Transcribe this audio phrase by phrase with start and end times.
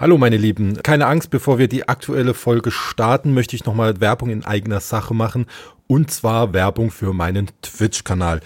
[0.00, 4.30] Hallo meine Lieben, keine Angst, bevor wir die aktuelle Folge starten, möchte ich nochmal Werbung
[4.30, 5.44] in eigener Sache machen.
[5.88, 8.40] Und zwar Werbung für meinen Twitch-Kanal.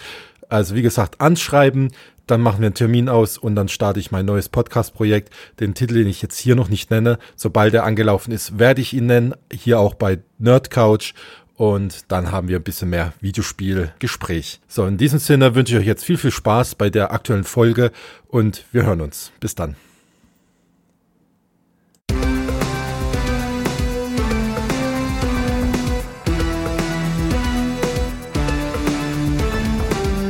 [0.49, 1.93] Also wie gesagt, anschreiben,
[2.31, 5.33] dann machen wir einen Termin aus und dann starte ich mein neues Podcast-Projekt.
[5.61, 8.93] Den Titel, den ich jetzt hier noch nicht nenne, sobald er angelaufen ist, werde ich
[8.93, 9.35] ihn nennen.
[9.53, 11.15] Hier auch bei Nerd Couch.
[11.57, 14.61] Und dann haben wir ein bisschen mehr Videospielgespräch.
[14.69, 17.91] So, in diesem Sinne wünsche ich euch jetzt viel, viel Spaß bei der aktuellen Folge
[18.29, 19.33] und wir hören uns.
[19.41, 19.75] Bis dann.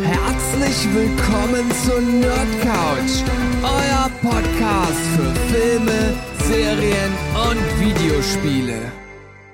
[0.03, 1.28] Herzlich willkommen
[1.59, 3.25] zur Nerd Couch,
[3.65, 8.93] euer Podcast für Filme, Serien und Videospiele.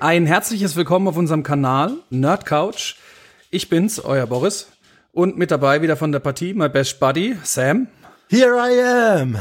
[0.00, 2.96] Ein herzliches Willkommen auf unserem Kanal Nerd Couch.
[3.50, 4.70] Ich bin's, euer Boris.
[5.12, 7.86] Und mit dabei wieder von der Partie, my best buddy, Sam.
[8.28, 8.82] Here I
[9.22, 9.38] am.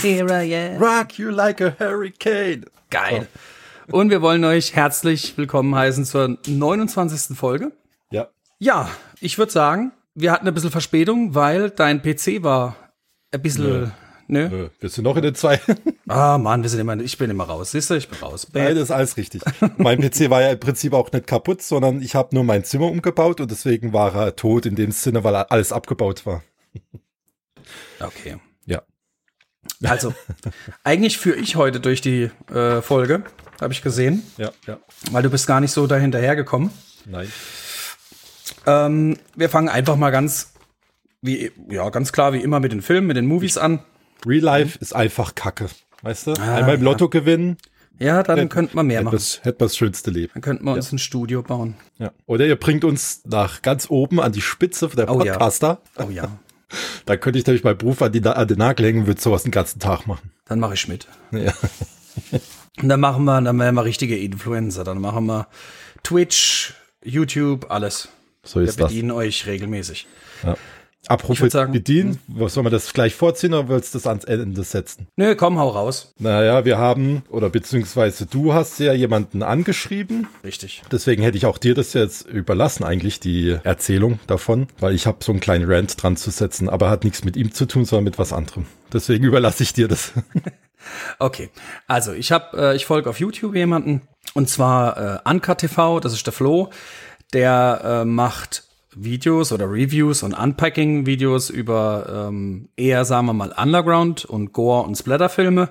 [0.00, 0.80] Here I am.
[0.80, 2.66] Rock you like a hurricane.
[2.88, 3.26] Geil.
[3.90, 7.36] Und wir wollen euch herzlich willkommen heißen zur 29.
[7.36, 7.72] Folge.
[8.10, 8.28] Ja.
[8.60, 12.74] Ja, ich würde sagen, wir hatten ein bisschen Verspätung, weil dein PC war
[13.32, 13.64] ein bisschen.
[13.64, 13.88] Nö.
[14.28, 14.48] Nö.
[14.48, 15.60] Nö, wir sind noch in den zwei.
[16.08, 17.72] Ah, Mann, wir sind immer, ich bin immer raus.
[17.72, 18.46] Siehst du, ich bin raus.
[18.52, 19.42] Nein, das ist alles richtig.
[19.76, 22.86] Mein PC war ja im Prinzip auch nicht kaputt, sondern ich habe nur mein Zimmer
[22.86, 26.44] umgebaut und deswegen war er tot in dem Sinne, weil alles abgebaut war.
[27.98, 28.36] Okay.
[28.66, 28.82] Ja.
[29.82, 30.14] Also,
[30.84, 33.24] eigentlich führe ich heute durch die äh, Folge,
[33.60, 34.78] habe ich gesehen, Ja, ja.
[35.10, 36.70] weil du bist gar nicht so dahinterhergekommen.
[37.04, 37.30] Nein.
[38.66, 40.52] Ähm, wir fangen einfach mal ganz,
[41.22, 43.80] wie, ja, ganz klar wie immer mit den Filmen, mit den Movies an.
[44.26, 45.68] Real Life ist einfach Kacke.
[46.02, 46.32] Weißt du?
[46.32, 47.56] Ah, Einmal im Lotto gewinnen,
[47.98, 49.14] Ja, dann Hätten- könnten wir mehr machen.
[49.14, 50.30] das, hätte man das schönste Leben.
[50.34, 51.74] Dann könnten wir uns ein Studio bauen.
[51.98, 52.10] Ja.
[52.26, 55.32] Oder ihr bringt uns nach ganz oben an die Spitze der Oh ja.
[55.32, 55.80] Podcaster.
[55.98, 56.28] Oh ja,
[57.06, 59.44] Da könnte ich nämlich meinen Beruf an, die, an den Nagel hängen und würde sowas
[59.44, 60.30] den ganzen Tag machen.
[60.46, 61.06] dann mache ich mit.
[61.30, 61.52] Ja.
[62.82, 64.84] Und dann machen wir, dann werden wir richtige Influencer.
[64.84, 65.46] Dann machen wir
[66.02, 68.08] Twitch, YouTube, alles.
[68.46, 68.88] So Wir ist das.
[68.88, 70.06] bedienen euch regelmäßig.
[70.42, 70.56] Ja.
[71.02, 74.24] Ich Apropos sagen- bedienen, was soll man das gleich vorziehen oder willst du das ans
[74.24, 75.06] Ende setzen?
[75.14, 76.12] Nö, komm, hau raus.
[76.18, 80.26] Naja, wir haben, oder beziehungsweise du hast ja jemanden angeschrieben.
[80.42, 80.82] Richtig.
[80.90, 85.18] Deswegen hätte ich auch dir das jetzt überlassen, eigentlich, die Erzählung davon, weil ich habe
[85.22, 88.02] so einen kleinen Rant dran zu setzen, aber hat nichts mit ihm zu tun, sondern
[88.04, 88.66] mit was anderem.
[88.92, 90.10] Deswegen überlasse ich dir das.
[91.18, 91.50] Okay,
[91.88, 94.02] also ich habe, äh, ich folge auf YouTube jemanden
[94.34, 96.70] und zwar äh, Uncut TV, das ist der Flo,
[97.32, 98.64] der äh, macht
[98.94, 104.96] Videos oder Reviews und Unpacking-Videos über ähm, eher, sagen wir mal, Underground und Gore- und
[104.96, 105.68] Splatter-Filme.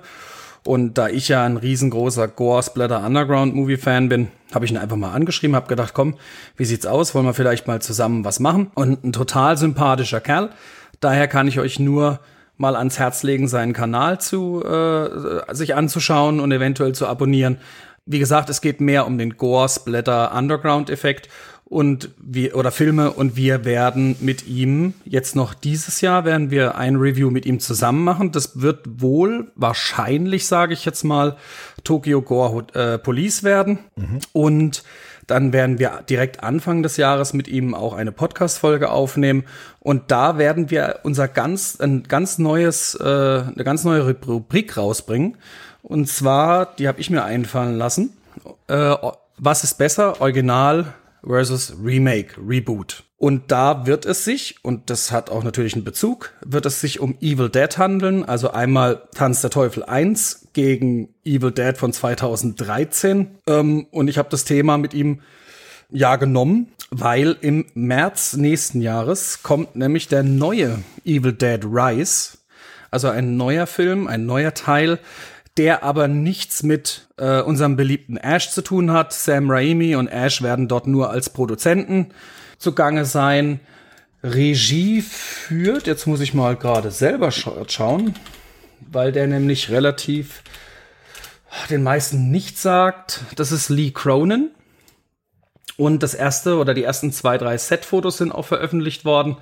[0.64, 5.68] Und da ich ja ein riesengroßer Gore-Splatter-Underground-Movie-Fan bin, habe ich ihn einfach mal angeschrieben, habe
[5.68, 6.14] gedacht, komm,
[6.56, 7.14] wie sieht's aus?
[7.14, 8.70] Wollen wir vielleicht mal zusammen was machen?
[8.74, 10.50] Und ein total sympathischer Kerl.
[11.00, 12.20] Daher kann ich euch nur
[12.56, 17.58] mal ans Herz legen, seinen Kanal zu äh, sich anzuschauen und eventuell zu abonnieren.
[18.06, 21.28] Wie gesagt, es geht mehr um den Gore-Splatter-Underground-Effekt
[21.64, 26.76] und wir oder Filme und wir werden mit ihm jetzt noch dieses Jahr werden wir
[26.76, 28.30] ein Review mit ihm zusammen machen.
[28.30, 31.36] Das wird wohl wahrscheinlich, sage ich jetzt mal,
[31.82, 33.80] Tokyo Gore äh, Police werden
[34.32, 34.84] und
[35.26, 39.44] dann werden wir direkt Anfang des Jahres mit ihm auch eine Podcast-Folge aufnehmen.
[39.80, 45.36] Und da werden wir unser ganz, ein ganz neues, äh, eine ganz neue Rubrik rausbringen.
[45.86, 48.10] Und zwar, die habe ich mir einfallen lassen.
[48.66, 48.96] Äh,
[49.38, 50.20] was ist besser?
[50.20, 53.04] Original versus Remake, Reboot.
[53.18, 56.98] Und da wird es sich, und das hat auch natürlich einen Bezug, wird es sich
[56.98, 58.24] um Evil Dead handeln.
[58.24, 63.38] Also einmal Tanz der Teufel 1 gegen Evil Dead von 2013.
[63.46, 65.20] Ähm, und ich habe das Thema mit ihm
[65.88, 72.38] ja genommen, weil im März nächsten Jahres kommt nämlich der neue Evil Dead Rise.
[72.90, 74.98] Also ein neuer Film, ein neuer Teil,
[75.56, 79.12] der aber nichts mit äh, unserem beliebten Ash zu tun hat.
[79.12, 82.08] Sam Raimi und Ash werden dort nur als Produzenten
[82.58, 83.60] zugange sein.
[84.22, 88.14] Regie führt, jetzt muss ich mal gerade selber scha schauen,
[88.80, 90.42] weil der nämlich relativ
[91.70, 93.20] den meisten nichts sagt.
[93.36, 94.50] Das ist Lee Cronin.
[95.76, 99.36] Und das erste oder die ersten zwei, drei Set-Fotos sind auch veröffentlicht worden.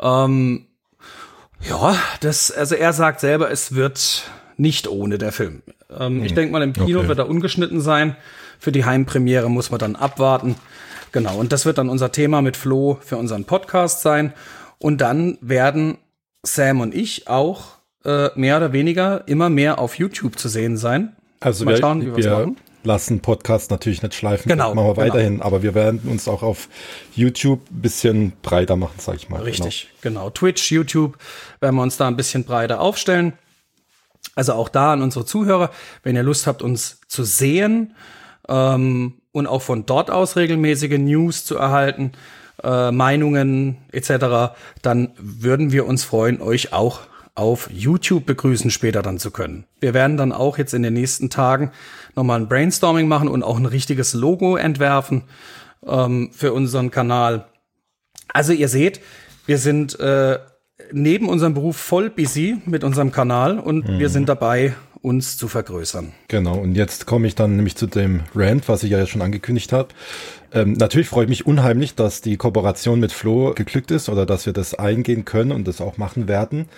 [0.00, 0.66] Ähm,
[1.60, 4.24] Ja, das, also er sagt selber, es wird
[4.56, 5.62] nicht ohne der Film.
[5.98, 7.08] Ähm, Ich denke mal, im Kino Okay.
[7.08, 8.16] wird er ungeschnitten sein.
[8.58, 10.56] Für die Heimpremiere muss man dann abwarten.
[11.12, 14.32] Genau, und das wird dann unser Thema mit Flo für unseren Podcast sein.
[14.78, 15.98] Und dann werden
[16.42, 21.14] Sam und ich auch äh, mehr oder weniger immer mehr auf YouTube zu sehen sein.
[21.40, 22.56] Also Mal wir, schauen, wie wir wir machen.
[22.84, 24.48] lassen Podcast natürlich nicht schleifen.
[24.48, 25.06] Genau, machen wir genau.
[25.14, 25.42] weiterhin.
[25.42, 26.68] Aber wir werden uns auch auf
[27.14, 29.42] YouTube ein bisschen breiter machen, sag ich mal.
[29.42, 30.30] Richtig, genau.
[30.30, 31.18] Twitch, YouTube
[31.60, 33.32] werden wir uns da ein bisschen breiter aufstellen.
[34.36, 35.70] Also auch da an unsere Zuhörer,
[36.04, 37.94] wenn ihr Lust habt, uns zu sehen
[38.48, 42.12] ähm, und auch von dort aus regelmäßige News zu erhalten,
[42.62, 47.00] äh, Meinungen etc., dann würden wir uns freuen, euch auch
[47.34, 49.66] auf YouTube begrüßen später dann zu können.
[49.80, 51.70] Wir werden dann auch jetzt in den nächsten Tagen
[52.14, 55.24] nochmal ein Brainstorming machen und auch ein richtiges Logo entwerfen
[55.86, 57.46] ähm, für unseren Kanal.
[58.32, 59.00] Also ihr seht,
[59.44, 60.38] wir sind äh,
[60.92, 66.12] neben unserem Beruf voll busy mit unserem Kanal und wir sind dabei, uns zu vergrößern.
[66.26, 69.72] Genau, und jetzt komme ich dann nämlich zu dem Rant, was ich ja schon angekündigt
[69.72, 69.88] habe.
[70.52, 74.46] Ähm, natürlich freue ich mich unheimlich, dass die Kooperation mit Flo geglückt ist oder dass
[74.46, 76.68] wir das eingehen können und das auch machen werden.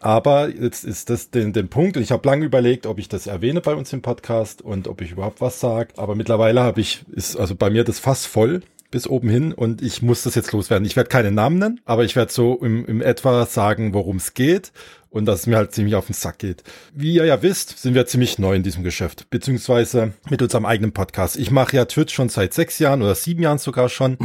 [0.00, 3.26] Aber jetzt ist das den, den Punkt, und ich habe lange überlegt, ob ich das
[3.26, 5.94] erwähne bei uns im Podcast und ob ich überhaupt was sage.
[5.96, 8.62] Aber mittlerweile habe ich, ist also bei mir das Fass voll
[8.96, 10.86] bis oben hin und ich muss das jetzt loswerden.
[10.86, 14.32] Ich werde keine Namen nennen, aber ich werde so im, im etwa sagen, worum es
[14.32, 14.72] geht
[15.10, 16.62] und dass es mir halt ziemlich auf den Sack geht.
[16.94, 20.92] Wie ihr ja wisst, sind wir ziemlich neu in diesem Geschäft, beziehungsweise mit unserem eigenen
[20.92, 21.36] Podcast.
[21.36, 24.16] Ich mache ja Twitch schon seit sechs Jahren oder sieben Jahren sogar schon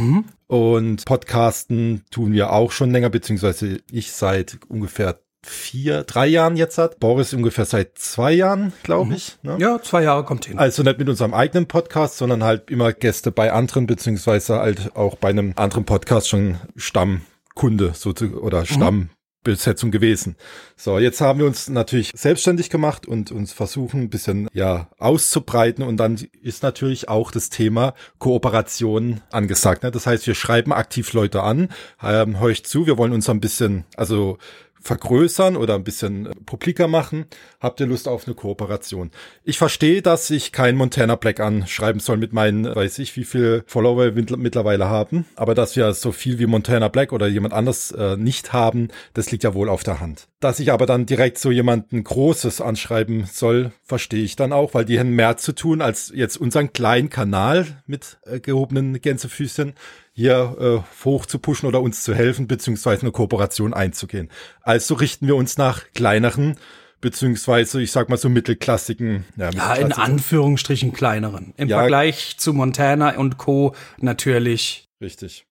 [0.46, 6.78] und Podcasten tun wir auch schon länger, beziehungsweise ich seit ungefähr vier, drei Jahren jetzt
[6.78, 7.00] hat.
[7.00, 9.38] Boris ungefähr seit zwei Jahren, glaube ich.
[9.42, 9.56] Ne?
[9.58, 10.58] Ja, zwei Jahre kommt hin.
[10.58, 15.16] Also nicht mit unserem eigenen Podcast, sondern halt immer Gäste bei anderen, beziehungsweise halt auch
[15.16, 20.36] bei einem anderen Podcast schon Stammkunde so zu, oder Stammbesetzung gewesen.
[20.76, 25.84] So, jetzt haben wir uns natürlich selbstständig gemacht und uns versuchen ein bisschen ja auszubreiten
[25.84, 29.82] und dann ist natürlich auch das Thema Kooperation angesagt.
[29.82, 29.90] Ne?
[29.90, 31.68] Das heißt, wir schreiben aktiv Leute an,
[32.00, 34.38] ähm, horcht zu, wir wollen uns ein bisschen, also
[34.82, 37.26] vergrößern oder ein bisschen äh, publiker machen,
[37.60, 39.10] habt ihr Lust auf eine Kooperation.
[39.44, 43.24] Ich verstehe, dass ich kein Montana Black anschreiben soll mit meinen, äh, weiß ich, wie
[43.24, 47.26] viele Follower wir mittl- mittlerweile haben, aber dass wir so viel wie Montana Black oder
[47.26, 50.28] jemand anders äh, nicht haben, das liegt ja wohl auf der Hand.
[50.40, 54.84] Dass ich aber dann direkt so jemanden Großes anschreiben soll, verstehe ich dann auch, weil
[54.84, 59.74] die haben mehr zu tun, als jetzt unseren kleinen Kanal mit äh, gehobenen Gänsefüßchen
[60.12, 64.28] hier äh, hoch zu pushen oder uns zu helfen, beziehungsweise eine Kooperation einzugehen.
[64.60, 66.56] Also richten wir uns nach kleineren,
[67.00, 71.54] beziehungsweise ich sag mal so mittelklassigen, ja, Ja, in Anführungsstrichen kleineren.
[71.56, 71.78] Im Ja.
[71.78, 73.74] Vergleich zu Montana und Co.
[73.98, 74.88] natürlich.
[75.00, 75.46] Richtig.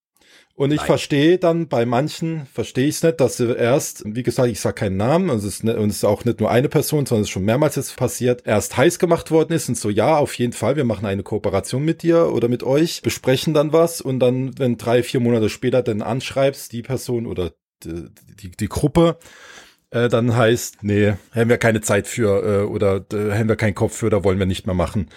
[0.55, 4.49] Und ich verstehe dann bei manchen, verstehe ich es nicht, dass sie erst, wie gesagt,
[4.49, 6.69] ich sage keinen Namen, also es ist, ne, und es ist auch nicht nur eine
[6.69, 9.89] Person, sondern es ist schon mehrmals jetzt passiert, erst heiß gemacht worden ist und so,
[9.89, 13.73] ja, auf jeden Fall, wir machen eine Kooperation mit dir oder mit euch, besprechen dann
[13.73, 17.53] was und dann, wenn drei, vier Monate später dann anschreibst, die Person oder
[17.83, 18.09] die,
[18.41, 19.17] die, die Gruppe,
[19.89, 23.75] äh, dann heißt, nee, haben wir keine Zeit für äh, oder äh, haben wir keinen
[23.75, 25.07] Kopf für, da wollen wir nicht mehr machen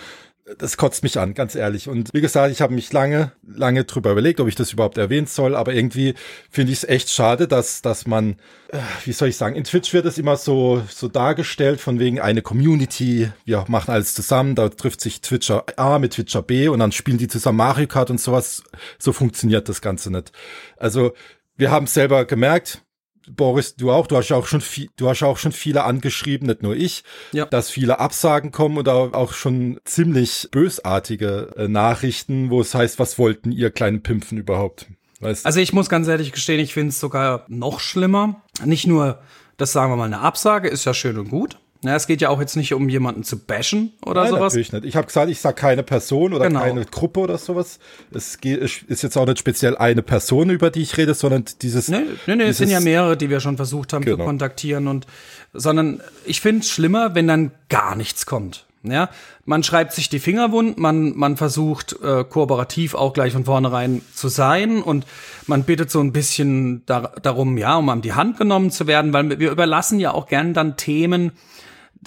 [0.59, 1.89] das kotzt mich an, ganz ehrlich.
[1.89, 5.27] Und wie gesagt, ich habe mich lange, lange drüber überlegt, ob ich das überhaupt erwähnen
[5.27, 6.15] soll, aber irgendwie
[6.51, 8.37] finde ich es echt schade, dass, dass man,
[8.69, 12.21] äh, wie soll ich sagen, in Twitch wird es immer so, so dargestellt, von wegen
[12.21, 16.79] eine Community, wir machen alles zusammen, da trifft sich Twitcher A mit Twitcher B und
[16.79, 18.63] dann spielen die zusammen Mario Kart und sowas.
[18.99, 20.33] So funktioniert das Ganze nicht.
[20.77, 21.15] Also,
[21.57, 22.83] wir haben selber gemerkt,
[23.29, 25.85] Boris, du auch, du hast ja auch schon viel, du hast ja auch schon viele
[25.85, 27.47] angeschrieben, nicht nur ich, Ja.
[27.47, 33.19] dass viele Absagen kommen oder auch schon ziemlich bösartige äh, Nachrichten, wo es heißt, was
[33.19, 34.87] wollten ihr kleinen Pimpfen überhaupt?
[35.21, 38.43] Weißt Also ich muss ganz ehrlich gestehen, ich finde es sogar noch schlimmer.
[38.65, 39.21] Nicht nur,
[39.57, 41.59] das sagen wir mal, eine Absage ist ja schön und gut.
[41.85, 44.55] Ja, es geht ja auch jetzt nicht um jemanden zu bashen oder Nein, sowas.
[44.55, 44.85] natürlich nicht.
[44.87, 46.61] Ich habe gesagt, ich sag keine Person oder Genau.
[46.61, 47.79] keine Gruppe oder sowas.
[48.11, 51.89] Es ist jetzt auch nicht speziell eine Person, über die ich rede, sondern dieses.
[51.89, 54.25] Nee, nee, nee es sind ja mehrere, die wir schon versucht haben zu Genau.
[54.25, 55.07] kontaktieren und
[55.53, 58.67] sondern ich finde es schlimmer, wenn dann gar nichts kommt.
[58.87, 59.09] Ja,
[59.47, 64.03] man schreibt sich die Finger wund, man, man versucht äh, kooperativ auch gleich von vornherein
[64.15, 65.07] zu sein und
[65.47, 69.15] man bittet so ein bisschen da, darum, ja, um an die Hand genommen zu werden,
[69.15, 71.33] weil wir überlassen ja auch gern dann Themen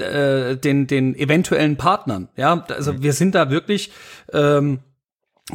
[0.02, 2.30] äh, den, den eventuellen Partnern.
[2.36, 3.92] Ja, also wir sind da wirklich
[4.34, 4.80] ähm,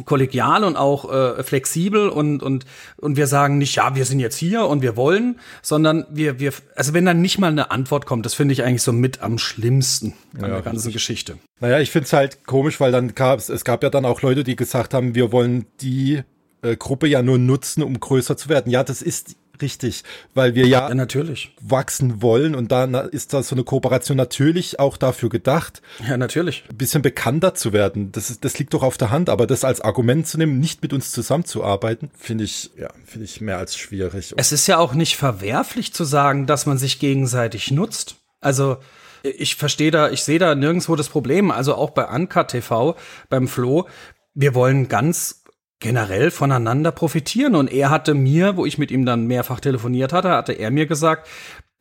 [0.05, 2.65] kollegial und auch äh, flexibel und und
[2.97, 6.51] und wir sagen nicht ja wir sind jetzt hier und wir wollen sondern wir wir
[6.75, 9.37] also wenn dann nicht mal eine Antwort kommt das finde ich eigentlich so mit am
[9.37, 13.63] schlimmsten an der ganzen Geschichte Naja, ich find's halt komisch, weil dann gab es, es
[13.63, 16.23] gab ja dann auch Leute, die gesagt haben, wir wollen die
[16.63, 18.71] äh, Gruppe ja nur nutzen, um größer zu werden.
[18.71, 21.55] Ja, das ist Richtig, weil wir ja, Ja, natürlich.
[21.61, 26.63] wachsen wollen und dann ist da so eine Kooperation natürlich auch dafür gedacht, Ja, natürlich.
[26.69, 28.11] ein bisschen bekannter zu werden.
[28.11, 30.81] Das, ist, das liegt doch auf der Hand, aber das als Argument zu nehmen, nicht
[30.81, 34.33] mit uns zusammenzuarbeiten, finde ich, ja, finde ich mehr als schwierig.
[34.37, 38.15] Es ist ja auch nicht verwerflich zu sagen, dass man sich gegenseitig nutzt.
[38.41, 38.77] Also
[39.21, 41.51] ich verstehe da, ich sehe da nirgendwo das Problem.
[41.51, 42.95] Also auch bei Anka TV,
[43.29, 43.87] beim Flo,
[44.33, 45.42] wir wollen ganz
[45.83, 47.55] generell voneinander profitieren.
[47.55, 50.87] Und er hatte mir, wo ich mit ihm dann mehrfach telefoniert hatte, hatte er mir
[50.87, 51.27] gesagt,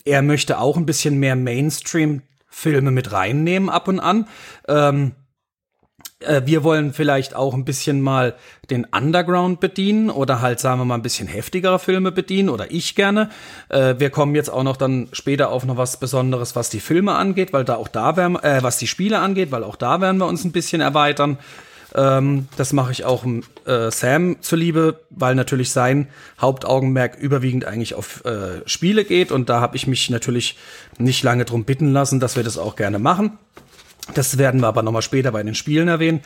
[0.05, 4.27] er möchte auch ein bisschen mehr Mainstream-Filme mit reinnehmen ab und an.
[4.69, 5.13] Ähm,
[6.19, 8.35] äh, wir wollen vielleicht auch ein bisschen mal
[8.71, 12.97] den Underground bedienen oder halt, sagen wir mal, ein bisschen heftigere Filme bedienen oder ich
[12.97, 13.31] gerne.
[13.69, 17.15] Äh, wir kommen jetzt auch noch dann später auf noch was Besonderes, was die Filme
[17.15, 20.19] angeht, weil da auch da werden, äh, was die Spiele angeht, weil auch da werden
[20.19, 21.39] wir uns ein bisschen erweitern.
[21.95, 23.25] Ähm, das mache ich auch
[23.67, 26.09] äh, Sam zuliebe, weil natürlich sein
[26.41, 30.57] Hauptaugenmerk überwiegend eigentlich auf äh, Spiele geht und da habe ich mich natürlich
[30.99, 33.39] nicht lange drum bitten lassen, dass wir das auch gerne machen.
[34.15, 36.23] Das werden wir aber nochmal später bei den Spielen erwähnen.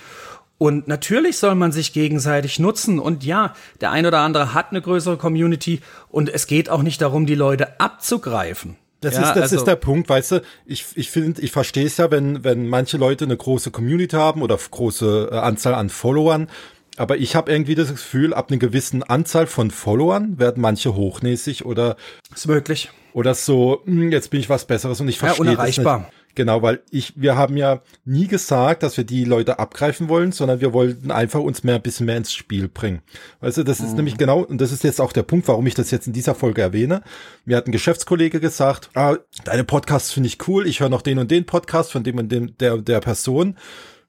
[0.59, 2.99] Und natürlich soll man sich gegenseitig nutzen.
[2.99, 7.03] Und ja, der ein oder andere hat eine größere Community und es geht auch nicht
[7.03, 8.77] darum, die Leute abzugreifen.
[9.01, 11.85] Das, Ja, ist, das also- ist der Punkt, weißt du, ich, ich finde, ich verstehe
[11.87, 15.91] es ja, wenn, wenn manche Leute eine große Community haben oder große äh, Anzahl an
[15.91, 16.49] Followern,
[16.97, 21.67] aber ich habe irgendwie das Gefühl, ab einer gewissen Anzahl von Followern werden manche hochnäsig
[21.67, 21.97] oder
[22.35, 22.91] Ist möglich.
[23.13, 25.99] oder so, hm, jetzt bin ich was Besseres und ich Ja, verstehe das unerreichbar.
[25.99, 26.09] nicht.
[26.37, 30.61] Genau, weil ich, wir haben ja nie gesagt, dass wir die Leute abgreifen wollen, sondern
[30.61, 33.01] wir wollten einfach uns mehr ein bisschen mehr ins Spiel bringen.
[33.41, 35.75] Weißt du, das ist nämlich genau, und das ist jetzt auch der Punkt, warum ich
[35.75, 37.03] das jetzt in dieser Folge erwähne.
[37.47, 41.19] Mir hat ein Geschäftskollege gesagt, ah, deine Podcasts finde ich cool, ich höre noch den
[41.19, 43.57] und den Podcast von dem und dem, der, der Person.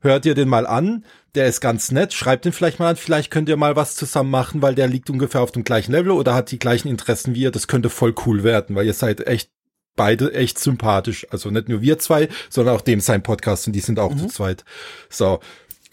[0.02, 3.32] Hört ihr den mal an, der ist ganz nett, schreibt den vielleicht mal an, vielleicht
[3.32, 6.34] könnt ihr mal was zusammen machen, weil der liegt ungefähr auf dem gleichen Level oder
[6.34, 9.50] hat die gleichen Interessen wie ihr, das könnte voll cool werden, weil ihr seid echt
[9.98, 11.28] beide echt sympathisch.
[11.30, 14.28] Also nicht nur wir zwei, sondern auch dem sein Podcast und die sind auch zu
[14.28, 14.64] zweit.
[15.10, 15.42] So.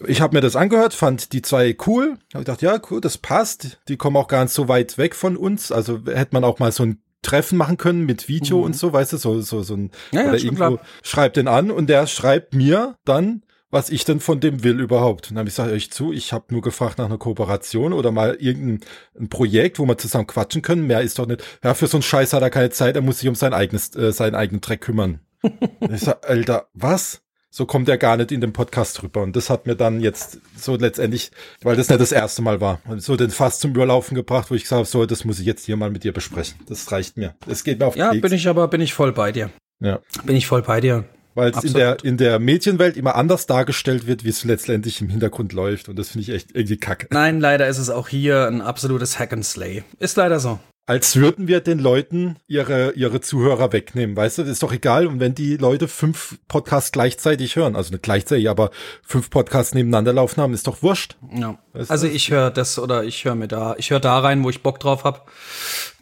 [0.07, 2.17] Ich habe mir das angehört, fand die zwei cool.
[2.33, 3.79] Hab gedacht, ja, cool, das passt.
[3.87, 5.71] Die kommen auch gar nicht so weit weg von uns.
[5.71, 9.13] Also hätte man auch mal so ein Treffen machen können mit Video und so, weißt
[9.13, 12.53] du, so, so, so ein, Ja, ja, oder irgendwo, schreibt den an und der schreibt
[12.53, 13.41] mir dann,
[13.71, 15.25] was ich denn von dem will überhaupt.
[15.27, 18.11] Und dann habe ich gesagt, euch zu, ich habe nur gefragt nach einer Kooperation oder
[18.11, 18.87] mal irgendein
[19.19, 20.87] ein Projekt, wo wir zusammen quatschen können.
[20.87, 21.43] Mehr ist doch nicht.
[21.63, 23.95] Ja, für so einen Scheiß hat er keine Zeit, er muss sich um sein eigenes,
[23.95, 25.19] äh, seinen eigenen Dreck kümmern.
[25.41, 27.21] Und ich sag, Alter, was?
[27.49, 29.21] So kommt er gar nicht in den Podcast rüber.
[29.23, 31.31] Und das hat mir dann jetzt so letztendlich,
[31.61, 34.63] weil das nicht das erste Mal war, so den Fass zum Überlaufen gebracht, wo ich
[34.63, 36.59] gesagt habe, so, das muss ich jetzt hier mal mit dir besprechen.
[36.67, 37.33] Das reicht mir.
[37.47, 38.41] Das geht mir auf Ja, den bin Keks.
[38.41, 39.51] ich aber, bin ich voll bei dir.
[39.79, 39.99] Ja.
[40.25, 41.05] Bin ich voll bei dir.
[41.35, 45.09] Weil es in der, in der Mädchenwelt immer anders dargestellt wird, wie es letztendlich im
[45.09, 45.89] Hintergrund läuft.
[45.89, 47.07] Und das finde ich echt irgendwie kacke.
[47.11, 49.83] Nein, leider ist es auch hier ein absolutes Hack and Slay.
[49.99, 50.59] Ist leider so.
[50.87, 54.15] Als würden wir den Leuten ihre, ihre Zuhörer wegnehmen.
[54.15, 55.07] Weißt du, das ist doch egal.
[55.07, 58.69] Und wenn die Leute fünf Podcasts gleichzeitig hören, also nicht gleichzeitig, aber
[59.01, 61.17] fünf Podcasts nebeneinander laufen haben, ist doch wurscht.
[61.33, 61.57] Ja.
[61.73, 62.13] Weißt Also du?
[62.13, 64.79] ich höre das oder ich höre mir da, ich höre da rein, wo ich Bock
[64.79, 65.29] drauf hab.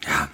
[0.05, 0.27] Ja.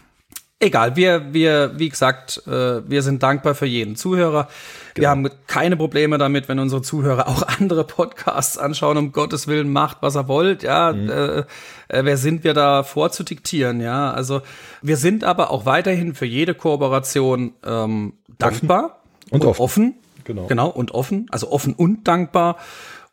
[0.61, 4.49] Egal, wir, wir, wie gesagt, äh, wir sind dankbar für jeden Zuhörer.
[4.93, 8.97] Wir haben keine Probleme damit, wenn unsere Zuhörer auch andere Podcasts anschauen.
[8.97, 10.63] Um Gottes Willen, macht, was ihr wollt.
[10.63, 11.45] Ja, äh,
[11.87, 13.79] äh, wer sind wir da vorzudiktieren?
[13.79, 14.41] Ja, also
[14.81, 18.99] wir sind aber auch weiterhin für jede Kooperation ähm, dankbar
[19.29, 19.61] Und offen.
[19.63, 19.93] offen.
[20.25, 20.47] Genau.
[20.47, 22.57] Genau, und offen, also offen und dankbar.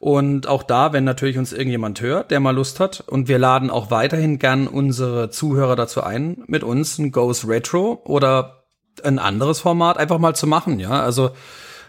[0.06, 3.70] Und auch da, wenn natürlich uns irgendjemand hört, der mal Lust hat, und wir laden
[3.70, 8.66] auch weiterhin gern unsere Zuhörer dazu ein, mit uns ein Ghost Retro oder
[9.02, 11.02] ein anderes Format einfach mal zu machen, ja.
[11.02, 11.30] Also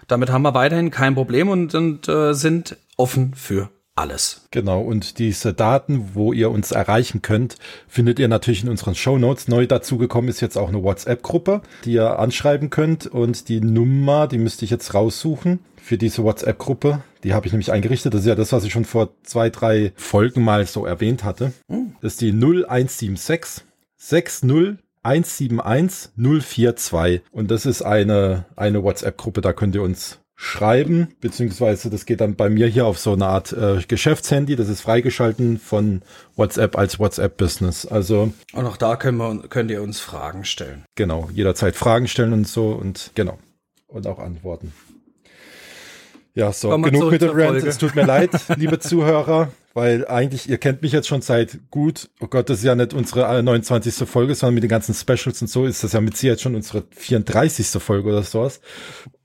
[0.08, 4.48] damit haben wir weiterhin kein Problem und, und äh, sind offen für alles.
[4.50, 7.58] Genau, und diese Daten, wo ihr uns erreichen könnt,
[7.88, 9.48] findet ihr natürlich in unseren Show Notes.
[9.48, 13.06] Neu dazugekommen ist jetzt auch eine WhatsApp-Gruppe, die ihr anschreiben könnt.
[13.06, 17.02] Und die Nummer, die müsste ich jetzt raussuchen für diese WhatsApp-Gruppe.
[17.24, 18.14] Die habe ich nämlich eingerichtet.
[18.14, 21.54] Das ist ja das, was ich schon vor zwei, drei Folgen mal so erwähnt hatte.
[22.02, 23.64] Das ist die 0176
[23.96, 27.22] 60 171 042.
[27.32, 32.36] Und das ist eine, eine WhatsApp-Gruppe, da könnt ihr uns schreiben, beziehungsweise das geht dann
[32.36, 36.04] bei mir hier auf so eine Art äh, Geschäftshandy, das ist freigeschalten von
[36.36, 37.86] WhatsApp als WhatsApp-Business.
[37.88, 40.84] Also Und auch da können wir, könnt ihr uns Fragen stellen.
[40.96, 43.40] genau, jederzeit Fragen stellen und so und genau.
[43.88, 44.74] Und auch antworten.
[46.38, 47.64] Ja, so, Kommen genug mit dem zur Rant.
[47.64, 52.12] Es tut mir leid, liebe Zuhörer, weil eigentlich, ihr kennt mich jetzt schon seit gut,
[52.20, 54.08] oh Gott, das ist ja nicht unsere äh, 29.
[54.08, 56.84] Folge, sondern mit den ganzen Specials und so ist das ja mit Sicherheit schon unsere
[56.92, 57.82] 34.
[57.82, 58.62] Folge oder sowas.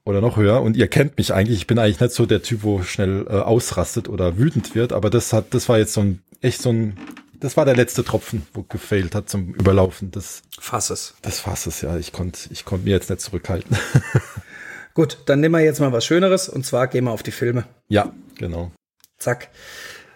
[0.04, 0.62] Oder noch höher.
[0.62, 1.58] Und ihr kennt mich eigentlich.
[1.58, 4.94] Ich bin eigentlich nicht so der Typ, wo schnell äh, ausrastet oder wütend wird.
[4.94, 6.96] Aber das hat, das war jetzt so ein, echt so ein
[7.40, 11.14] das war der letzte Tropfen, wo gefailt hat zum Überlaufen des, Fasses.
[11.24, 11.82] des Fasses.
[11.82, 13.76] Ja, ich konnte ich konnte mir jetzt nicht zurückhalten.
[14.94, 17.64] Gut, dann nehmen wir jetzt mal was Schöneres und zwar gehen wir auf die Filme.
[17.88, 18.72] ja, genau.
[19.18, 19.50] Zack.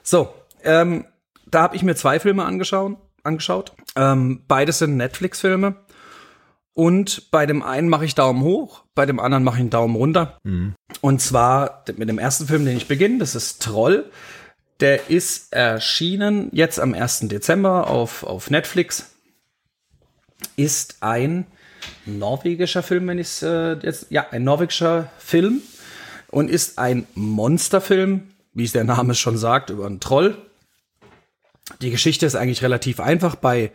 [0.03, 1.05] So, ähm,
[1.47, 2.97] da habe ich mir zwei Filme angeschaut.
[3.23, 3.73] angeschaut.
[3.95, 5.77] Ähm, beides sind Netflix-Filme.
[6.75, 9.97] Und bei dem einen mache ich Daumen hoch, bei dem anderen mache ich einen Daumen
[9.97, 10.39] runter.
[11.01, 14.11] Und zwar mit dem ersten Film, den ich beginne, das ist Troll.
[14.81, 17.21] Der ist erschienen jetzt am 1.
[17.29, 19.15] Dezember auf, auf Netflix.
[20.57, 21.47] Ist ein
[22.05, 25.63] norwegischer Film, wenn ich es äh, jetzt, ja, ein norwegischer Film
[26.29, 30.37] und ist ein Monsterfilm, wie es der Name schon sagt, über einen Troll.
[31.81, 33.35] Die Geschichte ist eigentlich relativ einfach.
[33.37, 33.73] Bei,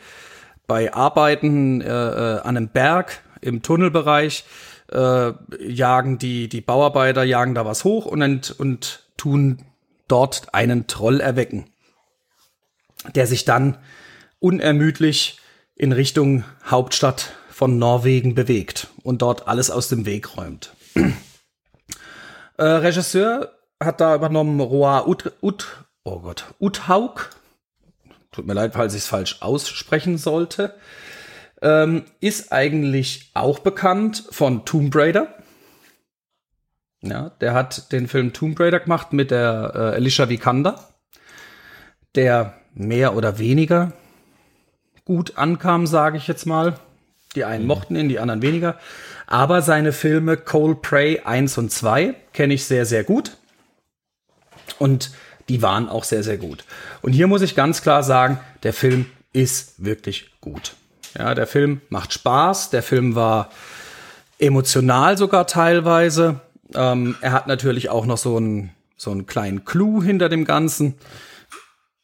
[0.68, 4.46] bei Arbeiten äh, äh, an einem Berg im Tunnelbereich
[4.92, 9.66] äh, jagen die, die Bauarbeiter jagen da was hoch und, ent- und tun
[10.08, 11.66] dort einen Troll erwecken,
[13.16, 13.78] der sich dann
[14.40, 15.40] unermüdlich
[15.76, 20.74] in Richtung Hauptstadt von Norwegen bewegt und dort alles aus dem Weg räumt.
[22.58, 27.30] äh, Regisseur hat da übernommen Roa Ut, Ut, oh Gott, Uthaug.
[28.32, 30.76] Tut mir leid, falls ich es falsch aussprechen sollte.
[31.62, 35.36] Ähm, ist eigentlich auch bekannt von Tomb Raider.
[37.02, 40.88] Ja, der hat den Film Tomb Raider gemacht mit der äh, Alicia Vikander,
[42.16, 43.92] der mehr oder weniger
[45.04, 46.80] gut ankam, sage ich jetzt mal.
[47.36, 48.78] Die einen mochten ihn, die anderen weniger.
[49.28, 53.38] Aber seine Filme Cole Prey 1 und 2 kenne ich sehr, sehr gut.
[54.80, 55.12] Und
[55.48, 56.66] die waren auch sehr, sehr gut.
[57.02, 60.74] Und hier muss ich ganz klar sagen, der Film ist wirklich gut.
[61.18, 62.70] Ja, der Film macht Spaß.
[62.70, 63.50] Der Film war
[64.40, 66.42] emotional sogar teilweise.
[66.74, 70.96] Ähm, er hat natürlich auch noch so einen, so einen kleinen Clou hinter dem Ganzen.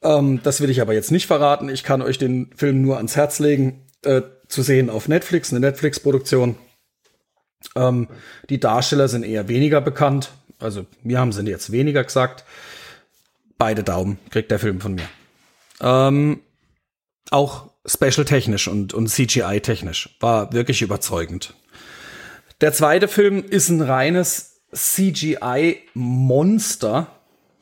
[0.04, 1.70] Ähm, das will ich aber jetzt nicht verraten.
[1.70, 5.60] Ich kann euch den Film nur ans Herz legen, äh, zu sehen auf Netflix, eine
[5.60, 6.56] Netflix-Produktion.
[7.76, 8.08] Ähm,
[8.50, 10.32] die Darsteller sind eher weniger bekannt.
[10.60, 12.44] Also mir haben sie jetzt weniger gesagt.
[13.58, 15.08] Beide Daumen kriegt der Film von mir.
[15.82, 16.42] Ähm,
[17.30, 21.54] auch special technisch und, und CGI technisch war wirklich überzeugend.
[22.62, 25.86] Der zweite Film ist ein reines CGI-Monster,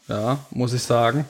[0.07, 1.25] ja, muss ich sagen.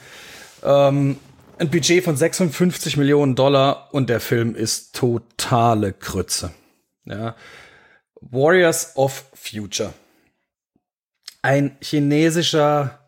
[0.64, 1.18] Ähm,
[1.58, 6.52] ein Budget von 56 Millionen Dollar und der Film ist totale Krütze.
[7.06, 7.36] Ja.
[8.22, 9.94] Warriors of Future.
[11.42, 13.00] Ein chinesischer,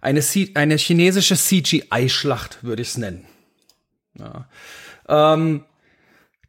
[0.00, 0.22] eine,
[0.54, 3.24] eine chinesische CGI-Schlacht, würde ich es nennen.
[4.14, 4.48] Ja.
[5.08, 5.64] Ähm,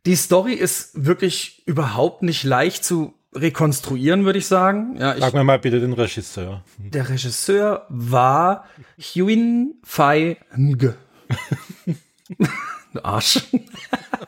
[0.06, 4.96] die Story ist wirklich überhaupt nicht leicht zu rekonstruieren, würde ich sagen.
[5.00, 6.64] Ja, ich, Sag mir mal bitte den Regisseur.
[6.78, 8.66] der Regisseur war
[8.98, 10.96] Huin Fai Ng.
[13.04, 13.42] Arsch.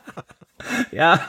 [0.92, 1.28] ja.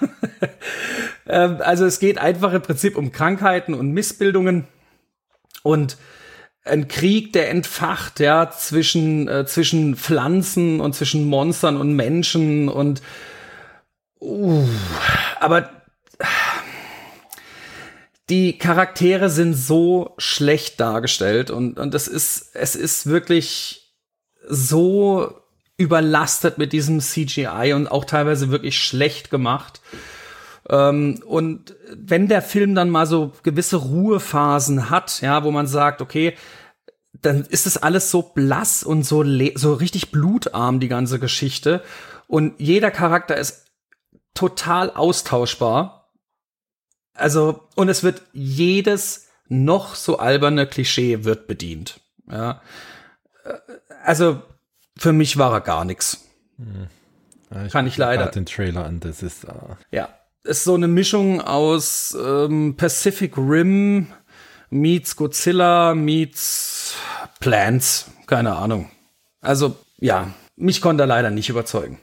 [1.28, 4.68] ähm, also es geht einfach im Prinzip um Krankheiten und Missbildungen
[5.64, 5.98] und
[6.66, 13.02] ein Krieg, der entfacht, ja, zwischen, äh, zwischen Pflanzen und zwischen Monstern und Menschen und
[14.22, 14.66] uh,
[15.40, 15.70] aber
[18.30, 23.94] die Charaktere sind so schlecht dargestellt und, und das ist, es ist wirklich
[24.48, 25.43] so
[25.78, 29.82] überlastet mit diesem CGI und auch teilweise wirklich schlecht gemacht.
[30.70, 36.02] Ähm, und wenn der Film dann mal so gewisse Ruhephasen hat, ja, wo man sagt,
[36.02, 36.36] okay,
[37.22, 39.24] dann ist es alles so blass und so,
[39.56, 41.84] so richtig blutarm, die ganze Geschichte.
[42.28, 43.68] Und jeder Charakter ist
[44.34, 46.12] total austauschbar.
[47.14, 52.00] Also, und es wird jedes noch so alberne Klischee wird bedient.
[52.30, 52.62] Ja.
[53.44, 53.54] Äh,
[54.04, 54.42] Also,
[54.98, 56.26] für mich war er gar nichts.
[57.52, 58.28] Ja, Kann ich leider.
[58.28, 59.44] den Trailer an, das ist.
[59.46, 59.52] äh,
[59.92, 60.10] Ja.
[60.44, 64.08] Ist so eine Mischung aus ähm, Pacific Rim
[64.70, 66.96] meets Godzilla meets
[67.40, 68.12] Plants.
[68.28, 68.90] Keine Ahnung.
[69.40, 72.00] Also, ja, mich konnte er leider nicht überzeugen.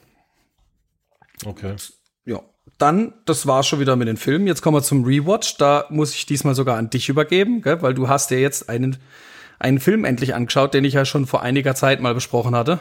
[1.45, 1.75] okay.
[2.25, 2.41] Ja.
[2.79, 4.47] Dann, das war schon wieder mit den Filmen.
[4.47, 5.57] Jetzt kommen wir zum Rewatch.
[5.59, 7.83] Da muss ich diesmal sogar an dich übergeben, gell?
[7.83, 8.97] weil du hast ja jetzt einen,
[9.61, 12.81] einen Film endlich angeschaut, den ich ja schon vor einiger Zeit mal besprochen hatte.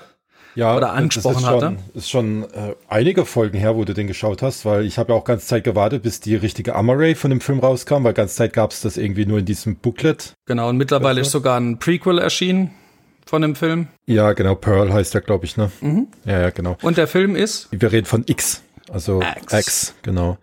[0.56, 1.78] Ja, Oder das angesprochen ist schon, hatte.
[1.94, 5.20] Ist schon äh, einige Folgen her, wo du den geschaut hast, weil ich habe ja
[5.20, 8.54] auch ganz Zeit gewartet, bis die richtige Amaray von dem Film rauskam, weil ganz Zeit
[8.54, 10.34] gab es das irgendwie nur in diesem Booklet.
[10.48, 12.72] Genau, und mittlerweile Das ist sogar ein Prequel erschienen
[13.26, 13.88] von dem Film.
[14.08, 15.72] Ja, genau, Pearl heißt der, glaube ich, ne?
[15.82, 16.08] Mhm.
[16.26, 16.78] Ja, ja, genau.
[16.82, 19.54] Und der Film ist Wir reden von X, also X.
[19.54, 20.40] X, genau.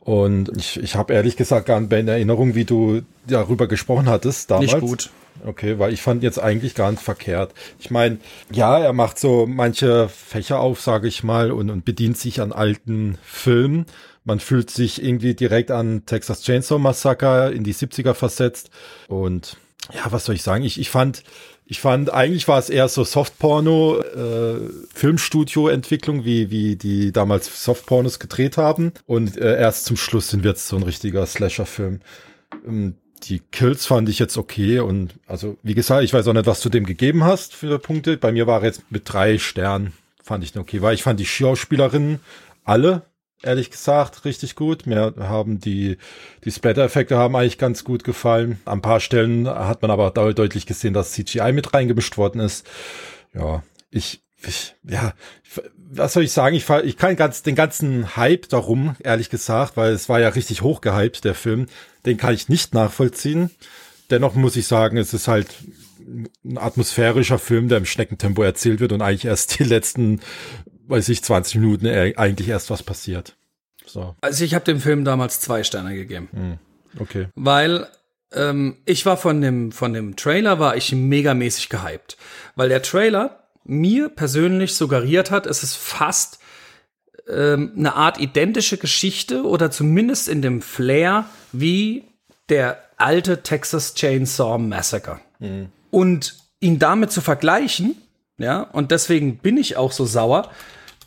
[0.00, 4.08] Und ich, ich habe ehrlich gesagt gar nicht mehr in Erinnerung, wie du darüber gesprochen
[4.08, 4.72] hattest damals.
[4.72, 5.10] nicht gut.
[5.44, 7.52] Okay, weil ich fand jetzt eigentlich gar nicht verkehrt.
[7.78, 8.18] Ich meine,
[8.52, 12.52] ja, er macht so manche Fächer auf, sage ich mal, und, und bedient sich an
[12.52, 13.86] alten Filmen.
[14.24, 18.70] Man fühlt sich irgendwie direkt an Texas Chainsaw Massacre in die 70er versetzt.
[19.08, 19.56] Und
[19.94, 20.64] ja, was soll ich sagen?
[20.64, 21.22] Ich, ich fand,
[21.64, 28.18] ich fand, eigentlich war es eher so Softporno, äh, Filmstudio-Entwicklung, wie, wie die damals Softpornos
[28.18, 28.92] gedreht haben.
[29.06, 32.00] Und äh, erst zum Schluss sind wir jetzt so ein richtiger Slasher-Film.
[32.66, 36.46] Ähm, die Kills fand ich jetzt okay und also wie gesagt, ich weiß auch nicht,
[36.46, 38.16] was du dem gegeben hast für Punkte.
[38.16, 42.20] Bei mir war jetzt mit drei Sternen, fand ich okay, weil ich fand die Schauspielerinnen
[42.64, 43.02] alle,
[43.42, 44.86] ehrlich gesagt, richtig gut.
[44.86, 45.98] Mir haben die,
[46.44, 48.60] die Splatter-Effekte haben eigentlich ganz gut gefallen.
[48.64, 52.66] An paar Stellen hat man aber deutlich gesehen, dass CGI mit reingemischt worden ist.
[53.34, 55.14] Ja, ich, ich ja,
[55.76, 56.56] was soll ich sagen?
[56.56, 60.62] Ich, ich kann ganz, den ganzen Hype darum, ehrlich gesagt, weil es war ja richtig
[60.62, 61.66] hochgehypt, der Film
[62.06, 63.50] den kann ich nicht nachvollziehen.
[64.10, 65.48] Dennoch muss ich sagen, es ist halt
[66.44, 70.20] ein atmosphärischer Film, der im Schneckentempo erzählt wird und eigentlich erst die letzten,
[70.86, 73.36] weiß ich, 20 Minuten eigentlich erst was passiert.
[73.84, 74.14] So.
[74.20, 76.28] Also ich habe dem Film damals zwei Sterne gegeben.
[76.32, 76.58] Hm.
[77.00, 77.28] Okay.
[77.34, 77.88] Weil
[78.32, 82.16] ähm, ich war von dem, von dem Trailer war ich megamäßig gehypt.
[82.54, 86.38] Weil der Trailer mir persönlich suggeriert hat, es ist fast
[87.28, 92.04] ähm, eine Art identische Geschichte oder zumindest in dem Flair wie
[92.48, 95.20] der alte Texas Chainsaw Massacre.
[95.38, 95.68] Mhm.
[95.90, 97.96] Und ihn damit zu vergleichen,
[98.38, 100.50] ja, und deswegen bin ich auch so sauer,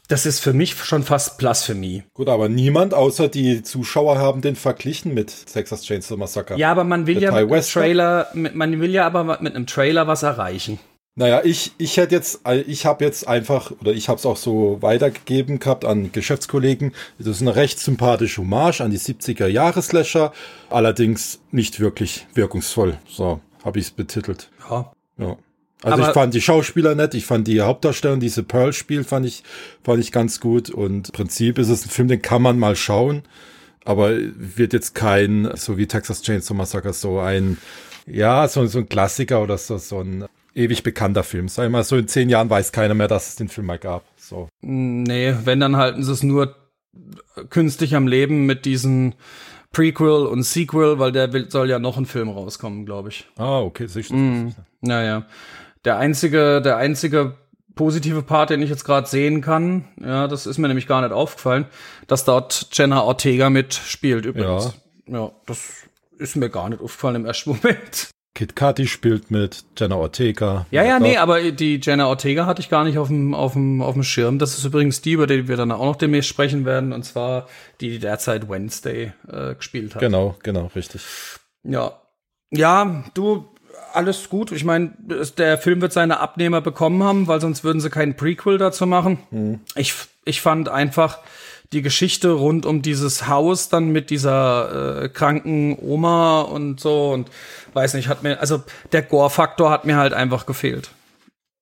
[0.08, 2.04] das ist für mich schon fast Blasphemie.
[2.16, 6.58] Gut, aber niemand außer die Zuschauer haben den verglichen mit Texas Chainsaw Massacre.
[6.58, 10.08] Ja, aber man will ja mit einem Trailer, man will ja aber mit einem Trailer
[10.08, 10.80] was erreichen.
[11.20, 14.78] Naja, ich, ich hätte jetzt, ich habe jetzt einfach, oder ich habe es auch so
[14.80, 16.94] weitergegeben gehabt an Geschäftskollegen.
[17.18, 20.32] Das ist eine recht sympathische Hommage an die 70er Jahre Slasher,
[20.70, 23.00] allerdings nicht wirklich wirkungsvoll.
[23.06, 24.50] So habe ich es betitelt.
[24.70, 24.94] Ja.
[25.18, 25.36] ja.
[25.84, 29.26] Also Aber ich fand die Schauspieler nett, ich fand die Hauptdarstellerin, diese Pearl spiel fand
[29.26, 29.44] ich,
[29.84, 30.70] fand ich ganz gut.
[30.70, 33.24] Und im Prinzip ist es ein Film, den kann man mal schauen,
[33.84, 37.58] aber wird jetzt kein, so wie Texas Chainsaw Massacre, so ein,
[38.08, 41.48] ja, so, so ein Klassiker oder so, so ein ewig bekannter Film.
[41.48, 44.04] Sag mal, so in zehn Jahren weiß keiner mehr, dass es den Film mal gab.
[44.18, 44.48] So.
[44.62, 46.56] Nee, wenn, dann halten sie es nur
[47.50, 49.16] künstlich am Leben mit diesen
[49.72, 53.28] Prequel und Sequel, weil der will, soll ja noch ein Film rauskommen, glaube ich.
[53.38, 54.16] Ah, okay, sicher.
[54.16, 55.26] Mm, naja.
[55.86, 57.38] Der einzige, der einzige
[57.76, 61.14] positive Part, den ich jetzt gerade sehen kann, ja, das ist mir nämlich gar nicht
[61.14, 61.66] aufgefallen,
[62.08, 64.78] dass dort Jenna Ortega mitspielt übrigens.
[65.08, 65.20] Ja.
[65.20, 68.10] ja, das ist mir gar nicht aufgefallen im ersten Moment.
[68.36, 70.66] Kit Cudi spielt mit, Jenna Ortega.
[70.72, 73.82] Ja, ja, nee, aber die Jenna Ortega hatte ich gar nicht auf dem, auf dem,
[73.82, 74.40] auf dem Schirm.
[74.40, 77.48] Das ist übrigens die, über die wir dann auch noch demnächst sprechen werden, und zwar
[77.82, 80.02] die, die derzeit Wednesday äh, gespielt hat.
[80.02, 81.02] Genau, genau, richtig.
[81.64, 82.00] Ja.
[82.52, 83.46] Ja, du,
[83.94, 84.52] alles gut.
[84.52, 84.94] Ich meine,
[85.38, 89.20] der Film wird seine Abnehmer bekommen haben, weil sonst würden sie keinen Prequel dazu machen.
[89.32, 89.60] Mhm.
[89.76, 89.94] Ich,
[90.26, 91.20] ich fand einfach,
[91.74, 97.30] die Geschichte rund um dieses Haus dann mit dieser äh, kranken Oma und so und
[97.74, 100.90] weiß nicht, hat mir, also der Gore-Faktor hat mir halt einfach gefehlt.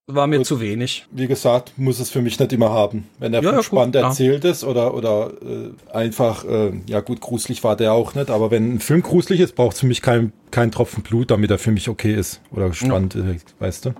[0.09, 1.05] War mir gut, zu wenig.
[1.11, 3.09] Wie gesagt, muss es für mich nicht immer haben.
[3.19, 4.51] Wenn er ja, ja, spannend gut, erzählt ja.
[4.51, 8.75] ist oder, oder äh, einfach, äh, ja gut, gruselig war der auch nicht, aber wenn
[8.75, 11.71] ein Film gruselig ist, braucht es für mich keinen kein Tropfen Blut, damit er für
[11.71, 13.23] mich okay ist oder spannend, ja.
[13.59, 13.93] Weißt du?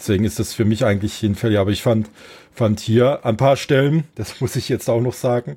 [0.00, 1.58] Deswegen ist das für mich eigentlich hinfällig.
[1.58, 2.10] Aber ich fand,
[2.52, 5.56] fand hier ein paar Stellen, das muss ich jetzt auch noch sagen,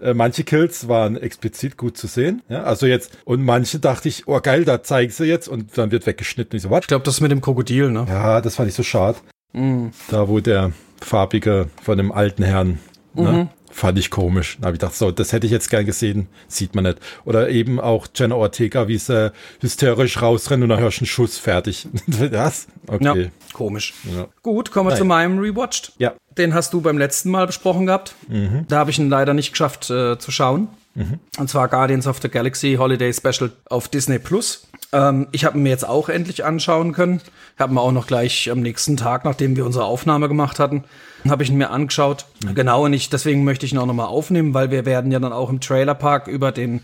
[0.00, 2.42] äh, manche Kills waren explizit gut zu sehen.
[2.48, 5.90] Ja, also jetzt, und manche dachte ich, oh geil, da zeigen sie jetzt und dann
[5.90, 6.56] wird weggeschnitten.
[6.56, 6.80] Ich so, was?
[6.82, 8.06] Ich glaube, das mit dem Krokodil, ne?
[8.08, 9.18] Ja, das fand ich so schade.
[9.52, 9.88] Mm.
[10.08, 12.78] Da, wo der farbige von dem alten Herrn
[13.14, 13.38] ne, mhm.
[13.38, 14.58] ne, Fand ich komisch.
[14.60, 16.98] Da habe ich gedacht, so, das hätte ich jetzt gern gesehen, sieht man nicht.
[17.24, 21.38] Oder eben auch Jenna Ortega, wie sie hysterisch rausrennt und dann hörst du einen Schuss
[21.38, 21.88] fertig.
[22.30, 22.66] das?
[22.86, 23.22] Okay.
[23.22, 23.94] Ja, komisch.
[24.14, 24.28] Ja.
[24.42, 24.98] Gut, kommen wir Nein.
[24.98, 25.92] zu meinem Rewatched.
[25.98, 26.12] Ja.
[26.36, 28.14] Den hast du beim letzten Mal besprochen gehabt.
[28.28, 28.66] Mhm.
[28.68, 30.68] Da habe ich ihn leider nicht geschafft äh, zu schauen.
[30.94, 31.18] Mhm.
[31.38, 34.66] Und zwar Guardians of the Galaxy Holiday Special auf Disney Plus.
[34.92, 37.22] Ähm, ich habe mir jetzt auch endlich anschauen können.
[37.58, 40.84] Habe mir auch noch gleich am nächsten Tag, nachdem wir unsere Aufnahme gemacht hatten,
[41.28, 42.26] habe ich ihn mir angeschaut.
[42.44, 42.54] Mhm.
[42.54, 45.32] Genau, und ich, deswegen möchte ich ihn auch nochmal aufnehmen, weil wir werden ja dann
[45.32, 46.82] auch im Trailerpark über den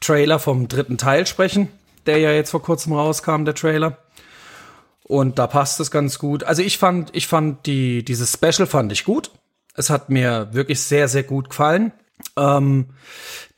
[0.00, 1.68] Trailer vom dritten Teil sprechen,
[2.06, 3.98] der ja jetzt vor kurzem rauskam, der Trailer.
[5.02, 6.44] Und da passt es ganz gut.
[6.44, 9.30] Also ich fand, ich fand die, dieses Special fand ich gut.
[9.74, 11.92] Es hat mir wirklich sehr, sehr gut gefallen.
[12.36, 12.86] Ähm,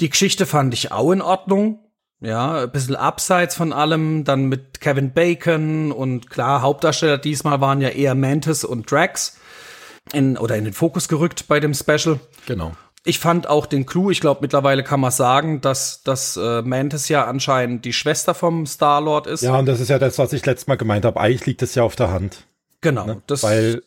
[0.00, 1.80] die Geschichte fand ich auch in Ordnung.
[2.20, 7.82] Ja, ein bisschen abseits von allem, dann mit Kevin Bacon und klar, Hauptdarsteller diesmal waren
[7.82, 9.38] ja eher Mantis und Drax
[10.12, 12.20] in, oder in den Fokus gerückt bei dem Special.
[12.46, 12.72] Genau.
[13.04, 17.08] ich fand auch den Clou, ich glaube mittlerweile kann man sagen, dass, dass äh, Mantis
[17.08, 19.42] ja anscheinend die Schwester vom Star-Lord ist.
[19.42, 21.20] Ja, und das ist ja das, was ich letztes Mal gemeint habe.
[21.20, 22.46] Eigentlich liegt es ja auf der Hand.
[22.80, 23.06] Genau.
[23.06, 23.22] Ne?
[23.26, 23.82] Das Weil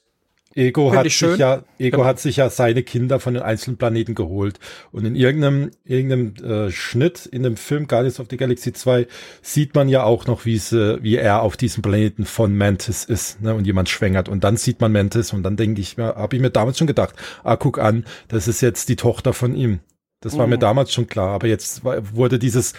[0.55, 2.05] Ego hat ich sich ja, Ego Genau.
[2.09, 4.59] hat sich ja seine Kinder von den einzelnen Planeten geholt.
[4.91, 9.07] Und in irgendeinem, irgendeinem äh, Schnitt in dem Film Guardians of the Galaxy 2
[9.43, 13.41] sieht man ja auch noch, wie sie, wie er auf diesem Planeten von Mantis ist,
[13.41, 14.27] ne, und jemand schwängert.
[14.27, 16.87] Und dann sieht man Mantis und dann denke ich mir, habe ich mir damals schon
[16.87, 19.79] gedacht, ah, guck an, das ist jetzt die Tochter von ihm.
[20.21, 20.61] Das war mir Mhm.
[20.61, 22.73] damals schon klar, aber jetzt war- wurde dieses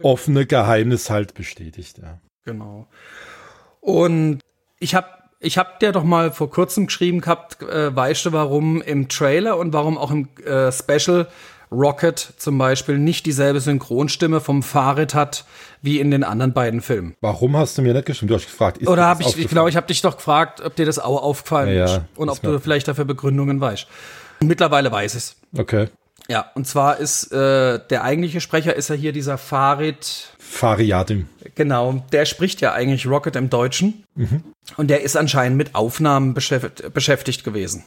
[0.00, 2.20] offene Geheimnis halt bestätigt, ja.
[2.44, 2.86] Genau.
[3.80, 4.40] Und
[4.78, 5.08] ich habe
[5.40, 9.56] ich hab dir doch mal vor kurzem geschrieben gehabt, äh, weißt du, warum im Trailer
[9.56, 11.26] und warum auch im äh, Special
[11.72, 15.44] Rocket zum Beispiel nicht dieselbe Synchronstimme vom Fahrrad hat
[15.82, 17.14] wie in den anderen beiden Filmen?
[17.20, 18.28] Warum hast du mir nicht geschrieben?
[18.28, 19.54] Du hast gefragt, ist Oder habe ich, ich aufgefallen?
[19.54, 22.42] glaube, ich habe dich doch gefragt, ob dir das auch aufgefallen Ja, ist und ob
[22.42, 23.86] du vielleicht dafür Begründungen weißt.
[24.40, 25.36] Mittlerweile weiß es.
[25.56, 25.88] Okay.
[26.30, 31.26] Ja, und zwar ist äh, der eigentliche Sprecher ist ja hier dieser Farid Fariadim.
[31.56, 34.04] Genau, der spricht ja eigentlich Rocket im Deutschen.
[34.76, 37.82] Und der ist anscheinend mit Aufnahmen beschäftigt, beschäftigt gewesen.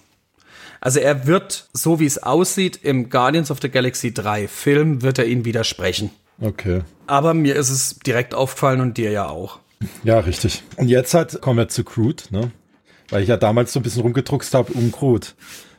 [0.81, 5.19] Also er wird, so wie es aussieht, im Guardians of the Galaxy 3 Film wird
[5.19, 6.09] er ihn widersprechen.
[6.41, 6.81] Okay.
[7.07, 9.59] Aber mir ist es direkt aufgefallen und dir ja auch.
[10.03, 10.63] Ja, richtig.
[10.75, 12.51] Und jetzt halt kommen wir zu Crude, ne?
[13.09, 15.27] Weil ich ja damals so ein bisschen rumgedruckst habe um Crude.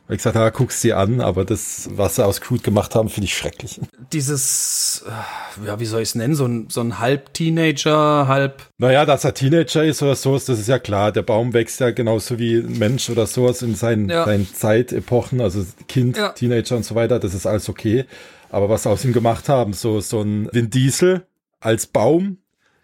[0.07, 3.09] Weil ich gesagt habe, guck's sie an, aber das, was sie aus Crude gemacht haben,
[3.09, 3.81] finde ich schrecklich.
[4.13, 9.05] Dieses, äh, ja, wie soll ich es nennen, so ein, so ein Halb-Teenager, halb, Naja,
[9.05, 11.11] dass er Teenager ist oder sowas, das ist ja klar.
[11.11, 14.25] Der Baum wächst ja genauso wie ein Mensch oder sowas in seinen, Ja.
[14.25, 16.29] seinen Zeitepochen, also Kind, Ja.
[16.29, 18.05] Teenager und so weiter, das ist alles okay.
[18.49, 21.25] Aber was sie aus ihm gemacht haben, so, so ein Vin Diesel
[21.59, 22.37] als Baum,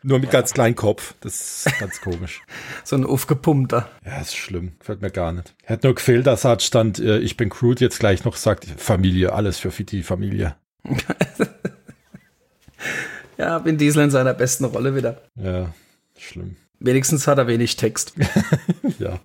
[0.04, 2.42] nur mit ganz kleinem Kopf, das ist ganz komisch.
[2.84, 3.90] so ein aufgepumpter.
[4.06, 4.74] Ja, ist schlimm.
[4.80, 5.54] Gefällt mir gar nicht.
[5.64, 9.34] Hätte nur gefehlt, dass halt stand, äh, ich bin Crude, jetzt gleich noch sagt, Familie,
[9.34, 10.56] alles für die Familie.
[13.38, 15.22] Ja, Vin Diesel in seiner besten Rolle wieder.
[15.36, 15.74] Ja,
[16.18, 16.58] schlimm.
[16.80, 18.14] Wenigstens hat er wenig Text.
[19.00, 19.20] Ja.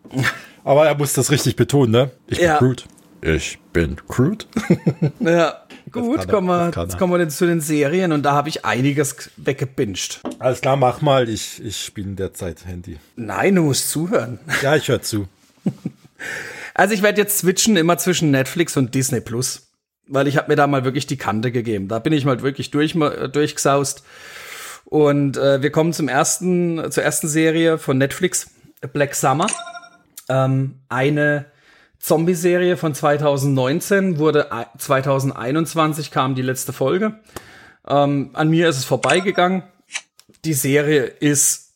[0.64, 2.10] Aber er muss das richtig betonen, ne?
[2.28, 2.58] Ich Ja.
[2.58, 2.82] bin Crude.
[3.26, 4.44] Ich bin Crude.
[5.18, 8.64] Ja, gut, er, kommen wir, jetzt kommen wir zu den Serien und da habe ich
[8.64, 10.20] einiges weggebinged.
[10.38, 11.28] Alles klar, mach mal.
[11.28, 12.98] Ich, ich spiele in der Zeit Handy.
[13.16, 14.38] Nein, du musst zuhören.
[14.62, 15.28] Ja, ich höre zu.
[16.78, 19.68] Also ich werde jetzt switchen immer zwischen Netflix und Disney Plus,
[20.08, 21.88] weil ich habe mir da mal wirklich die Kante gegeben.
[21.88, 24.04] Da bin ich mal wirklich durch, äh, durchgesaust.
[24.84, 28.50] Und äh, wir kommen zum ersten, zur ersten Serie von Netflix,
[28.92, 29.46] Black Summer.
[30.28, 31.46] Ähm, eine
[32.06, 37.20] Zombie-Serie von 2019, wurde ei- 2021 kam die letzte Folge.
[37.84, 39.64] Ähm, an mir ist es vorbeigegangen.
[40.44, 41.74] Die Serie ist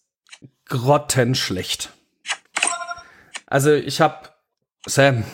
[0.67, 1.93] grottenschlecht.
[3.47, 4.29] Also ich habe
[4.87, 5.25] Sam.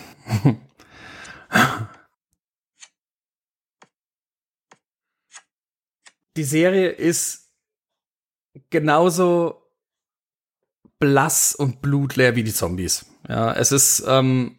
[6.36, 7.50] Die Serie ist
[8.70, 9.62] genauso
[10.98, 13.06] blass und blutleer wie die Zombies.
[13.28, 14.58] Ja, es ist, ähm,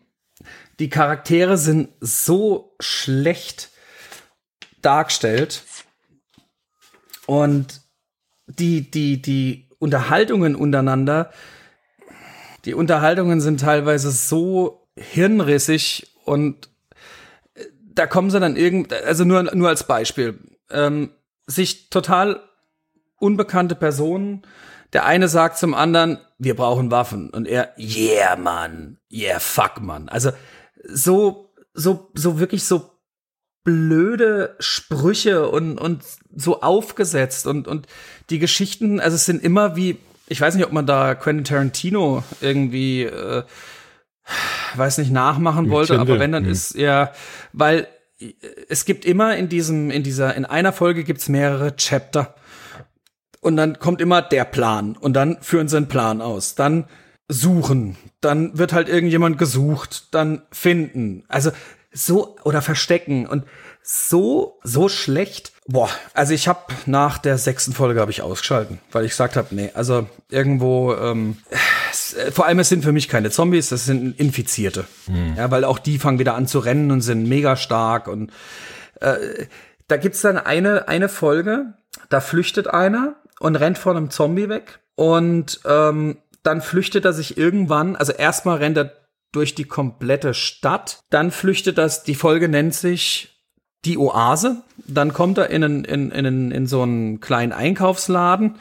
[0.79, 3.71] die Charaktere sind so schlecht
[4.81, 5.63] dargestellt.
[7.25, 7.81] Und
[8.47, 11.31] die, die, die Unterhaltungen untereinander,
[12.65, 16.69] die Unterhaltungen sind teilweise so hirnrissig und
[17.55, 21.11] äh, da kommen sie dann irgend, also nur, nur als Beispiel, ähm,
[21.45, 22.41] sich total
[23.19, 24.43] unbekannte Personen,
[24.93, 27.29] der eine sagt zum anderen, wir brauchen Waffen.
[27.29, 30.07] Und er, yeah, Mann, yeah, fuck, Mann.
[30.07, 30.31] Also
[30.83, 32.91] so, so, so wirklich so
[33.63, 36.01] blöde Sprüche und, und
[36.33, 37.87] so aufgesetzt und, und
[38.29, 42.23] die Geschichten, also es sind immer wie, ich weiß nicht, ob man da Quentin Tarantino
[42.39, 43.43] irgendwie, äh,
[44.75, 46.51] weiß nicht, nachmachen wollte, Kindle, aber wenn, dann hm.
[46.51, 47.11] ist ja,
[47.51, 47.87] weil
[48.19, 48.33] äh,
[48.69, 52.35] es gibt immer in diesem, in dieser, in einer Folge gibt's mehrere Chapter.
[53.41, 54.97] Und dann kommt immer der Plan.
[54.97, 56.55] Und dann führen sie einen Plan aus.
[56.55, 56.85] Dann
[57.27, 57.97] suchen.
[58.21, 60.13] Dann wird halt irgendjemand gesucht.
[60.13, 61.23] Dann finden.
[61.27, 61.51] Also
[61.91, 63.27] so, oder verstecken.
[63.27, 63.45] Und
[63.83, 65.53] so, so schlecht.
[65.67, 69.55] Boah, also ich habe nach der sechsten Folge habe ich ausgeschalten, weil ich gesagt habe,
[69.55, 71.37] nee, also irgendwo, ähm,
[72.17, 74.85] äh, vor allem es sind für mich keine Zombies, das sind Infizierte.
[75.37, 78.31] Ja, weil auch die fangen wieder an zu rennen und sind mega stark und
[79.87, 81.73] da gibt's dann eine, eine Folge,
[82.09, 84.79] da flüchtet einer und rennt vor einem Zombie weg.
[84.95, 88.93] Und ähm, dann flüchtet er sich irgendwann, also erstmal rennt er
[89.33, 93.43] durch die komplette Stadt, dann flüchtet das, die Folge nennt sich
[93.83, 94.63] die Oase.
[94.87, 98.55] Dann kommt er in, einen, in, in, in, so einen kleinen Einkaufsladen,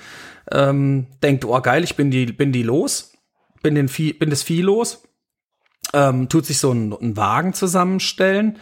[0.50, 3.12] ähm, denkt, oh geil, ich bin die, bin die los,
[3.62, 5.04] bin, den Vieh, bin das Vieh los,
[5.92, 8.58] ähm, tut sich so einen, einen Wagen zusammenstellen,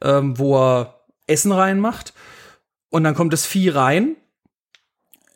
[0.00, 2.14] ähm, wo er Essen reinmacht.
[2.88, 4.16] Und dann kommt das Vieh rein.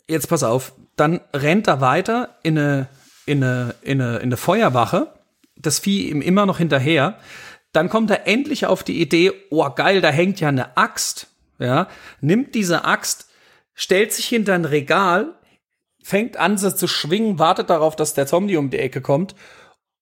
[0.08, 0.72] Jetzt pass auf.
[0.96, 2.88] Dann rennt er weiter in eine,
[3.30, 5.12] in eine, in eine, in eine Feuerwache.
[5.56, 7.18] Das Vieh ihm immer noch hinterher.
[7.72, 11.28] Dann kommt er endlich auf die Idee, oh geil, da hängt ja eine Axt.
[11.58, 11.88] Ja,
[12.22, 13.28] nimmt diese Axt,
[13.74, 15.34] stellt sich hinter ein Regal,
[16.02, 19.34] fängt an, sie zu schwingen, wartet darauf, dass der Zombie um die Ecke kommt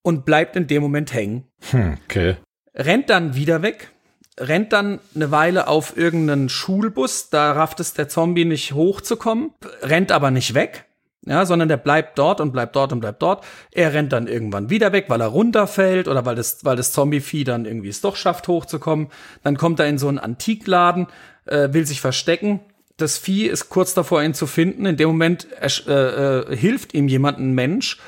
[0.01, 1.43] und bleibt in dem Moment hängen.
[1.71, 2.37] Hm, okay.
[2.73, 3.91] Rennt dann wieder weg,
[4.39, 10.13] rennt dann eine Weile auf irgendeinen Schulbus, da rafft es der Zombie nicht hochzukommen, rennt
[10.13, 10.85] aber nicht weg,
[11.25, 13.43] ja, sondern der bleibt dort und bleibt dort und bleibt dort.
[13.71, 17.43] Er rennt dann irgendwann wieder weg, weil er runterfällt oder weil das, weil das Zombie-Vieh
[17.43, 19.09] dann irgendwie es doch schafft, hochzukommen.
[19.43, 21.07] Dann kommt er in so einen Antikladen,
[21.45, 22.61] äh, will sich verstecken.
[22.95, 24.85] Das Vieh ist kurz davor, ihn zu finden.
[24.85, 27.99] In dem Moment äh, äh, hilft ihm jemand, ein Mensch.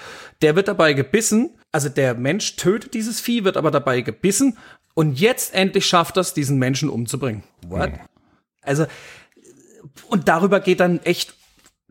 [0.41, 1.51] Der wird dabei gebissen.
[1.71, 4.57] Also der Mensch tötet dieses Vieh, wird aber dabei gebissen.
[4.93, 7.43] Und jetzt endlich schafft er es, diesen Menschen umzubringen.
[7.67, 7.91] What?
[8.61, 8.85] Also,
[10.07, 11.35] und darüber geht dann echt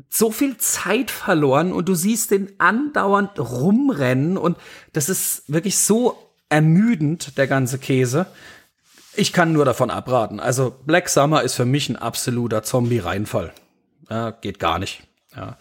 [0.09, 4.57] so viel Zeit verloren und du siehst den andauernd rumrennen und
[4.93, 8.27] das ist wirklich so ermüdend, der ganze Käse.
[9.15, 10.41] Ich kann nur davon abraten.
[10.41, 13.53] Also Black Summer ist für mich ein absoluter Zombie-Reinfall.
[14.09, 15.03] Ja, geht gar nicht.
[15.35, 15.57] Ja.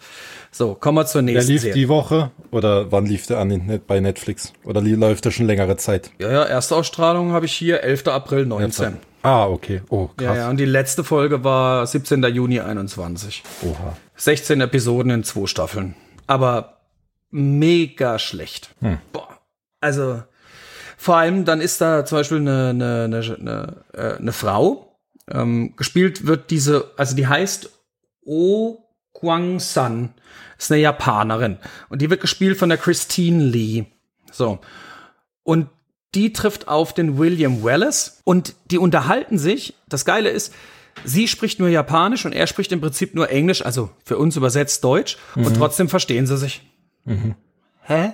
[0.52, 1.74] So, kommen wir zur Der nächsten lief Serie.
[1.74, 4.52] die Woche oder wann lief der an Net- bei Netflix?
[4.64, 6.10] Oder läuft der schon längere Zeit?
[6.18, 8.08] Ja, ja, erste Ausstrahlung habe ich hier, 11.
[8.08, 8.96] April 19.
[9.22, 9.82] Ah, okay.
[9.90, 10.24] Oh, krass.
[10.24, 12.22] Ja, ja, und die letzte Folge war 17.
[12.24, 13.42] Juni 21.
[13.62, 13.96] Oha.
[14.16, 15.94] 16 Episoden in zwei Staffeln.
[16.26, 16.78] Aber
[17.30, 18.70] mega schlecht.
[19.12, 19.28] Boah.
[19.80, 20.22] Also,
[20.96, 24.96] vor allem dann ist da zum Beispiel eine, eine, eine, eine, äh, eine Frau.
[25.30, 27.70] Ähm, gespielt wird diese, also die heißt
[29.20, 30.14] Oh Kwang-san.
[30.58, 31.58] Ist eine Japanerin.
[31.88, 33.86] Und die wird gespielt von der Christine Lee.
[34.30, 34.60] So.
[35.42, 35.68] Und
[36.14, 39.74] die trifft auf den William Wallace und die unterhalten sich.
[39.88, 40.52] Das Geile ist,
[41.04, 44.82] sie spricht nur Japanisch und er spricht im Prinzip nur Englisch, also für uns übersetzt
[44.84, 45.16] Deutsch.
[45.34, 46.62] Und trotzdem verstehen sie sich.
[47.82, 48.12] Hä?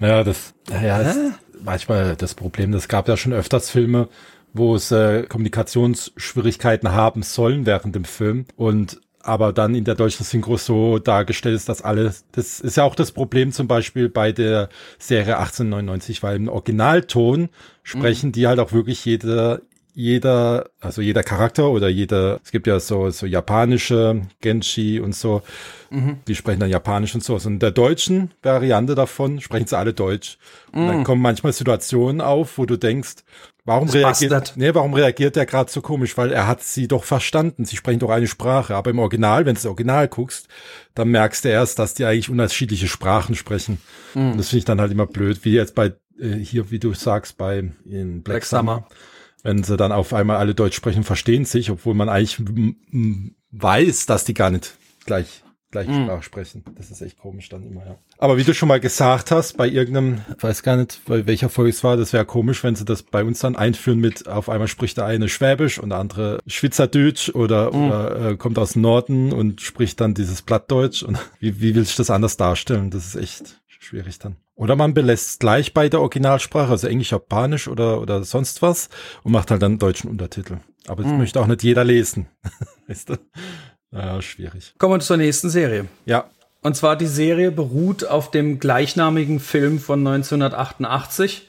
[0.00, 1.18] Ja, das, ja, ist
[1.62, 2.72] manchmal das Problem.
[2.72, 4.08] Das gab ja schon öfters Filme,
[4.52, 10.24] wo es äh, Kommunikationsschwierigkeiten haben sollen während dem Film und aber dann in der deutschen
[10.24, 14.32] Synchro so dargestellt ist, dass alles, das ist ja auch das Problem zum Beispiel bei
[14.32, 17.48] der Serie 1899, weil im Originalton
[17.82, 19.60] sprechen die halt auch wirklich jeder,
[19.94, 25.42] jeder, also jeder Charakter oder jeder, es gibt ja so, so japanische Genshi und so,
[26.26, 27.34] die sprechen dann Japanisch und so.
[27.34, 30.38] Und in der deutschen Variante davon sprechen sie alle Deutsch.
[30.72, 33.22] Und dann kommen manchmal Situationen auf, wo du denkst,
[33.64, 34.56] warum Das reagiert, Bastard.
[34.56, 36.16] nee, warum reagiert der gerade so komisch?
[36.16, 37.64] Weil er hat sie doch verstanden.
[37.64, 38.74] Sie sprechen doch eine Sprache.
[38.74, 40.48] Aber im Original, wenn du das Original guckst,
[40.94, 43.78] dann merkst du erst, dass die eigentlich unterschiedliche Sprachen sprechen.
[44.14, 46.94] Und das finde ich dann halt immer blöd, wie jetzt bei, äh, hier, wie du
[46.94, 48.86] sagst, bei in Black, Black Summer.
[49.42, 52.38] wenn sie dann auf einmal alle Deutsch sprechen, verstehen sich, obwohl man eigentlich
[53.52, 55.43] weiß, dass die gar nicht gleich
[55.74, 56.64] gleiche Sprache sprechen.
[56.76, 57.98] Das ist echt komisch dann immer, ja.
[58.18, 61.70] Aber wie du schon mal gesagt hast, bei irgendeinem, weiß gar nicht, bei welcher Folge
[61.70, 64.68] es war, das wäre komisch, wenn sie das bei uns dann einführen mit, auf einmal
[64.68, 69.32] spricht der eine Schwäbisch und der andere Schweizerdeutsch oder, oder äh, kommt aus dem Norden
[69.32, 72.90] und spricht dann dieses Plattdeutsch und wie, wie will ich das anders darstellen?
[72.90, 74.36] Das ist echt schwierig dann.
[74.54, 78.88] Oder man belässt es gleich bei der Originalsprache, also Englisch, Japanisch oder, oder sonst was
[79.24, 80.58] und macht halt dann deutschen Untertitel.
[80.86, 82.28] Aber das möchte auch nicht jeder lesen.
[82.86, 83.16] weißt du?
[83.94, 84.74] Ja, schwierig.
[84.78, 85.86] Kommen wir zur nächsten Serie.
[86.04, 86.24] Ja.
[86.62, 91.48] Und zwar die Serie beruht auf dem gleichnamigen Film von 1988.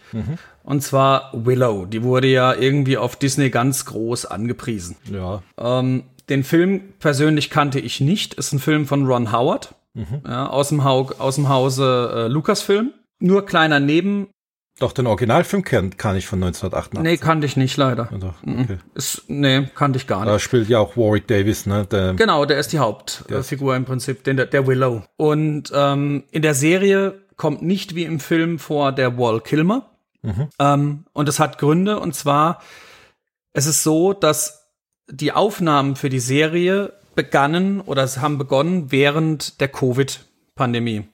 [0.63, 1.85] Und zwar Willow.
[1.85, 4.97] Die wurde ja irgendwie auf Disney ganz groß angepriesen.
[5.11, 5.41] Ja.
[5.57, 8.33] Ähm, den Film persönlich kannte ich nicht.
[8.33, 9.75] Ist ein Film von Ron Howard.
[10.27, 12.91] Ja, aus, dem Hau aus dem Hause äh, Lucasfilm.
[13.19, 14.27] Nur kleiner Neben.
[14.79, 17.01] Doch, den Originalfilm kann, kann ich von 1988.
[17.01, 18.09] Nee, kannte ich nicht leider.
[18.11, 18.77] Also, okay.
[18.93, 20.33] Ist, nee, kannte ich gar nicht.
[20.33, 21.85] Da spielt ja auch Warwick Davis, ne?
[21.85, 25.03] Der, Genau, der ist die Hauptfigur im Prinzip, den, der Willow.
[25.15, 29.91] Und ähm, in der Serie kommt nicht wie im Film vor der Wall Kilmer.
[30.59, 32.59] Ähm, und es hat Gründe, und zwar,
[33.53, 34.67] es ist so, dass
[35.07, 41.07] die Aufnahmen für die Serie begannen oder es haben begonnen während der Covid-Pandemie.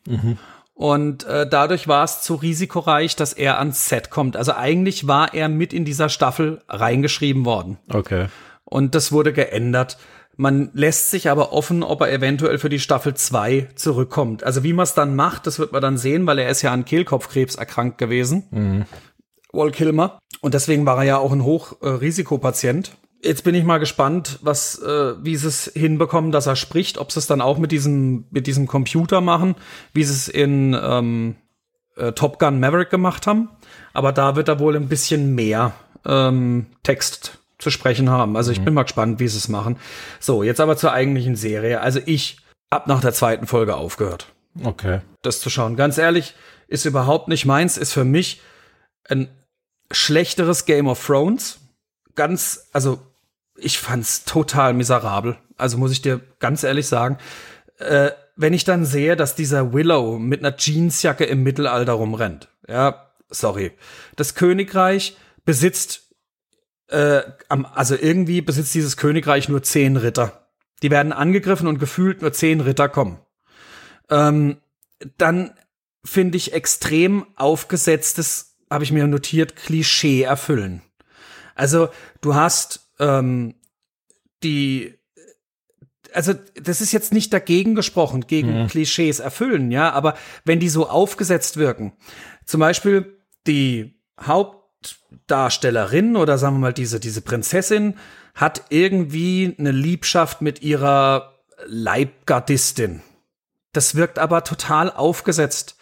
[0.82, 4.36] Und äh, dadurch war es zu risikoreich, dass er ans Set kommt.
[4.36, 7.78] Also eigentlich war er mit in dieser Staffel reingeschrieben worden.
[7.93, 8.30] okay.
[8.64, 9.99] Und das wurde geändert.
[10.38, 14.43] Man lässt sich aber offen, ob er eventuell für die Staffel 2 zurückkommt.
[14.43, 16.72] Also wie man es dann macht, das wird man dann sehen, weil er ist ja
[16.72, 18.88] an Kehlkopfkrebs erkrankt gewesen.
[19.51, 20.18] Wall Kilmer.
[20.39, 22.93] Und deswegen war er ja auch ein Hochrisikopatient.
[23.24, 27.11] Jetzt bin ich mal gespannt, was, äh, wie sie es hinbekommen, dass er spricht, ob
[27.11, 29.55] sie es dann auch mit diesem, mit diesem Computer machen,
[29.93, 31.36] wie sie es in ähm,
[31.97, 33.49] äh, Top Gun Maverick gemacht haben.
[33.93, 35.74] Aber da wird er wohl ein bisschen mehr
[36.05, 38.36] ähm, Text zu sprechen haben.
[38.36, 39.78] Also ich bin mal gespannt, wie sie es machen.
[40.19, 41.80] So, jetzt aber zur eigentlichen Serie.
[41.82, 42.38] Also ich
[42.72, 44.28] hab nach der zweiten Folge aufgehört,
[44.63, 45.01] Okay.
[45.22, 45.76] das zu schauen.
[45.76, 46.34] Ganz ehrlich,
[46.67, 48.41] ist überhaupt nicht meins, ist für mich
[49.07, 49.28] ein
[49.91, 51.59] schlechteres Game of Thrones.
[52.15, 52.99] Ganz, also
[53.62, 55.38] ich fand's total miserabel.
[55.57, 57.18] Also muss ich dir ganz ehrlich sagen,
[57.78, 63.12] äh, wenn ich dann sehe, dass dieser Willow mit einer Jeansjacke im Mittelalter rumrennt, ja,
[63.30, 63.72] sorry.
[64.16, 66.09] Das Königreich besitzt,
[66.88, 70.47] äh, also irgendwie besitzt dieses Königreich nur zehn Ritter.
[70.82, 73.20] Die werden angegriffen und gefühlt nur zehn Ritter kommen.
[74.09, 74.57] Ähm,
[75.18, 75.53] dann
[76.03, 80.82] finde ich extrem aufgesetztes, habe ich mir notiert, Klischee erfüllen.
[81.55, 81.89] Also
[82.22, 83.56] du hast ähm,
[84.43, 84.93] die,
[86.14, 90.88] also das ist jetzt nicht dagegen gesprochen, gegen Klischees erfüllen, ja, aber wenn die so
[90.88, 91.93] aufgesetzt wirken,
[92.45, 97.97] zum Beispiel die Hauptdarstellerin oder sagen wir mal diese, diese Prinzessin
[98.36, 103.02] hat irgendwie eine Liebschaft mit ihrer Leibgardistin.
[103.74, 105.78] Das wirkt aber total aufgesetzt.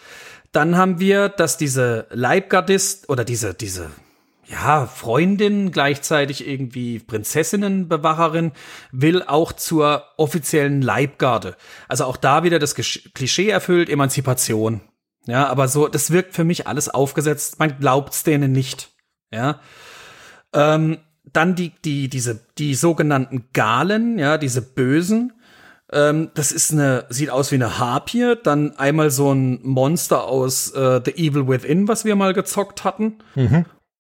[0.52, 3.92] Dann haben wir, dass diese Leibgardist oder diese, diese,
[4.50, 8.52] ja, Freundin, gleichzeitig irgendwie Prinzessinnenbewacherin,
[8.92, 11.56] will auch zur offiziellen Leibgarde.
[11.88, 14.82] Also auch da wieder das Klischee erfüllt, Emanzipation.
[15.28, 17.60] Ja, aber so, das wirkt für mich alles aufgesetzt.
[17.60, 18.90] Man glaubt's denen nicht.
[19.32, 19.60] Ja.
[20.54, 20.98] Ähm,
[21.32, 25.34] dann die, die, diese, die sogenannten Galen, ja, diese Bösen.
[25.92, 28.34] Ähm, das ist eine, sieht aus wie eine Harpie.
[28.42, 33.20] Dann einmal so ein Monster aus äh, The Evil Within, was wir mal gezockt hatten.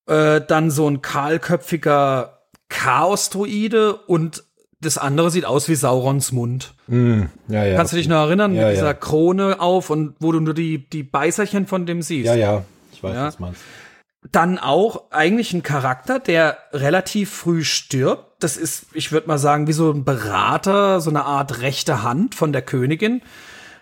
[0.09, 2.39] Äh, dann so ein kahlköpfiger
[2.69, 4.43] Chaos-Druide und
[4.81, 6.73] das andere sieht aus wie Saurons Mund.
[6.87, 7.75] Ja, ja.
[7.75, 8.55] Kannst du dich noch erinnern?
[8.55, 8.93] Ja, mit dieser.
[8.95, 12.25] Krone auf und wo du nur die, die Beißerchen von dem siehst.
[12.25, 12.63] Ja, ja.
[12.91, 13.61] Ich weiß, was meinst.
[14.31, 18.43] Dann auch eigentlich ein Charakter, der relativ früh stirbt.
[18.43, 22.33] Das ist, ich würde mal sagen, wie so ein Berater, so eine Art rechte Hand
[22.33, 23.21] von der Königin.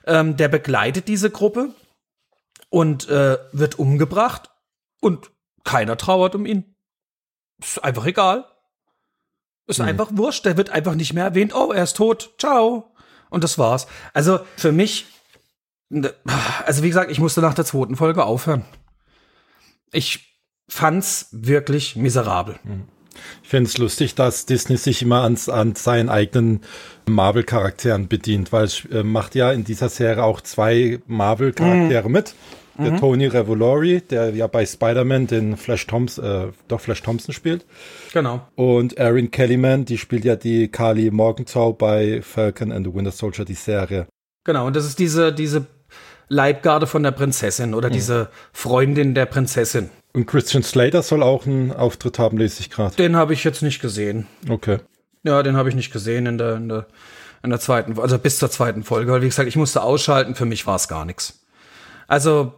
[0.05, 1.69] Ähm, der begleitet diese Gruppe
[2.69, 4.49] und äh, wird umgebracht
[4.99, 5.31] und
[5.67, 6.75] keiner trauert um ihn.
[7.61, 8.45] Ist einfach egal.
[9.67, 10.45] Ist einfach wurscht.
[10.45, 11.53] Der wird einfach nicht mehr erwähnt.
[11.53, 12.33] Oh, er ist tot.
[12.39, 12.95] Ciao.
[13.29, 13.85] Und das war's.
[14.13, 15.07] Also für mich,
[16.65, 18.63] also wie gesagt, ich musste nach der zweiten Folge aufhören.
[19.91, 20.39] Ich
[20.69, 22.57] fand's wirklich miserabel.
[23.43, 26.61] Ich finde es lustig, dass Disney sich immer an, an seinen eigenen
[27.07, 32.35] Marvel-Charakteren bedient, weil es äh, macht ja in dieser Serie auch zwei Marvel-Charaktere mit.
[32.79, 37.65] Der Tony Revolori, der ja bei Spider-Man den Flash Thompson, äh, doch Flash Thompson spielt.
[38.13, 38.47] Genau.
[38.55, 43.45] Und Erin Kellyman, die spielt ja die Carly Morgenthau bei Falcon and the Winter Soldier,
[43.45, 44.07] die Serie.
[44.43, 44.67] Genau.
[44.67, 45.65] Und das ist diese, diese
[46.29, 49.89] Leibgarde von der Prinzessin oder diese Freundin der Prinzessin.
[50.13, 52.95] Und Christian Slater soll auch einen Auftritt haben, lese ich gerade.
[52.95, 54.27] Den habe ich jetzt nicht gesehen.
[54.49, 54.79] Okay.
[55.23, 56.87] Ja, den habe ich nicht gesehen in der, in der,
[57.43, 59.11] in der zweiten, also bis zur zweiten Folge.
[59.11, 61.45] Weil wie gesagt, ich musste ausschalten, für mich war es gar nichts.
[62.07, 62.53] Also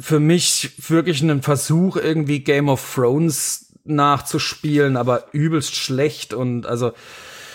[0.00, 6.92] für mich wirklich ein Versuch, irgendwie Game of Thrones nachzuspielen, aber übelst schlecht und also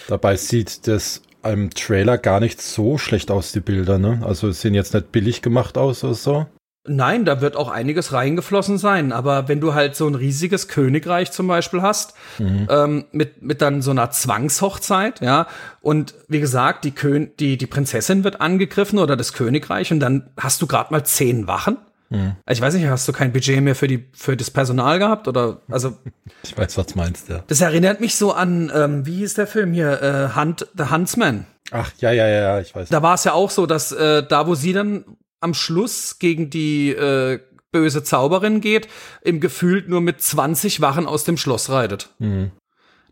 [0.08, 4.22] Dabei sieht das im Trailer gar nicht so schlecht aus, die Bilder, ne?
[4.24, 6.46] Also es sehen jetzt nicht billig gemacht aus oder so.
[6.88, 9.12] Nein, da wird auch einiges reingeflossen sein.
[9.12, 13.84] Aber wenn du halt so ein riesiges Königreich zum Beispiel hast, ähm, mit, mit dann
[13.84, 15.48] so einer Zwangshochzeit, ja,
[15.82, 20.32] und wie gesagt, die, Kön die, die Prinzessin wird angegriffen oder das Königreich und dann
[20.38, 21.78] hast du gerade mal zehn Wachen.
[22.12, 25.28] Also Ich weiß nicht, hast du kein Budget mehr für, die, für das Personal gehabt?
[25.28, 25.98] Oder also
[26.44, 27.44] Ich weiß, was du meinst, ja.
[27.48, 30.02] das erinnert mich so an, ähm, wie hieß der Film hier?
[30.02, 31.46] Äh, Hunt, The Huntsman.
[31.72, 32.90] Ach, ja, ja, ja, ja, ich weiß.
[32.90, 35.06] Da war es ja auch so, dass äh, da, wo sie dann
[35.40, 37.40] am Schluss gegen die äh,
[37.72, 38.88] böse Zauberin geht,
[39.22, 42.10] im Gefühlt nur mit 20 Wachen aus dem Schloss reitet.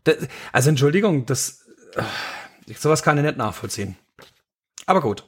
[0.04, 0.12] Da,
[0.52, 2.02] also Entschuldigung, das äh,
[2.74, 3.96] sowas kann ich nicht nachvollziehen.
[4.86, 5.24] Aber gut.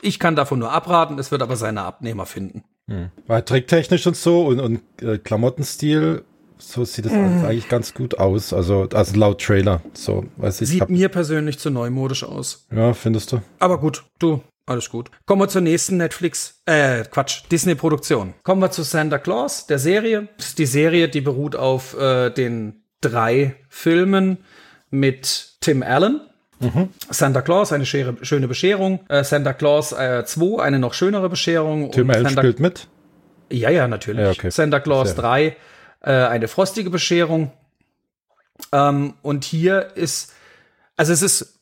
[0.00, 2.64] Ich kann davon nur abraten, es wird aber seine Abnehmer finden.
[3.26, 6.24] Weil tricktechnisch und so und, und äh, Klamottenstil,
[6.58, 8.52] so sieht es alles eigentlich ganz gut aus.
[8.52, 9.82] Also, also laut Trailer.
[9.94, 10.68] So, weiß ich.
[10.68, 12.66] Sieht hab, mir persönlich zu neumodisch aus.
[12.74, 13.42] ja, findest du?
[13.58, 15.10] Aber gut, du, alles gut.
[15.26, 18.34] Kommen wir zur nächsten Netflix, äh, Quatsch, Disney-Produktion.
[18.42, 20.28] Kommen wir zu Santa Claus, der Serie.
[20.36, 24.38] Das ist die Serie, die beruht auf äh, den drei Filmen
[24.90, 26.20] mit Tim Allen.
[27.10, 29.00] Santa Claus, eine schere, schöne Bescherung.
[29.08, 31.90] Äh, Santa Claus äh, 2, eine noch schönere Bescherung.
[31.92, 32.88] Tim Santa spielt mit.
[33.50, 34.24] ja, ja, natürlich.
[34.24, 34.50] Ja, okay.
[34.50, 35.16] Santa Claus Sehr.
[35.16, 35.56] 3,
[36.00, 37.52] äh, eine frostige Bescherung.
[38.72, 40.32] Ähm, und hier ist,
[40.96, 41.60] also es ist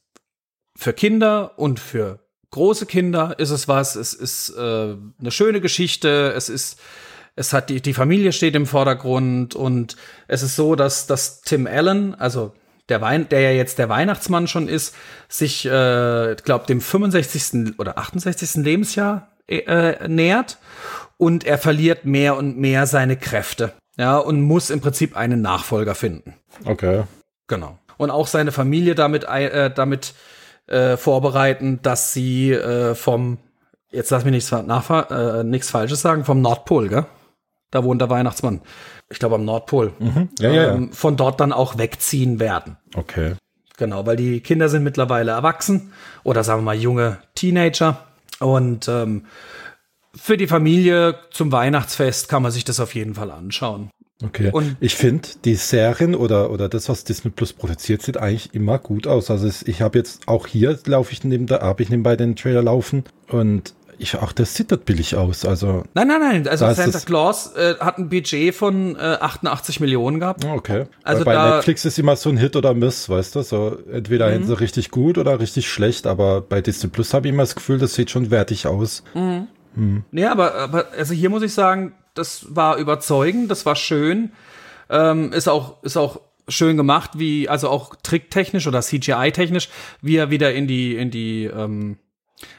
[0.76, 2.20] für Kinder und für
[2.50, 3.96] große Kinder ist es was.
[3.96, 6.32] Es ist äh, eine schöne Geschichte.
[6.36, 6.80] Es ist
[7.36, 9.96] es hat die, die Familie steht im Vordergrund und
[10.28, 12.52] es ist so, dass, dass Tim Allen, also
[12.90, 14.94] der Wein, der ja jetzt der Weihnachtsmann schon ist,
[15.28, 17.78] sich, äh, glaube dem 65.
[17.78, 18.56] oder 68.
[18.64, 20.58] Lebensjahr äh, nähert
[21.16, 23.72] und er verliert mehr und mehr seine Kräfte.
[23.96, 26.34] Ja, und muss im Prinzip einen Nachfolger finden.
[26.64, 27.04] Okay.
[27.48, 27.78] Genau.
[27.98, 30.14] Und auch seine Familie damit, äh, damit
[30.66, 33.38] äh, vorbereiten, dass sie äh, vom,
[33.90, 37.06] jetzt lass mich nichts, äh, nichts Falsches sagen, vom Nordpol, gell?
[37.70, 38.62] Da wohnt der Weihnachtsmann.
[39.10, 39.92] Ich glaube am Nordpol.
[39.98, 40.28] Mhm.
[40.38, 42.76] Ja, ja, ähm, von dort dann auch wegziehen werden.
[42.94, 43.34] Okay.
[43.76, 45.92] Genau, weil die Kinder sind mittlerweile erwachsen
[46.22, 48.06] oder sagen wir mal junge Teenager.
[48.38, 49.26] Und ähm,
[50.14, 53.90] für die Familie zum Weihnachtsfest kann man sich das auf jeden Fall anschauen.
[54.22, 54.50] Okay.
[54.52, 58.78] Und ich finde, die Serien oder, oder das, was Disney Plus produziert, sieht eigentlich immer
[58.78, 59.30] gut aus.
[59.30, 62.62] Also ich habe jetzt auch hier laufe ich neben der, habe ich nebenbei den Trailer
[62.62, 65.44] laufen und ich auch, das sieht dort billig aus.
[65.44, 66.48] Also nein, nein, nein.
[66.48, 70.44] Also Santa Claus äh, hat ein Budget von äh, 88 Millionen gehabt.
[70.44, 70.86] Okay.
[71.02, 73.42] Also Weil bei Netflix ist immer so ein Hit oder Miss, weißt du?
[73.42, 74.44] So entweder mhm.
[74.44, 76.06] sie richtig gut oder richtig schlecht.
[76.06, 79.04] Aber bei Disney Plus habe ich immer das Gefühl, das sieht schon wertig aus.
[79.14, 79.48] Mhm.
[79.74, 80.04] Hm.
[80.10, 84.32] Nee, aber, aber also hier muss ich sagen, das war überzeugend, das war schön.
[84.88, 89.68] Ähm, ist auch, ist auch schön gemacht, wie, also auch tricktechnisch oder CGI-technisch,
[90.02, 91.98] wie er wieder in die, in die, ähm,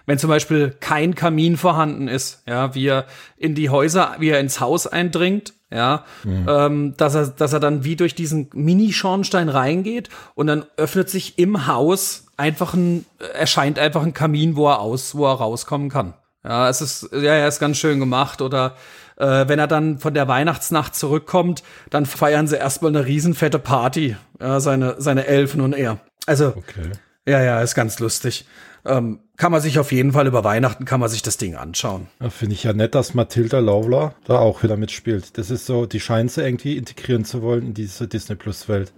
[0.05, 3.05] wenn zum Beispiel kein Kamin vorhanden ist, ja, wie er
[3.37, 6.45] in die Häuser, wie er ins Haus eindringt, ja, mhm.
[6.49, 11.39] ähm, dass er, dass er dann wie durch diesen Mini-Schornstein reingeht und dann öffnet sich
[11.39, 16.13] im Haus einfach ein, erscheint einfach ein Kamin, wo er aus, wo er rauskommen kann.
[16.43, 18.41] Ja, es ist, ja, er ist ganz schön gemacht.
[18.41, 18.75] Oder
[19.17, 24.15] äh, wenn er dann von der Weihnachtsnacht zurückkommt, dann feiern sie erstmal eine riesenfette Party.
[24.39, 25.99] Ja, seine, seine Elfen und er.
[26.25, 26.91] Also, okay.
[27.27, 28.45] ja, ja, ist ganz lustig.
[28.85, 32.05] Ähm, kann man sich auf jeden Fall über Weihnachten kann man sich das Ding anschauen.
[32.21, 35.35] Ja, Finde ich ja nett, dass Mathilda Lawler da auch wieder mitspielt.
[35.39, 38.93] Das ist so, die scheint sie irgendwie integrieren zu wollen in diese Disney Plus Welt.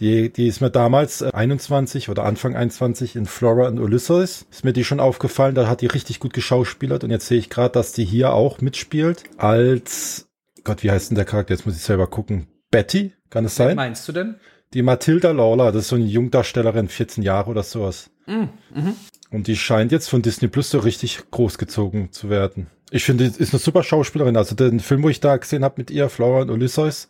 [0.00, 4.46] Die, die ist mir damals 21 äh, oder Anfang 21 in Flora und Ulysses.
[4.50, 7.50] Ist mir die schon aufgefallen, da hat die richtig gut geschauspielert und jetzt sehe ich
[7.50, 10.28] gerade, dass die hier auch mitspielt als
[10.64, 11.52] Gott, wie heißt denn der Charakter?
[11.52, 12.46] Jetzt muss ich selber gucken.
[12.70, 13.68] Betty, kann es sein?
[13.68, 14.36] Was meinst du denn?
[14.72, 18.08] Die Mathilda Lawler, das ist so eine Jungdarstellerin, 14 Jahre oder sowas.
[18.26, 18.94] Mm, mhm.
[19.34, 22.68] Und die scheint jetzt von Disney Plus so richtig großgezogen zu werden.
[22.92, 24.36] Ich finde, ist eine super Schauspielerin.
[24.36, 27.08] Also den Film, wo ich da gesehen habe mit ihr, Flora und Ulysses,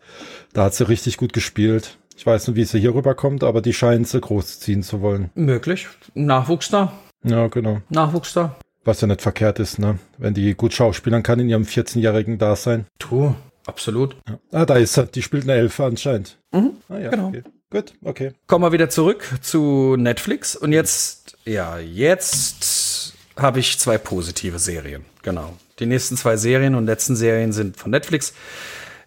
[0.55, 1.99] da hat sie richtig gut gespielt.
[2.17, 5.31] Ich weiß nicht, wie sie hier rüberkommt, aber die scheinen sie großziehen zu wollen.
[5.35, 5.87] Möglich.
[6.15, 6.95] Nachwuchs da.
[7.25, 7.83] Ja, genau.
[7.91, 8.57] Nachwuchs da.
[8.85, 9.99] Was ja nicht verkehrt ist, ne?
[10.17, 12.87] Wenn die gut schauspielern kann in ihrem 14-jährigen Dasein.
[12.99, 13.35] Tu,
[13.67, 14.17] absolut.
[14.27, 14.39] Ja.
[14.51, 15.07] Ah, da ist sie.
[15.09, 16.39] Die spielt eine Elfe anscheinend.
[16.53, 17.29] Mhm, ah, ja, genau.
[17.29, 17.43] Okay.
[17.75, 18.31] Gut, okay.
[18.47, 20.55] Kommen wir wieder zurück zu Netflix.
[20.55, 25.05] Und jetzt, ja, jetzt habe ich zwei positive Serien.
[25.23, 25.57] Genau.
[25.79, 28.33] Die nächsten zwei Serien und letzten Serien sind von Netflix.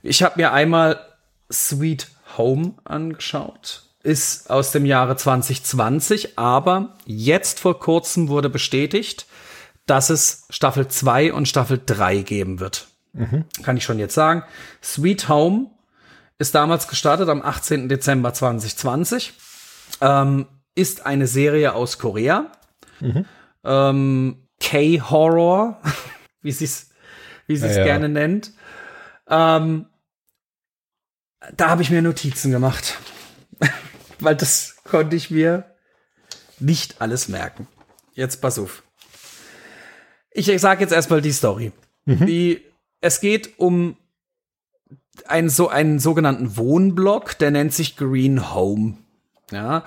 [0.04, 1.00] Ich habe mir einmal
[1.52, 2.08] Sweet
[2.38, 3.84] Home angeschaut.
[4.04, 9.26] Ist aus dem Jahre 2020, aber jetzt vor kurzem wurde bestätigt,
[9.86, 12.88] dass es Staffel 2 und Staffel 3 geben wird.
[13.14, 13.46] Mhm.
[13.64, 14.44] Kann ich schon jetzt sagen.
[14.84, 15.72] Sweet Home
[16.38, 17.90] ist damals gestartet am 18.
[17.90, 19.34] Dezember 2020.
[20.02, 20.46] Ähm,
[20.78, 22.52] ist eine Serie aus Korea.
[23.00, 23.26] Mhm.
[23.64, 25.82] Ähm, K-Horror,
[26.42, 26.92] wie sie es
[27.48, 28.12] wie sie es ja, gerne ja.
[28.12, 28.54] nennt.
[29.30, 29.88] Ähm,
[31.56, 33.00] da habe ich mir Notizen gemacht.
[34.20, 35.76] Weil das konnte ich mir
[36.60, 37.68] nicht alles merken.
[38.14, 38.84] Jetzt pass auf.
[40.32, 41.72] Ich sage jetzt erstmal die Story.
[42.06, 42.26] Mhm.
[42.26, 42.66] Die,
[43.00, 43.98] es geht um
[45.26, 48.98] einen, so, einen sogenannten Wohnblock, der nennt sich Green Home.
[49.52, 49.84] Ja.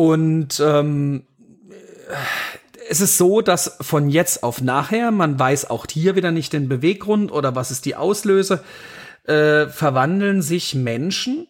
[0.00, 1.24] Und ähm,
[2.88, 6.70] es ist so, dass von jetzt auf nachher, man weiß auch hier wieder nicht den
[6.70, 8.64] Beweggrund oder was ist die Auslöse,
[9.24, 11.48] äh, verwandeln sich Menschen.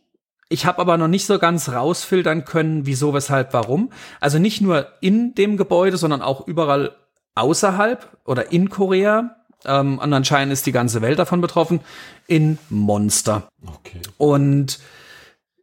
[0.49, 3.93] Ich habe aber noch nicht so ganz rausfiltern können, wieso, weshalb, warum.
[4.19, 6.97] Also nicht nur in dem Gebäude, sondern auch überall
[7.37, 9.37] außerhalb oder in Korea.
[9.65, 11.79] Ähm, und anscheinend ist die ganze Welt davon betroffen.
[12.27, 13.47] In Monster.
[13.65, 14.01] Okay.
[14.19, 14.81] Und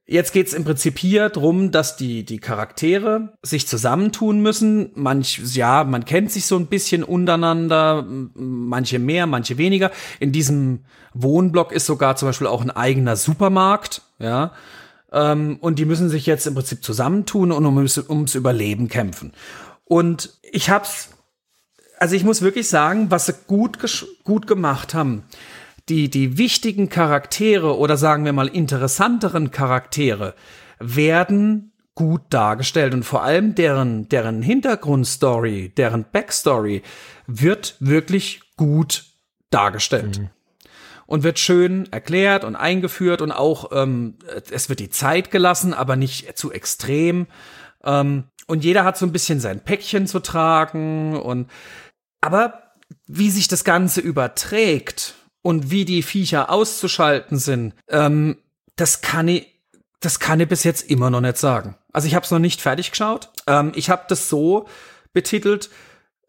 [0.10, 4.92] Jetzt geht's im Prinzip hier drum, dass die, die Charaktere sich zusammentun müssen.
[4.96, 9.92] Manch, ja, man kennt sich so ein bisschen untereinander, manche mehr, manche weniger.
[10.22, 14.54] In diesem Wohnblock ist sogar zum Beispiel auch ein eigener Supermarkt, ja.
[15.12, 19.34] Ähm, und die müssen sich jetzt im Prinzip zusammentun und ums, ums Überleben kämpfen.
[19.84, 21.10] Und ich hab's,
[22.00, 23.78] also ich muss wirklich sagen, was sie gut,
[24.24, 25.24] gut gemacht haben
[25.90, 30.36] die, die wichtigen Charaktere oder sagen wir mal interessanteren Charaktere
[30.80, 36.84] werden gut dargestellt und vor allem deren, deren Hintergrundstory, deren Backstory
[37.26, 39.06] wird wirklich gut
[39.50, 40.20] dargestellt.
[40.20, 40.30] Mhm.
[41.08, 44.16] und wird schön erklärt und eingeführt und auch ähm,
[44.52, 47.28] es wird die Zeit gelassen, aber nicht zu extrem.
[47.84, 51.50] Ähm, und jeder hat so ein bisschen sein Päckchen zu tragen und
[52.20, 52.62] aber
[53.08, 58.38] wie sich das Ganze überträgt und wie die Viecher auszuschalten sind, ähm,
[58.76, 59.48] das kann ich,
[60.00, 61.76] das kann ich bis jetzt immer noch nicht sagen.
[61.94, 63.30] Also ich habe es noch nicht fertig geschaut.
[63.48, 64.68] Ähm, ich habe das so
[65.14, 65.70] betitelt.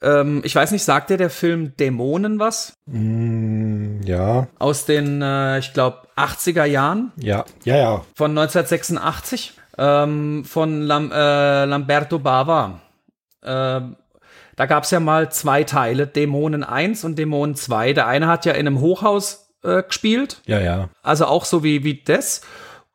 [0.01, 2.73] Ähm, ich weiß nicht, sagt dir der Film Dämonen was?
[2.87, 4.47] Mm, ja.
[4.59, 7.13] Aus den, äh, ich glaube, 80er Jahren.
[7.17, 8.05] Ja, ja, ja.
[8.15, 9.55] Von 1986.
[9.77, 12.81] Ähm, von Lam äh, Lamberto Bava.
[13.45, 13.97] Ähm,
[14.59, 17.93] da gab es ja mal zwei Teile, Dämonen 1 und Dämonen 2.
[17.93, 20.43] Der eine hat ja in einem Hochhaus äh, gespielt.
[20.47, 20.89] Ja, ja.
[21.01, 22.41] Also auch so wie, wie das.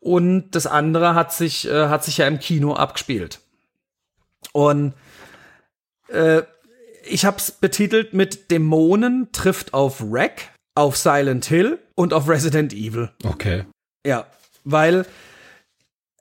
[0.02, 3.40] Und das andere hat sich, äh, hat sich ja im Kino abgespielt.
[4.52, 4.94] Und
[6.10, 6.42] äh,
[7.06, 12.74] ich habe es betitelt mit Dämonen trifft auf Wreck, auf Silent Hill und auf Resident
[12.74, 13.10] Evil.
[13.24, 13.64] Okay.
[14.06, 14.28] Ja,
[14.66, 15.06] weil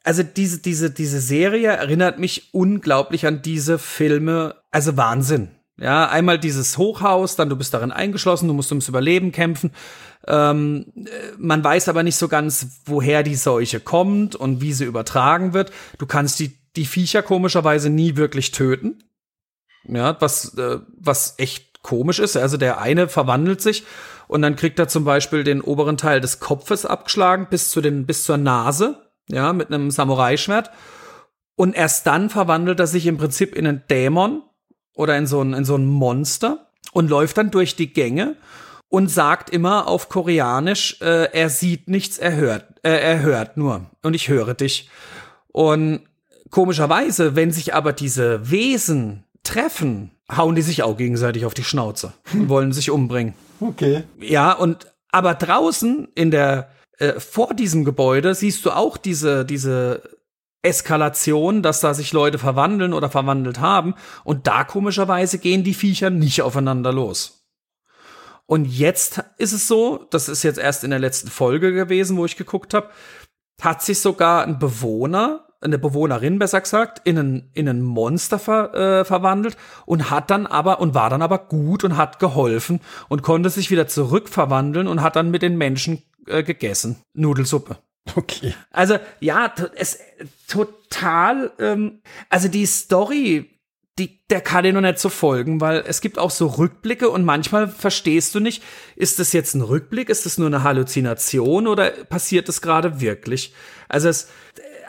[0.04, 4.56] also diese, diese, diese Serie erinnert mich unglaublich an diese Filme.
[4.70, 5.50] Also Wahnsinn.
[5.78, 9.72] Ja, einmal dieses Hochhaus, dann du bist darin eingeschlossen, du musst ums Überleben kämpfen.
[10.26, 10.92] Ähm,
[11.38, 15.72] man weiß aber nicht so ganz, woher die Seuche kommt und wie sie übertragen wird.
[15.98, 19.02] Du kannst die, die Viecher komischerweise nie wirklich töten.
[19.84, 22.36] Ja, was, äh, was echt komisch ist.
[22.36, 23.84] Also der eine verwandelt sich
[24.28, 28.06] und dann kriegt er zum Beispiel den oberen Teil des Kopfes abgeschlagen bis zu den,
[28.06, 30.70] bis zur Nase ja, mit einem Samurai-Schwert.
[31.56, 34.42] Und erst dann verwandelt er sich im Prinzip in einen Dämon
[34.94, 38.36] oder in so ein, in so ein Monster und läuft dann durch die Gänge
[38.88, 43.86] und sagt immer auf Koreanisch, äh, er sieht nichts, er hört, äh, er hört nur
[44.02, 44.90] und ich höre dich.
[45.48, 46.02] Und
[46.50, 52.12] komischerweise, wenn sich aber diese Wesen treffen, hauen die sich auch gegenseitig auf die Schnauze
[52.32, 53.34] und wollen sich umbringen.
[53.60, 54.04] Okay.
[54.20, 56.70] Ja, und aber draußen in der
[57.02, 60.02] äh, vor diesem Gebäude siehst du auch diese, diese
[60.62, 63.94] Eskalation, dass da sich Leute verwandeln oder verwandelt haben.
[64.22, 67.44] Und da komischerweise gehen die Viecher nicht aufeinander los.
[68.46, 72.24] Und jetzt ist es so, das ist jetzt erst in der letzten Folge gewesen, wo
[72.24, 72.90] ich geguckt habe,
[73.60, 78.74] hat sich sogar ein Bewohner, eine Bewohnerin besser gesagt, in ein, in ein Monster ver,
[78.74, 83.22] äh, verwandelt und hat dann aber und war dann aber gut und hat geholfen und
[83.22, 86.96] konnte sich wieder zurückverwandeln und hat dann mit den Menschen äh, gegessen.
[87.14, 87.78] Nudelsuppe.
[88.16, 88.54] Okay.
[88.70, 89.98] Also ja, es
[90.48, 91.52] total.
[91.58, 93.50] Ähm, also die Story,
[93.98, 97.24] die, der kann dir noch nicht so folgen, weil es gibt auch so Rückblicke und
[97.24, 98.62] manchmal verstehst du nicht,
[98.96, 103.54] ist das jetzt ein Rückblick, ist das nur eine Halluzination oder passiert das gerade wirklich?
[103.88, 104.28] Also es,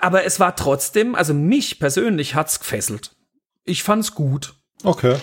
[0.01, 3.15] aber es war trotzdem, also mich persönlich hat's gefesselt.
[3.63, 4.55] Ich fand's gut.
[4.83, 5.17] Okay.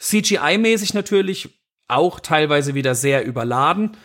[0.00, 3.96] CGI-mäßig natürlich auch teilweise wieder sehr überladen,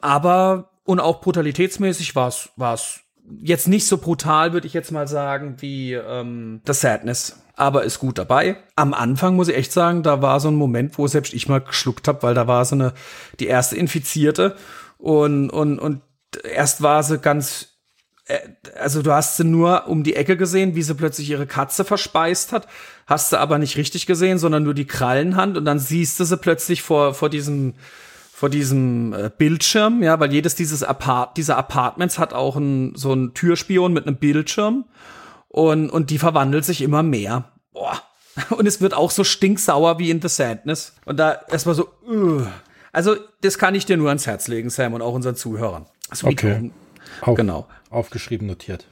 [0.00, 3.04] aber und auch brutalitätsmäßig war es
[3.40, 7.40] jetzt nicht so brutal, würde ich jetzt mal sagen, wie ähm, The Sadness.
[7.56, 8.56] Aber ist gut dabei.
[8.74, 11.60] Am Anfang muss ich echt sagen, da war so ein Moment, wo selbst ich mal
[11.60, 12.92] geschluckt habe, weil da war so eine
[13.38, 14.56] die erste Infizierte
[14.98, 16.02] und und und
[16.42, 17.68] erst war sie ganz
[18.26, 18.40] äh,
[18.76, 22.52] also du hast sie nur um die Ecke gesehen, wie sie plötzlich ihre Katze verspeist
[22.52, 22.66] hat,
[23.06, 26.36] hast sie aber nicht richtig gesehen, sondern nur die Krallenhand und dann siehst du sie
[26.36, 27.74] plötzlich vor vor diesem
[28.34, 33.12] vor diesem äh, Bildschirm, ja, weil jedes dieses Apart dieser Apartments hat auch ein, so
[33.12, 34.86] einen Türspion mit einem Bildschirm
[35.46, 37.52] und, und die verwandelt sich immer mehr.
[37.72, 38.02] Boah.
[38.50, 40.96] Und es wird auch so stinksauer wie in The Sadness.
[41.04, 42.42] Und da erstmal so, uh.
[42.90, 45.86] also das kann ich dir nur ans Herz legen, Sam, und auch unseren Zuhörern.
[46.12, 46.72] Sweet okay.
[47.20, 47.68] Auf, genau.
[47.90, 48.88] Aufgeschrieben, notiert.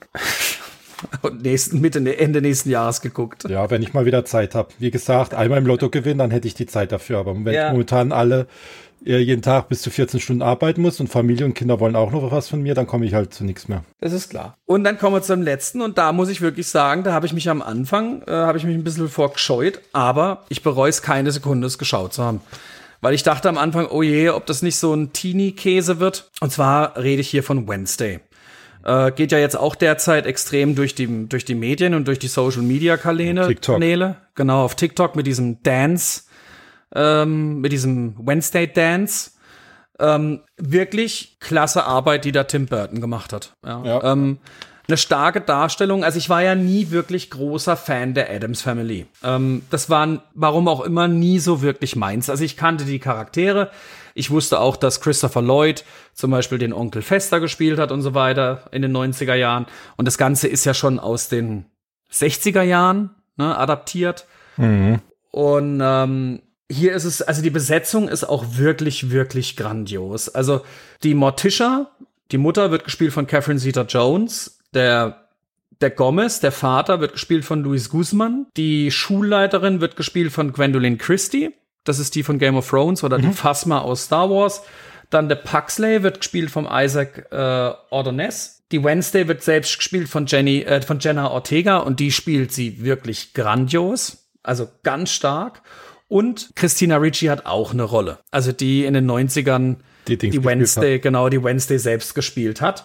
[1.23, 3.43] und nächsten, Mitte, Ende nächsten Jahres geguckt.
[3.49, 4.69] Ja, wenn ich mal wieder Zeit habe.
[4.79, 7.19] Wie gesagt, einmal im Lotto gewinnen, dann hätte ich die Zeit dafür.
[7.19, 7.73] Aber wenn ja.
[7.73, 8.47] momentan alle
[9.05, 12.31] jeden Tag bis zu 14 Stunden arbeiten muss und Familie und Kinder wollen auch noch
[12.31, 13.85] was von mir, dann komme ich halt zu nichts mehr.
[14.01, 14.57] Das ist klar.
[14.67, 17.33] Und dann kommen wir zum letzten und da muss ich wirklich sagen, da habe ich
[17.33, 21.33] mich am Anfang, äh, habe ich mich ein bisschen vorgescheut, aber ich bereue es keine
[21.33, 22.41] Sekunde, es geschaut zu haben.
[23.01, 26.31] Weil ich dachte am Anfang, oh je, ob das nicht so ein Teenie-Käse wird.
[26.41, 28.21] Und zwar rede ich hier von Wednesday.
[28.85, 32.29] Äh, geht ja jetzt auch derzeit extrem durch die, durch die Medien und durch die
[32.29, 33.49] Social-Media-Kanäle.
[33.49, 33.81] TikTok.
[34.37, 36.23] Genau, auf TikTok mit diesem Dance
[36.95, 39.33] ähm, mit diesem Wednesday Dance.
[39.99, 43.55] Ähm, wirklich klasse Arbeit, die da Tim Burton gemacht hat.
[43.65, 43.85] Ja.
[43.85, 44.13] ja.
[44.13, 44.39] Ähm,
[44.89, 46.03] eine starke Darstellung.
[46.03, 49.07] Also ich war ja nie wirklich großer Fan der Adams Family.
[49.23, 52.29] Ähm, das war, warum auch immer, nie so wirklich meins.
[52.29, 53.71] Also ich kannte die Charaktere.
[54.15, 55.85] Ich wusste auch, dass Christopher Lloyd
[56.15, 59.67] zum Beispiel den Onkel Fester gespielt hat und so weiter in den 90er Jahren.
[59.97, 61.67] Und das Ganze ist ja schon aus den
[62.13, 64.27] 60er Jahren ne, adaptiert.
[64.57, 65.01] Mhm.
[65.31, 70.29] Und ähm, hier ist es, also die Besetzung ist auch wirklich, wirklich grandios.
[70.29, 70.63] Also
[71.03, 71.91] die Morticia,
[72.31, 75.19] die Mutter wird gespielt von Catherine Zeta-Jones, der
[75.83, 78.47] der Gomez, der Vater, wird gespielt von Luis Guzman.
[78.57, 81.51] Die Schulleiterin wird gespielt von Gwendolyn Christie.
[81.85, 83.23] Das ist die von Game of Thrones oder mhm.
[83.23, 84.63] die Phasma aus Star Wars.
[85.11, 88.63] Dann der Puxley wird gespielt von Isaac äh, Ordonez.
[88.71, 92.83] Die Wednesday wird selbst gespielt von Jenny, äh, von Jenna Ortega und die spielt sie
[92.83, 94.29] wirklich grandios.
[94.43, 95.63] Also ganz stark.
[96.13, 98.19] Und Christina Ricci hat auch eine Rolle.
[98.31, 99.77] Also die in den 90ern
[100.09, 102.85] die, die Wednesday, genau, die Wednesday selbst gespielt hat.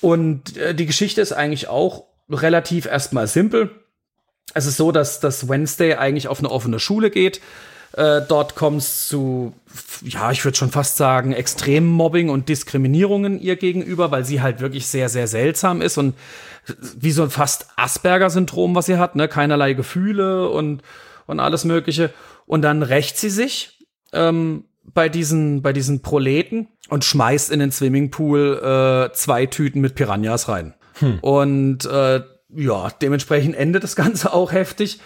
[0.00, 3.70] Und äh, die Geschichte ist eigentlich auch relativ erstmal simpel.
[4.54, 7.40] Es ist so, dass das Wednesday eigentlich auf eine offene Schule geht.
[7.94, 9.52] Äh, dort kommt es zu,
[10.04, 14.60] ja, ich würde schon fast sagen, extremen Mobbing und Diskriminierungen ihr gegenüber, weil sie halt
[14.60, 16.14] wirklich sehr, sehr seltsam ist und
[16.94, 19.26] wie so ein fast Asperger-Syndrom, was sie hat, ne?
[19.26, 20.82] Keinerlei Gefühle und,
[21.26, 22.12] und alles Mögliche.
[22.46, 23.78] Und dann rächt sie sich
[24.12, 29.94] ähm, bei diesen, bei diesen Proleten und schmeißt in den Swimmingpool äh, zwei Tüten mit
[29.94, 30.74] Piranhas rein.
[31.00, 31.18] Hm.
[31.20, 32.22] Und äh,
[32.54, 35.00] ja, dementsprechend endet das Ganze auch heftig.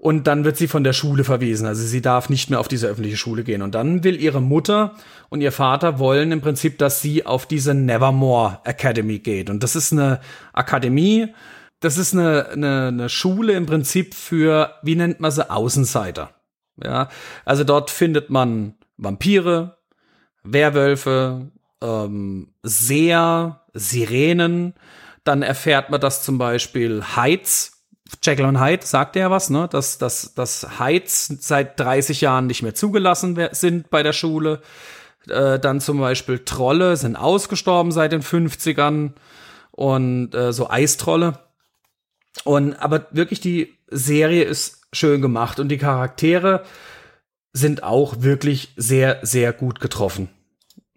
[0.00, 1.66] Und dann wird sie von der Schule verwiesen.
[1.66, 3.62] Also sie darf nicht mehr auf diese öffentliche Schule gehen.
[3.62, 4.94] Und dann will ihre Mutter
[5.28, 9.50] und ihr Vater wollen im Prinzip, dass sie auf diese Nevermore Academy geht.
[9.50, 10.20] Und das ist eine
[10.52, 11.34] Akademie,
[11.80, 16.30] das ist eine, eine, eine Schule im Prinzip für, wie nennt man sie, Außenseiter.
[16.82, 17.08] Ja,
[17.44, 19.78] also dort findet man Vampire,
[20.42, 21.50] Werwölfe,
[21.82, 24.74] ähm, Seher, Sirenen.
[25.24, 27.78] Dann erfährt man, dass zum Beispiel Heiz,
[28.22, 29.68] Jekyll und Hyde sagt ja was, ne?
[29.70, 34.62] Dass, dass, dass Heiz seit 30 Jahren nicht mehr zugelassen sind bei der Schule.
[35.28, 39.12] Äh, dann zum Beispiel Trolle sind ausgestorben seit den 50ern
[39.72, 41.38] und äh, so Eistrolle.
[42.44, 46.64] Und aber wirklich die Serie ist schön gemacht und die Charaktere
[47.52, 50.28] sind auch wirklich sehr, sehr gut getroffen.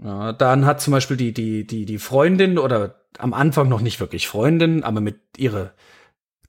[0.03, 3.99] Ja, dann hat zum Beispiel die, die, die, die Freundin oder am Anfang noch nicht
[3.99, 5.73] wirklich Freundin, aber mit ihrer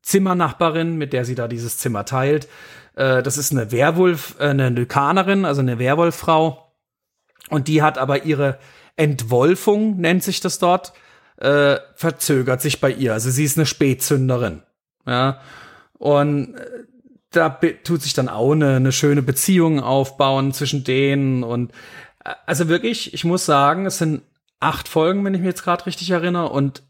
[0.02, 2.48] Zimmernachbarin, mit der sie da dieses Zimmer teilt.
[2.94, 6.72] Äh, das ist eine Werwolf, äh, eine Lykanerin, also eine Werwolffrau.
[7.50, 8.58] Und die hat aber ihre
[8.96, 10.92] Entwolfung, nennt sich das dort,
[11.36, 13.12] äh, verzögert sich bei ihr.
[13.12, 14.62] Also sie ist eine Spätzünderin.
[15.06, 15.40] Ja.
[15.98, 16.84] Und äh,
[17.30, 21.72] da tut sich dann auch eine, eine schöne Beziehung aufbauen zwischen denen und
[22.24, 24.22] äh, also wirklich, ich muss sagen, es sind
[24.60, 26.82] acht Folgen, wenn ich mich jetzt gerade richtig erinnere und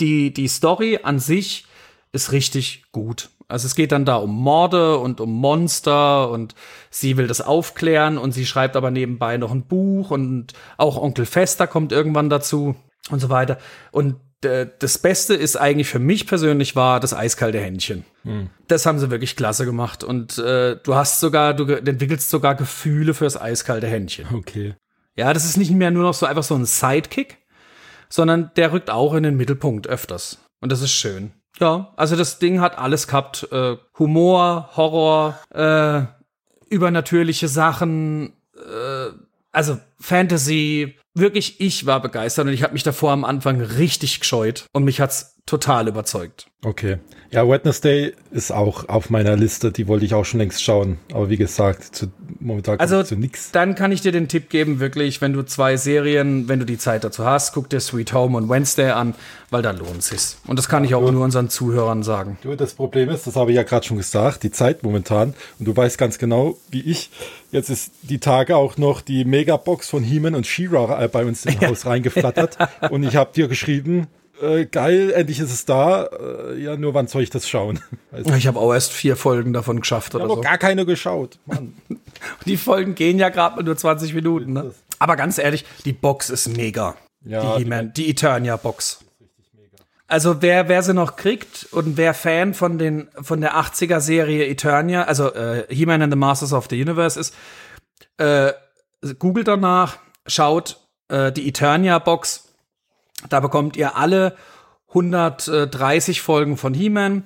[0.00, 1.66] die die Story an sich
[2.12, 3.30] ist richtig gut.
[3.48, 6.54] Also es geht dann da um Morde und um Monster und
[6.90, 11.26] sie will das aufklären und sie schreibt aber nebenbei noch ein Buch und auch Onkel
[11.26, 12.76] Fester kommt irgendwann dazu
[13.10, 13.58] und so weiter.
[13.90, 18.04] Und das Beste ist eigentlich für mich persönlich war das eiskalte Händchen.
[18.24, 18.50] Hm.
[18.68, 23.14] Das haben sie wirklich klasse gemacht und äh, du hast sogar, du entwickelst sogar Gefühle
[23.14, 24.26] fürs eiskalte Händchen.
[24.34, 24.74] Okay.
[25.16, 27.38] Ja, das ist nicht mehr nur noch so einfach so ein Sidekick,
[28.08, 31.32] sondern der rückt auch in den Mittelpunkt öfters und das ist schön.
[31.60, 36.02] Ja, also das Ding hat alles gehabt: äh, Humor, Horror, äh,
[36.72, 39.12] übernatürliche Sachen, äh,
[39.52, 44.64] also Fantasy, wirklich, ich war begeistert und ich habe mich davor am Anfang richtig gescheut
[44.72, 46.46] und mich hat's total überzeugt.
[46.64, 46.98] Okay.
[47.32, 50.98] Ja, Wednesday ist auch auf meiner Liste, die wollte ich auch schon längst schauen.
[51.12, 53.50] Aber wie gesagt, zu, momentan also, zu nix.
[53.50, 56.78] Dann kann ich dir den Tipp geben, wirklich, wenn du zwei Serien, wenn du die
[56.78, 59.14] Zeit dazu hast, guck dir Sweet Home und Wednesday an,
[59.50, 60.38] weil da lohnt sich's.
[60.46, 62.38] Und das kann ich auch du, nur unseren Zuhörern sagen.
[62.42, 65.34] Du, das Problem ist, das habe ich ja gerade schon gesagt, die Zeit momentan.
[65.58, 67.10] Und du weißt ganz genau, wie ich,
[67.50, 71.44] jetzt ist die Tage auch noch die Megabox von Heeman und She-Ra äh, bei uns
[71.44, 72.56] im Haus reingeflattert.
[72.90, 74.06] und ich habe dir geschrieben,
[74.42, 76.04] äh, geil, endlich ist es da.
[76.04, 77.80] Äh, ja, nur wann soll ich das schauen?
[78.36, 80.40] ich habe auch erst vier Folgen davon geschafft oder ich so.
[80.40, 81.38] gar keine geschaut.
[81.46, 81.74] Mann.
[82.46, 84.52] die Folgen gehen ja gerade nur 20 Minuten.
[84.52, 84.74] Ne?
[84.98, 86.96] Aber ganz ehrlich, die Box ist mega.
[87.24, 89.04] Ja, die, die, die Eternia-Box.
[90.08, 95.04] Also wer, wer sie noch kriegt und wer Fan von, den, von der 80er-Serie Eternia,
[95.04, 97.34] also äh, He-Man and the Masters of the Universe ist,
[98.18, 98.52] äh,
[99.18, 102.51] googelt danach, schaut äh, die Eternia-Box
[103.28, 104.36] da bekommt ihr alle
[104.88, 107.24] 130 Folgen von He-Man,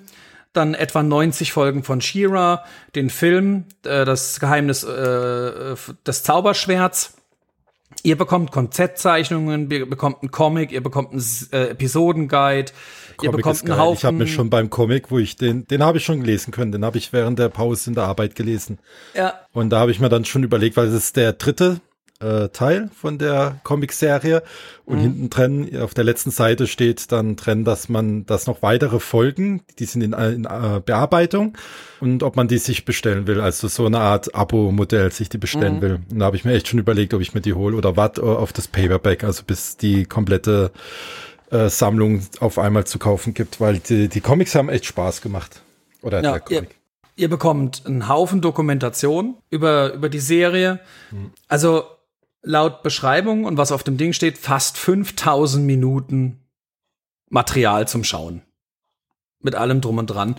[0.52, 5.74] dann etwa 90 Folgen von She-Ra, den Film, äh, das Geheimnis äh,
[6.06, 7.14] des Zauberschwerts.
[8.02, 12.72] Ihr bekommt Konzeptzeichnungen, ihr bekommt einen Comic, ihr bekommt einen äh, Episodenguide,
[13.22, 13.98] ihr bekommt einen Haufen.
[13.98, 16.72] Ich habe mir schon beim Comic, wo ich den, den habe ich schon lesen können,
[16.72, 18.78] den habe ich während der Pause in der Arbeit gelesen.
[19.14, 19.34] Ja.
[19.52, 21.80] Und da habe ich mir dann schon überlegt, weil es ist der dritte
[22.20, 24.42] äh, Teil von der Comicserie
[24.84, 25.02] und mhm.
[25.02, 29.62] hinten drin auf der letzten Seite steht dann drin, dass man das noch weitere Folgen,
[29.78, 31.56] die sind in, in uh, Bearbeitung
[32.00, 35.76] und ob man die sich bestellen will, also so eine Art Abo-Modell sich die bestellen
[35.76, 35.82] mhm.
[35.82, 35.98] will.
[36.10, 38.22] Und da habe ich mir echt schon überlegt, ob ich mir die hole oder warte
[38.22, 40.70] auf das Paperback, also bis die komplette
[41.50, 45.60] äh, Sammlung auf einmal zu kaufen gibt, weil die, die Comics haben echt Spaß gemacht.
[46.02, 46.70] Oder ja, der Comic.
[47.16, 50.80] Ihr, ihr bekommt einen Haufen Dokumentation über, über die Serie.
[51.10, 51.32] Mhm.
[51.48, 51.84] Also
[52.46, 56.38] laut Beschreibung und was auf dem Ding steht, fast 5000 Minuten
[57.28, 58.42] Material zum Schauen.
[59.42, 60.36] Mit allem drum und dran.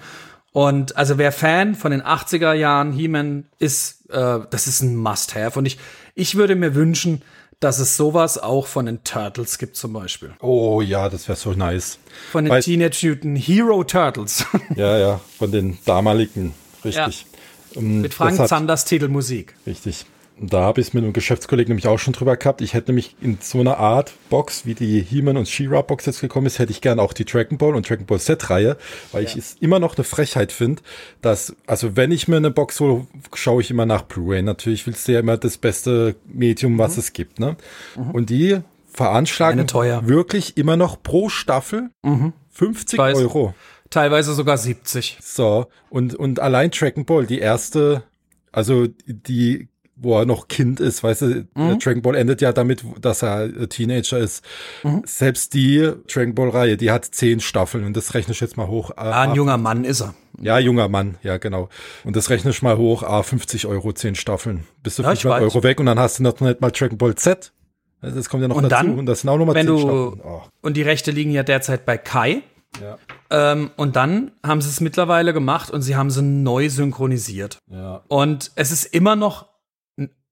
[0.53, 5.59] Und also wer Fan von den 80er Jahren He-Man ist, äh, das ist ein Must-Have.
[5.59, 5.77] Und ich,
[6.15, 7.21] ich würde mir wünschen,
[7.59, 10.31] dass es sowas auch von den Turtles gibt zum Beispiel.
[10.39, 11.99] Oh ja, das wäre so nice.
[12.31, 14.45] Von den Weil, Teenage Mutant Hero Turtles.
[14.75, 16.53] ja, ja, von den damaligen,
[16.85, 17.25] richtig.
[17.73, 17.79] Ja.
[17.79, 19.55] Um, Mit Frank Zanders Titelmusik.
[19.67, 20.05] Richtig
[20.39, 22.61] da habe ich es mit einem Geschäftskollegen nämlich auch schon drüber gehabt.
[22.61, 26.21] Ich hätte nämlich in so einer Art Box, wie die He-Man und She-Ra Box jetzt
[26.21, 28.77] gekommen ist, hätte ich gern auch die Dragon Ball und Dragon Ball Z-Reihe,
[29.11, 29.29] weil ja.
[29.29, 30.81] ich es immer noch eine Frechheit finde,
[31.21, 34.43] dass, also wenn ich mir eine Box hole, schaue ich immer nach Blu-ray.
[34.43, 36.99] Natürlich willst du ja immer das beste Medium, was mhm.
[36.99, 37.57] es gibt, ne?
[37.95, 38.11] Mhm.
[38.11, 38.59] Und die
[38.93, 39.67] veranschlagen
[40.07, 42.33] wirklich immer noch pro Staffel mhm.
[42.51, 43.53] 50 Euro.
[43.89, 45.19] Teilweise sogar 70.
[45.21, 48.03] So, und, und allein Dragon Ball, die erste,
[48.51, 49.69] also die
[49.99, 51.79] wo er noch Kind ist, weißt du, mhm.
[51.79, 54.43] Dragon Ball endet ja damit, dass er Teenager ist.
[54.83, 55.01] Mhm.
[55.05, 58.67] Selbst die Dragon Ball Reihe, die hat zehn Staffeln und das rechne ich jetzt mal
[58.67, 58.91] hoch.
[58.95, 60.13] Ah, ein junger Mann ist er.
[60.39, 61.69] Ja, junger Mann, ja, genau.
[62.03, 64.65] Und das rechne ich mal hoch, ah, 50 Euro, zehn Staffeln.
[64.83, 67.15] Bist du ja, 500 Euro weg und dann hast du noch nicht mal Dragon Ball
[67.15, 67.51] Z.
[67.99, 69.79] Also das kommt ja noch und dazu dann, und das sind auch nochmal zehn du,
[69.79, 70.21] Staffeln.
[70.23, 70.41] Oh.
[70.61, 72.43] Und die Rechte liegen ja derzeit bei Kai.
[72.79, 72.97] Ja.
[73.31, 77.57] Ähm, und dann haben sie es mittlerweile gemacht und sie haben sie neu synchronisiert.
[77.71, 78.03] Ja.
[78.07, 79.47] Und es ist immer noch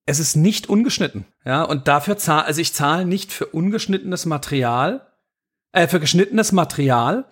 [0.05, 1.25] es ist nicht ungeschnitten.
[1.45, 5.07] Ja, und dafür zahle, also ich zahle nicht für ungeschnittenes Material,
[5.71, 7.25] äh, für geschnittenes Material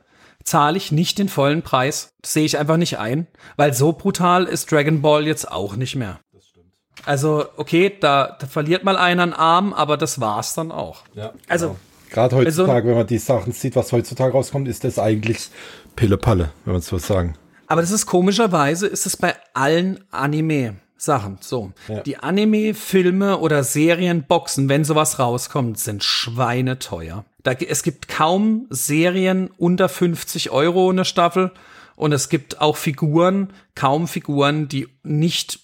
[0.43, 2.13] zahle ich nicht den vollen Preis.
[2.21, 5.95] Das sehe ich einfach nicht ein, weil so brutal ist Dragon Ball jetzt auch nicht
[5.95, 6.19] mehr.
[6.33, 6.73] Das stimmt.
[7.05, 11.03] Also, okay, da, da verliert mal einer einen Arm, aber das war's dann auch.
[11.13, 11.79] Ja, also, genau.
[12.09, 15.49] Gerade heutzutage, also, wenn man die Sachen sieht, was heutzutage rauskommt, ist das eigentlich
[15.95, 17.35] Pille-Palle, wenn man so sagen.
[17.67, 20.75] Aber das ist komischerweise, ist es bei allen Anime.
[20.97, 21.37] Sachen.
[21.41, 21.73] So.
[21.87, 22.01] Ja.
[22.01, 27.25] Die Anime, Filme oder Serienboxen, wenn sowas rauskommt, sind schweineteuer.
[27.43, 31.51] Da, es gibt kaum Serien unter 50 Euro eine Staffel.
[31.95, 35.59] Und es gibt auch Figuren, kaum Figuren, die nicht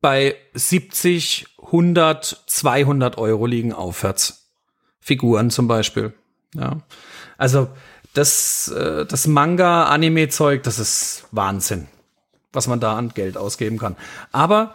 [0.00, 4.52] bei 70, 100, 200 Euro liegen aufwärts.
[5.00, 6.12] Figuren zum Beispiel.
[6.54, 6.78] Ja.
[7.36, 7.68] Also,
[8.14, 11.88] das, äh, das Manga-Anime-Zeug, das ist Wahnsinn
[12.52, 13.96] was man da an Geld ausgeben kann.
[14.32, 14.74] Aber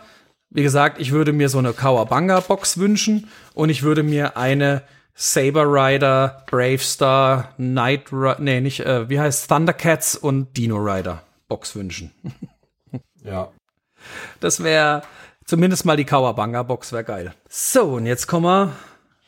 [0.50, 4.84] wie gesagt, ich würde mir so eine Kawabanga Box wünschen und ich würde mir eine
[5.14, 11.24] Saber Rider, Brave Star, Night Rider, nee, nicht, äh, wie heißt Thundercats und Dino Rider
[11.48, 12.12] Box wünschen.
[13.24, 13.50] ja.
[14.40, 15.04] Das wäre
[15.46, 17.34] zumindest mal die Kawabanga Box wäre geil.
[17.50, 18.72] So, und jetzt kommen wir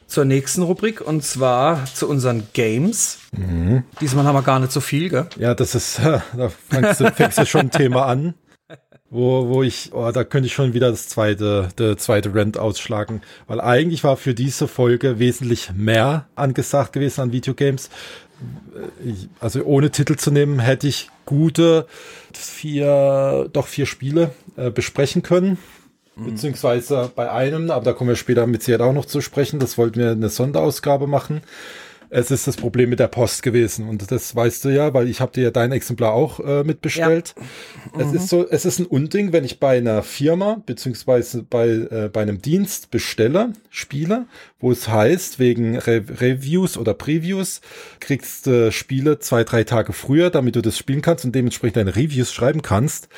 [0.07, 3.19] zur nächsten Rubrik und zwar zu unseren Games.
[3.31, 3.83] Mhm.
[4.01, 5.27] Diesmal haben wir gar nicht so viel, gell?
[5.37, 5.99] Ja, das ist,
[6.37, 8.33] da fängst du, fängst du schon ein Thema an,
[9.09, 13.21] wo, wo ich, oh, da könnte ich schon wieder das zweite, der zweite Rent ausschlagen,
[13.47, 17.89] weil eigentlich war für diese Folge wesentlich mehr angesagt gewesen an Videogames.
[19.03, 21.87] Ich, also ohne Titel zu nehmen, hätte ich gute
[22.33, 25.57] vier, doch vier Spiele äh, besprechen können.
[26.17, 26.25] Mhm.
[26.25, 29.59] Beziehungsweise bei einem, aber da kommen wir später mit Sicherheit auch noch zu sprechen.
[29.59, 31.41] Das wollten wir eine Sonderausgabe machen.
[32.09, 35.19] Es ist das Problem mit der Post gewesen und das weißt du ja, weil ich
[35.19, 37.35] habe dir ja dein Exemplar auch äh, mitbestellt.
[37.35, 38.05] Ja.
[38.05, 38.09] Mhm.
[38.15, 42.09] Es ist so, es ist ein Unding, wenn ich bei einer Firma beziehungsweise bei äh,
[42.11, 44.25] bei einem Dienst bestelle Spiele,
[44.59, 47.59] wo es heißt wegen Re Reviews oder Previews
[47.99, 51.75] kriegst du äh, Spiele zwei drei Tage früher, damit du das spielen kannst und dementsprechend
[51.75, 53.09] deine Reviews schreiben kannst.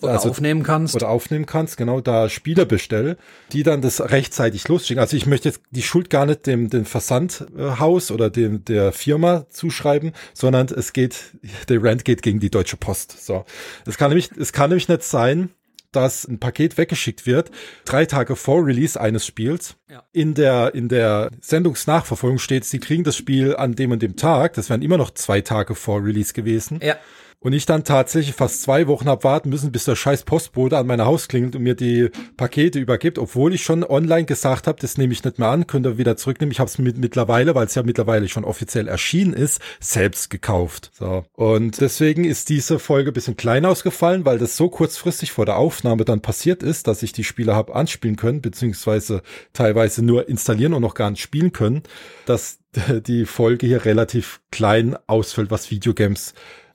[0.00, 0.94] Oder also, aufnehmen kannst.
[0.94, 3.16] Oder aufnehmen kannst, genau, da Spieler bestelle,
[3.52, 5.00] die dann das rechtzeitig losschicken.
[5.00, 9.46] Also ich möchte jetzt die Schuld gar nicht dem, dem Versandhaus oder dem, der Firma
[9.50, 11.36] zuschreiben, sondern es geht,
[11.68, 13.24] der Rent geht gegen die Deutsche Post.
[13.24, 13.44] So.
[13.86, 15.50] Es kann nämlich, es kann nämlich nicht sein,
[15.92, 17.52] dass ein Paket weggeschickt wird,
[17.84, 19.76] drei Tage vor Release eines Spiels.
[19.88, 20.02] Ja.
[20.12, 24.54] In der, in der Sendungsnachverfolgung steht, sie kriegen das Spiel an dem und dem Tag.
[24.54, 26.80] Das wären immer noch zwei Tage vor Release gewesen.
[26.82, 26.96] Ja
[27.44, 30.86] Und ich dann tatsächlich fast zwei Wochen hab warten müssen, bis der scheiß Postbote an
[30.86, 34.96] mein Haus klingelt und mir die Pakete übergibt, obwohl ich schon online gesagt habe, das
[34.96, 36.52] nehme ich nicht mehr an, könnt ihr wieder zurücknehmen.
[36.52, 40.90] Ich habe es mit, mittlerweile, weil es ja mittlerweile schon offiziell erschienen ist, selbst gekauft.
[40.94, 41.24] So.
[41.34, 46.06] Und deswegen ist diese Folge bisschen klein ausgefallen, weil das so kurzfristig vor der Aufnahme
[46.06, 49.20] dann passiert ist, dass ich die Spiele habe anspielen können, beziehungsweise
[49.52, 51.82] teilweise nur installieren und noch gar nicht spielen können,
[52.24, 52.60] dass
[53.06, 56.32] die Folge hier relativ klein ausfällt, was Videogames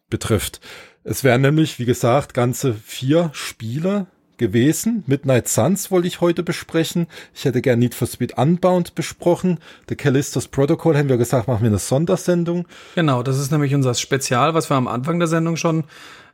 [0.09, 0.59] betrifft.
[1.03, 4.07] Es wären nämlich, wie gesagt, ganze vier Spiele
[4.39, 5.03] gewesen.
[5.05, 7.07] Midnight Suns wollte ich heute besprechen.
[7.35, 9.59] Ich hätte gern Need for Speed Unbound besprochen.
[9.87, 12.67] The Callistus Protocol haben wir gesagt, machen wir eine Sondersendung.
[12.95, 15.83] Genau, das ist nämlich unser Spezial, was wir am Anfang der Sendung schon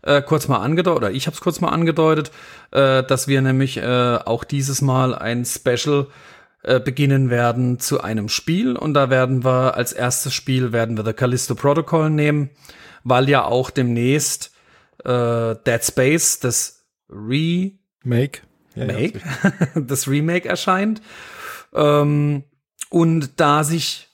[0.04, 2.32] äh, kurz mal angedeutet, oder ich habe es kurz mal angedeutet,
[2.72, 6.08] äh, dass wir nämlich äh, auch dieses Mal ein Special
[6.64, 8.76] äh, beginnen werden zu einem Spiel.
[8.76, 12.50] Und da werden wir als erstes Spiel werden wir The Callisto Protocol nehmen
[13.06, 14.52] weil ja auch demnächst
[15.06, 18.42] äh, Dead Space, das Remake,
[18.76, 19.22] ja, Make,
[19.76, 21.02] das Remake erscheint.
[21.74, 22.44] Ähm,
[22.90, 24.10] und da sich,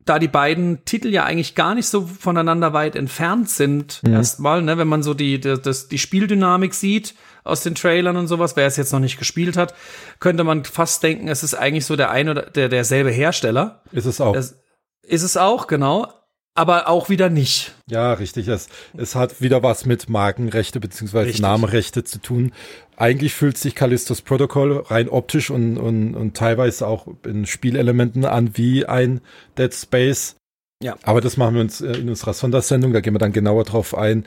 [0.00, 4.12] da die beiden Titel ja eigentlich gar nicht so voneinander weit entfernt sind, mhm.
[4.12, 8.28] erstmal, ne, wenn man so die, die, das, die Spieldynamik sieht aus den Trailern und
[8.28, 9.74] sowas, wer es jetzt noch nicht gespielt hat,
[10.18, 13.82] könnte man fast denken, es ist eigentlich so der ein oder der derselbe Hersteller.
[13.92, 14.36] Ist es auch.
[14.36, 14.56] Es,
[15.02, 16.19] ist es auch, genau
[16.54, 17.74] aber auch wieder nicht.
[17.88, 18.48] Ja, richtig.
[18.48, 22.52] Es, es hat wieder was mit Markenrechte beziehungsweise Namenrechte zu tun.
[22.96, 28.56] Eigentlich fühlt sich Callistos Protocol rein optisch und, und, und teilweise auch in Spielelementen an
[28.58, 29.20] wie ein
[29.56, 30.36] Dead Space.
[30.82, 30.96] Ja.
[31.02, 33.96] Aber das machen wir uns äh, in unserer Sondersendung, da gehen wir dann genauer drauf
[33.96, 34.24] ein.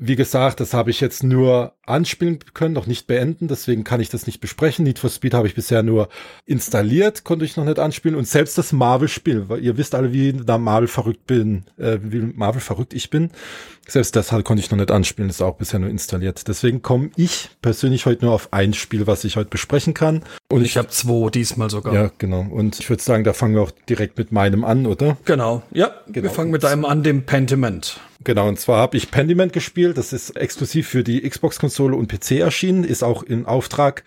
[0.00, 4.08] Wie gesagt, das habe ich jetzt nur anspielen können, noch nicht beenden, deswegen kann ich
[4.08, 4.84] das nicht besprechen.
[4.84, 6.08] Need for Speed habe ich bisher nur
[6.46, 10.32] installiert, konnte ich noch nicht anspielen und selbst das Marvel-Spiel, weil ihr wisst alle, wie
[10.32, 13.30] da Marvel verrückt bin, äh, wie Marvel verrückt ich bin.
[13.88, 16.46] Selbst das halt konnte ich noch nicht anspielen, ist auch bisher nur installiert.
[16.46, 20.22] Deswegen komme ich persönlich heute nur auf ein Spiel, was ich heute besprechen kann.
[20.48, 21.92] Und ich, ich habe zwei diesmal sogar.
[21.92, 22.46] Ja, genau.
[22.48, 25.16] Und ich würde sagen, da fangen wir auch direkt mit meinem an, oder?
[25.24, 25.62] Genau.
[25.72, 26.22] Ja, genau.
[26.22, 27.98] wir fangen mit deinem an, dem Pentiment.
[28.24, 29.96] Genau, und zwar habe ich Pentiment gespielt.
[29.96, 34.04] Das ist exklusiv für die Xbox-Konsole und PC erschienen, ist auch in Auftrag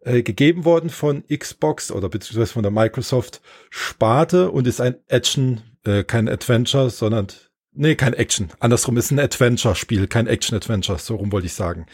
[0.00, 3.40] äh, gegeben worden von Xbox oder beziehungsweise von der Microsoft
[3.70, 7.28] Sparte und ist ein Action, äh, kein Adventure, sondern
[7.74, 8.50] Nee, kein Action.
[8.60, 11.86] Andersrum ist ein Adventure-Spiel, kein Action-Adventure, so rum wollte ich sagen.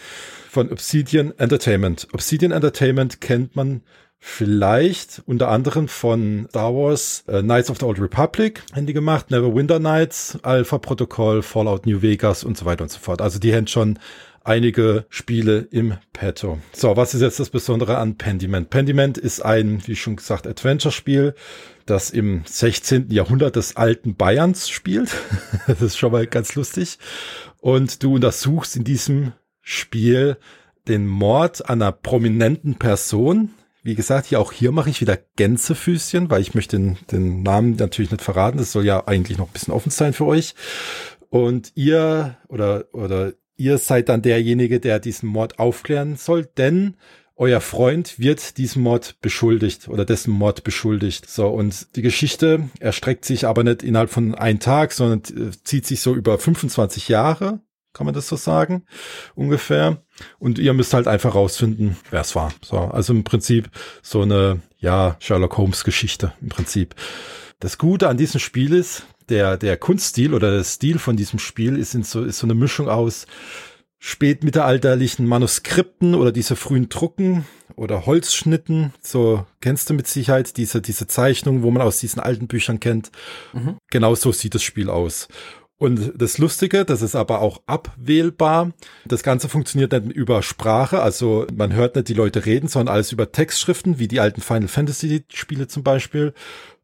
[0.51, 2.09] Von Obsidian Entertainment.
[2.13, 3.83] Obsidian Entertainment kennt man
[4.19, 9.31] vielleicht unter anderem von Star Wars äh, Knights of the Old Republic haben die gemacht,
[9.31, 13.23] Neverwinter Nights, Alpha Protocol, Fallout New Vegas und so weiter und so fort.
[13.23, 13.99] Also die haben schon
[14.45, 16.59] einige Spiele im Petto.
[16.73, 18.71] So, was ist jetzt das Besondere an Pendiment?
[18.71, 21.35] Pendiment ist ein, wie schon gesagt, Adventure-Spiel
[21.89, 23.11] das im 16.
[23.11, 25.11] Jahrhundert des alten Bayerns spielt.
[25.67, 26.99] das ist schon mal ganz lustig.
[27.61, 30.37] Und du untersuchst in diesem Spiel
[30.87, 33.51] den Mord einer prominenten Person.
[33.89, 37.77] Wie gesagt, hier auch hier mache ich wieder Gänsefüßchen, weil ich möchte den, den Namen
[37.77, 38.59] natürlich nicht verraten.
[38.59, 40.55] Das soll ja eigentlich noch ein bisschen offen sein für euch.
[41.31, 46.97] Und ihr oder, oder ihr seid dann derjenige, der diesen Mord aufklären soll, denn
[47.35, 51.27] euer Freund wird diesem Mord beschuldigt oder dessen Mord beschuldigt.
[51.31, 55.87] So, und die Geschichte erstreckt sich aber nicht innerhalb von einem Tag, sondern äh, zieht
[55.87, 57.63] sich so über 25 Jahre,
[57.95, 58.85] kann man das so sagen,
[59.35, 60.05] ungefähr.
[60.39, 62.53] Und ihr müsst halt einfach rausfinden, wer es war.
[62.63, 63.71] So, also im Prinzip
[64.03, 66.95] so eine, ja, Sherlock Holmes Geschichte im Prinzip.
[67.61, 71.77] Das Gute an diesem Spiel ist, der, der Kunststil oder der Stil von diesem Spiel
[71.77, 73.27] ist, in so, ist so eine Mischung aus
[73.99, 77.45] spätmittelalterlichen Manuskripten oder diese frühen Drucken
[77.75, 78.93] oder Holzschnitten.
[79.01, 83.11] So kennst du mit Sicherheit diese, diese Zeichnungen, wo man aus diesen alten Büchern kennt.
[83.53, 83.77] Mhm.
[83.91, 85.29] Genau so sieht das Spiel aus.
[85.79, 88.73] Und das Lustige, das ist aber auch abwählbar.
[89.05, 93.13] Das Ganze funktioniert nicht über Sprache, also man hört nicht die Leute reden, sondern alles
[93.13, 96.35] über Textschriften, wie die alten Final Fantasy Spiele zum Beispiel.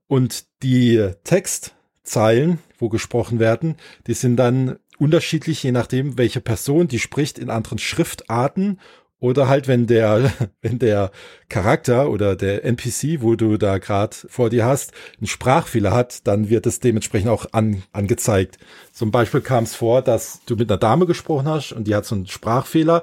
[0.06, 3.76] Und die Textzeilen, wo gesprochen werden,
[4.06, 8.78] die sind dann unterschiedlich, je nachdem, welche Person die spricht, in anderen Schriftarten
[9.24, 11.10] oder halt, wenn der, wenn der
[11.48, 16.50] Charakter oder der NPC, wo du da gerade vor dir hast, einen Sprachfehler hat, dann
[16.50, 18.58] wird es dementsprechend auch an, angezeigt.
[18.92, 22.04] Zum Beispiel kam es vor, dass du mit einer Dame gesprochen hast und die hat
[22.04, 23.02] so einen Sprachfehler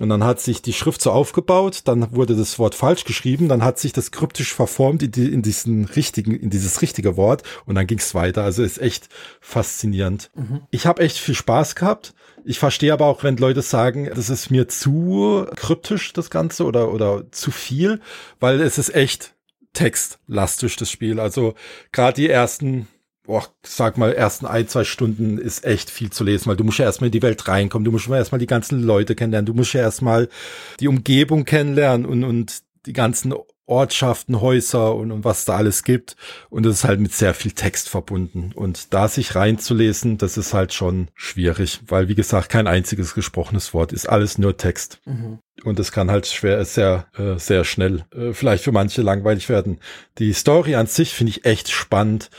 [0.00, 3.64] und dann hat sich die Schrift so aufgebaut, dann wurde das Wort falsch geschrieben, dann
[3.64, 7.74] hat sich das kryptisch verformt in, die, in diesen richtigen, in dieses richtige Wort und
[7.74, 8.44] dann ging es weiter.
[8.44, 9.08] Also ist echt
[9.40, 10.30] faszinierend.
[10.34, 10.62] Mhm.
[10.70, 12.14] Ich habe echt viel Spaß gehabt.
[12.44, 16.92] Ich verstehe aber auch, wenn Leute sagen, das ist mir zu kryptisch, das Ganze, oder,
[16.92, 18.00] oder zu viel,
[18.40, 19.34] weil es ist echt
[19.72, 21.20] textlastisch, das Spiel.
[21.20, 21.54] Also
[21.92, 22.88] gerade die ersten
[23.28, 26.78] boah, sag mal, ersten ein, zwei Stunden ist echt viel zu lesen, weil du musst
[26.78, 29.52] ja erstmal in die Welt reinkommen, du musst ja erstmal die ganzen Leute kennenlernen, du
[29.52, 30.30] musst ja erstmal
[30.80, 33.34] die Umgebung kennenlernen und, und die ganzen
[33.66, 36.16] Ortschaften, Häuser und, und was da alles gibt.
[36.48, 38.52] Und das ist halt mit sehr viel Text verbunden.
[38.54, 43.74] Und da sich reinzulesen, das ist halt schon schwierig, weil wie gesagt, kein einziges gesprochenes
[43.74, 45.02] Wort ist alles nur Text.
[45.04, 45.40] Mhm.
[45.64, 49.80] Und es kann halt schwer, sehr, äh, sehr schnell, äh, vielleicht für manche langweilig werden.
[50.16, 52.30] Die Story an sich finde ich echt spannend.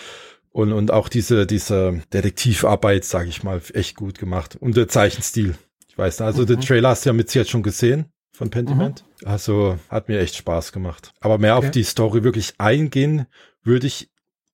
[0.60, 4.58] Und, und auch diese, diese Detektivarbeit, sage ich mal, echt gut gemacht.
[4.60, 5.56] Und der Zeichenstil.
[5.88, 6.48] Ich weiß nicht, also mhm.
[6.48, 9.06] den Trailer hast du ja mit jetzt schon gesehen von Pentiment.
[9.22, 9.28] Mhm.
[9.28, 11.14] Also hat mir echt Spaß gemacht.
[11.22, 11.68] Aber mehr okay.
[11.68, 13.26] auf die Story wirklich eingehen
[13.64, 14.10] würde ich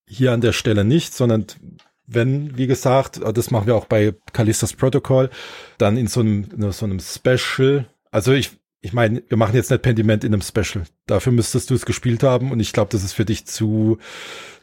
[0.08, 1.48] hier an der Stelle nicht, sondern
[2.06, 5.32] wenn, wie gesagt, das machen wir auch bei Callistas Protocol,
[5.80, 7.88] dann in so einem, in so einem Special.
[8.12, 8.52] Also ich,
[8.82, 10.86] ich meine, wir machen jetzt nicht Pentiment in einem Special.
[11.08, 13.98] Dafür müsstest du es gespielt haben und ich glaube, das ist für dich zu,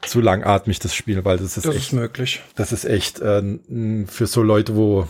[0.02, 2.42] zu langatmig, das Spiel, weil das ist das echt, ist möglich.
[2.56, 3.42] Das ist echt äh,
[4.06, 5.08] für so Leute, wo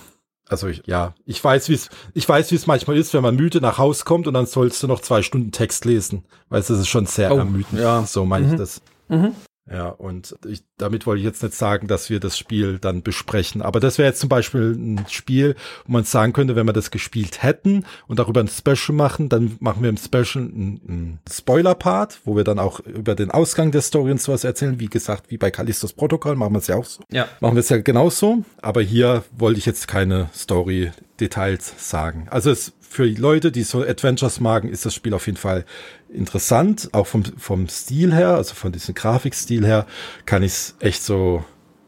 [0.49, 3.37] also ich, ja, ich weiß, wie es, ich weiß, wie es manchmal ist, wenn man
[3.37, 6.69] müde nach Hause kommt und dann sollst du noch zwei Stunden Text lesen, weil es
[6.69, 7.81] ist schon sehr oh, ermüdend.
[7.81, 8.05] Ja.
[8.05, 8.53] So meine mhm.
[8.53, 8.83] ich das.
[9.09, 9.35] Mhm.
[9.71, 13.63] Ja, und ich, damit wollte ich jetzt nicht sagen, dass wir das Spiel dann besprechen.
[13.63, 15.55] Aber das wäre jetzt zum Beispiel ein Spiel,
[15.87, 19.57] wo man sagen könnte, wenn wir das gespielt hätten und darüber ein Special machen, dann
[19.61, 23.83] machen wir im Special einen, einen Spoiler-Part, wo wir dann auch über den Ausgang der
[23.83, 24.81] Story und sowas erzählen.
[24.81, 27.05] Wie gesagt, wie bei Callistos Protokoll machen wir es ja auch so.
[27.11, 27.29] Ja.
[27.41, 28.45] Machen wir es ja genauso.
[28.61, 32.27] Aber hier wollte ich jetzt keine Story-Details sagen.
[32.31, 35.65] Also es für Leute, die so Adventures magen, ist das Spiel auf jeden Fall
[36.13, 36.91] interessant.
[36.93, 39.87] Auch vom, vom Stil her, also von diesem Grafikstil her,
[40.27, 41.43] kann ich es echt so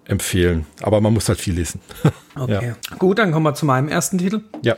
[0.07, 0.67] empfehlen.
[0.81, 1.81] Aber man muss halt viel lesen.
[2.37, 2.75] okay.
[2.91, 2.97] Ja.
[2.97, 4.41] Gut, dann kommen wir zu meinem ersten Titel.
[4.63, 4.77] Ja.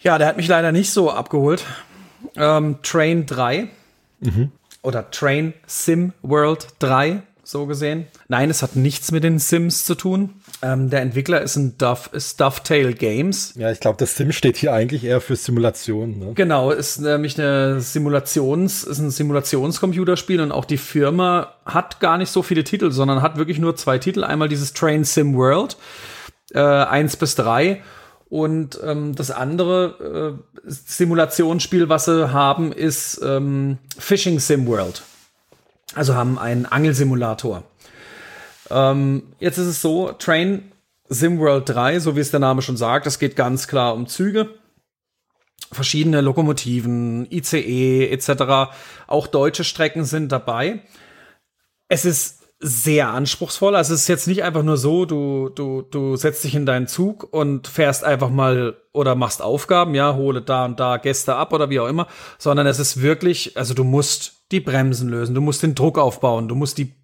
[0.00, 1.64] Ja, der hat mich leider nicht so abgeholt.
[2.34, 3.68] Ähm, Train 3.
[4.20, 4.50] Mhm.
[4.82, 8.06] Oder Train Sim World 3 so gesehen.
[8.28, 10.37] Nein, es hat nichts mit den Sims zu tun.
[10.60, 13.54] Ähm, der Entwickler ist ein Duff, Dovetail Games.
[13.56, 16.18] Ja, ich glaube, das Sim steht hier eigentlich eher für Simulation.
[16.18, 16.32] Ne?
[16.34, 22.30] Genau, ist nämlich eine Simulations, ist ein Simulationscomputerspiel und auch die Firma hat gar nicht
[22.30, 24.24] so viele Titel, sondern hat wirklich nur zwei Titel.
[24.24, 25.76] Einmal dieses Train Sim World,
[26.52, 27.82] äh, eins bis drei.
[28.28, 35.02] Und ähm, das andere äh, Simulationsspiel, was sie haben, ist ähm, Fishing Sim World.
[35.94, 37.62] Also haben einen Angelsimulator.
[38.70, 40.72] Ähm, jetzt ist es so, Train
[41.08, 44.54] SimWorld 3, so wie es der Name schon sagt, es geht ganz klar um Züge.
[45.72, 48.72] Verschiedene Lokomotiven, ICE etc.
[49.06, 50.82] Auch deutsche Strecken sind dabei.
[51.88, 53.76] Es ist sehr anspruchsvoll.
[53.76, 56.88] Also es ist jetzt nicht einfach nur so, du, du, du setzt dich in deinen
[56.88, 61.52] Zug und fährst einfach mal oder machst Aufgaben, ja, hole da und da Gäste ab
[61.52, 62.08] oder wie auch immer,
[62.38, 66.48] sondern es ist wirklich, also du musst die Bremsen lösen, du musst den Druck aufbauen,
[66.48, 66.97] du musst die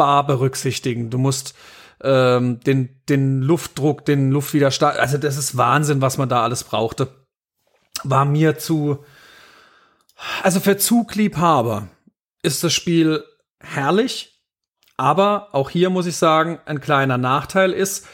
[0.00, 1.54] Bar berücksichtigen, du musst
[2.02, 7.08] ähm, den, den Luftdruck, den Luftwiderstand, also das ist Wahnsinn, was man da alles brauchte.
[8.02, 9.04] War mir zu,
[10.42, 11.88] also für Zugliebhaber
[12.42, 13.22] ist das Spiel
[13.58, 14.40] herrlich,
[14.96, 18.06] aber auch hier muss ich sagen, ein kleiner Nachteil ist,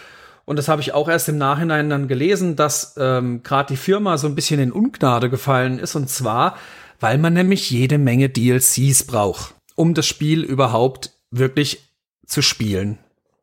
[0.45, 4.19] und das habe ich auch erst im Nachhinein dann gelesen, dass ähm, gerade die Firma
[4.19, 5.97] so ein bisschen in Ungnade gefallen ist.
[5.97, 6.57] Und zwar
[7.01, 11.93] weil man nämlich jede Menge DLCs braucht, um das Spiel überhaupt wirklich
[12.27, 12.99] zu spielen.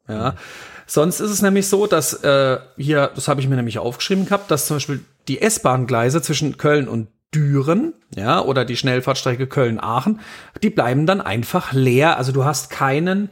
[0.08, 0.32] Ja.
[0.32, 0.38] Mhm.
[0.86, 4.52] Sonst ist es nämlich so, dass äh, hier, das habe ich mir nämlich aufgeschrieben gehabt,
[4.52, 10.20] dass zum Beispiel die S-Bahn-Gleise zwischen Köln und Düren, ja, oder die Schnellfahrtstrecke Köln-Aachen,
[10.62, 12.18] die bleiben dann einfach leer.
[12.18, 13.30] Also du hast keinen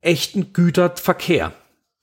[0.00, 1.52] echten Güterverkehr.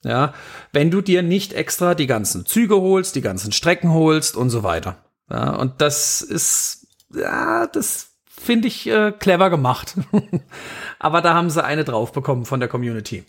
[0.04, 0.34] Ja,
[0.72, 4.62] wenn du dir nicht extra die ganzen Züge holst, die ganzen Strecken holst und so
[4.62, 4.96] weiter.
[5.30, 8.11] Ja, und das ist ja, das
[8.42, 9.96] finde ich äh, clever gemacht.
[10.98, 13.24] Aber da haben sie eine drauf bekommen von der Community.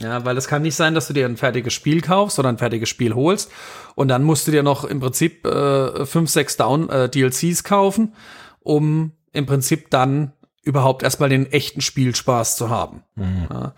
[0.00, 2.58] Ja, weil es kann nicht sein, dass du dir ein fertiges Spiel kaufst oder ein
[2.58, 3.50] fertiges Spiel holst
[3.94, 8.14] und dann musst du dir noch im Prinzip äh, fünf, sechs Down äh, DLCs kaufen,
[8.60, 10.32] um im Prinzip dann
[10.62, 13.02] überhaupt erstmal den echten Spielspaß zu haben.
[13.16, 13.46] Mhm.
[13.50, 13.74] Ja.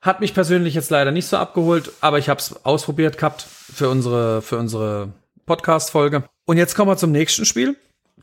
[0.00, 3.88] Hat mich persönlich jetzt leider nicht so abgeholt, aber ich habe es ausprobiert gehabt für
[3.88, 5.12] unsere für unsere
[5.46, 6.24] Podcast Folge.
[6.44, 7.76] Und jetzt kommen wir zum nächsten Spiel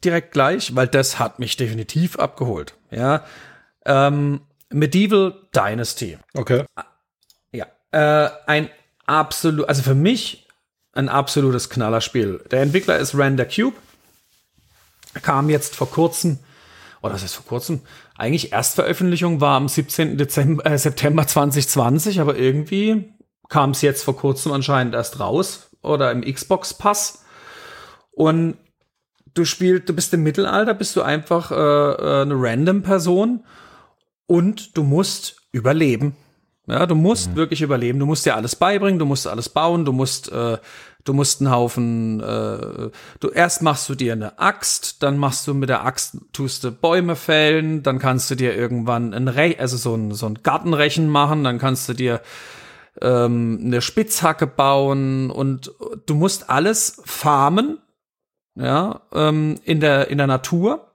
[0.04, 2.76] direkt gleich, weil das hat mich definitiv abgeholt.
[2.92, 3.24] Ja,
[3.86, 6.18] ähm, Medieval Dynasty.
[6.34, 6.66] Okay.
[7.52, 8.70] Ja, äh, ein
[9.06, 10.48] absolut, also für mich
[10.94, 12.44] ein absolutes Knallerspiel.
[12.52, 13.76] Der Entwickler ist Render Cube.
[15.22, 16.40] Kam jetzt vor kurzem,
[17.02, 17.82] oder was ist vor kurzem?
[18.16, 20.18] Eigentlich Erstveröffentlichung war am 17.
[20.18, 23.14] Dezember, äh, September 2020, aber irgendwie
[23.48, 27.26] kam es jetzt vor kurzem anscheinend erst raus oder im Xbox Pass.
[28.12, 28.58] Und
[29.40, 33.44] du spielst, du bist im Mittelalter, bist du einfach äh, äh, eine random Person
[34.28, 36.16] und du musst überleben.
[36.68, 37.98] Ja, du musst wirklich überleben.
[37.98, 40.60] Du musst dir alles beibringen, du musst alles bauen, du musst, äh,
[41.04, 45.56] du musst einen Haufen, äh, du erst machst du dir eine Axt, dann machst du
[45.56, 49.78] mit der Axt, tust du Bäume fällen, dann kannst du dir irgendwann ein Re also
[49.78, 52.22] so ein, so ein Gartenrechen machen, dann kannst du dir
[53.02, 55.72] ähm, eine Spitzhacke bauen und
[56.06, 57.80] du musst alles farmen,
[58.60, 60.90] ja, ähm, in der, in der Natur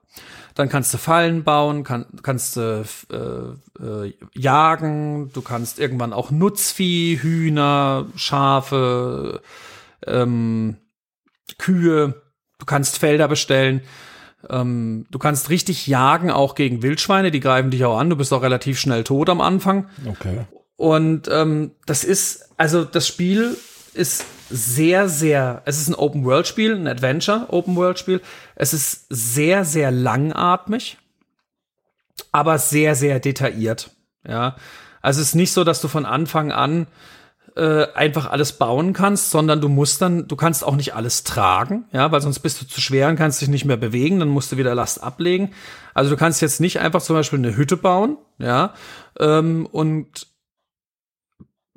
[0.55, 6.31] dann kannst du Fallen bauen, kann, kannst du äh, äh, jagen, du kannst irgendwann auch
[6.31, 9.41] Nutzvieh, Hühner, Schafe,
[10.07, 10.77] ähm,
[11.57, 12.21] Kühe,
[12.57, 13.81] du kannst Felder bestellen.
[14.49, 18.09] Ähm, du kannst richtig jagen, auch gegen Wildschweine, die greifen dich auch an.
[18.09, 19.89] Du bist auch relativ schnell tot am Anfang.
[20.07, 20.45] Okay.
[20.77, 23.57] Und ähm, das ist, also das Spiel
[23.95, 28.21] ist sehr, sehr, es ist ein Open-World-Spiel, ein Adventure-Open-World-Spiel.
[28.55, 30.97] Es ist sehr, sehr langatmig,
[32.31, 33.91] aber sehr, sehr detailliert.
[34.27, 34.55] Ja,
[35.01, 36.87] also es ist nicht so, dass du von Anfang an
[37.55, 41.85] äh, einfach alles bauen kannst, sondern du musst dann, du kannst auch nicht alles tragen,
[41.91, 44.51] ja, weil sonst bist du zu schwer und kannst dich nicht mehr bewegen, dann musst
[44.51, 45.51] du wieder Last ablegen.
[45.93, 48.73] Also du kannst jetzt nicht einfach zum Beispiel eine Hütte bauen, ja,
[49.19, 50.27] ähm, und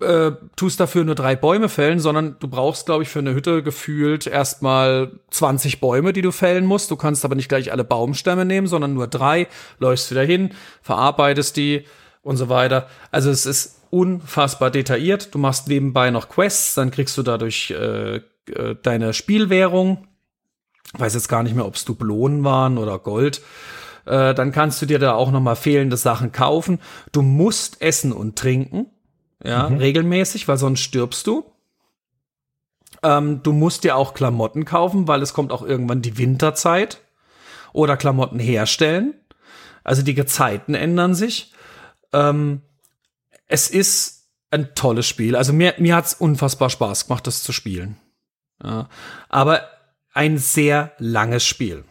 [0.00, 3.62] äh, tust dafür nur drei Bäume fällen, sondern du brauchst, glaube ich, für eine Hütte
[3.62, 6.90] gefühlt erstmal 20 Bäume, die du fällen musst.
[6.90, 9.48] Du kannst aber nicht gleich alle Baumstämme nehmen, sondern nur drei,
[9.78, 10.50] läufst wieder hin,
[10.82, 11.84] verarbeitest die
[12.22, 12.86] und so weiter.
[13.10, 15.34] Also es ist unfassbar detailliert.
[15.34, 18.22] Du machst nebenbei noch Quests, dann kriegst du dadurch äh, äh,
[18.82, 20.06] deine Spielwährung.
[20.96, 23.42] Weiß jetzt gar nicht mehr, ob es Dublonen waren oder Gold.
[24.06, 26.78] Äh, dann kannst du dir da auch noch mal fehlende Sachen kaufen.
[27.12, 28.86] Du musst essen und trinken
[29.42, 29.78] ja, mhm.
[29.78, 31.44] regelmäßig, weil sonst stirbst du.
[33.02, 37.00] Ähm, du musst dir auch Klamotten kaufen, weil es kommt auch irgendwann die Winterzeit
[37.72, 39.14] oder Klamotten herstellen.
[39.84, 41.52] Also die Gezeiten ändern sich.
[42.12, 42.62] Ähm,
[43.46, 45.36] es ist ein tolles Spiel.
[45.36, 47.96] Also mir, mir hat's unfassbar Spaß gemacht, das zu spielen.
[48.62, 48.88] Ja,
[49.28, 49.62] aber
[50.12, 51.84] ein sehr langes Spiel.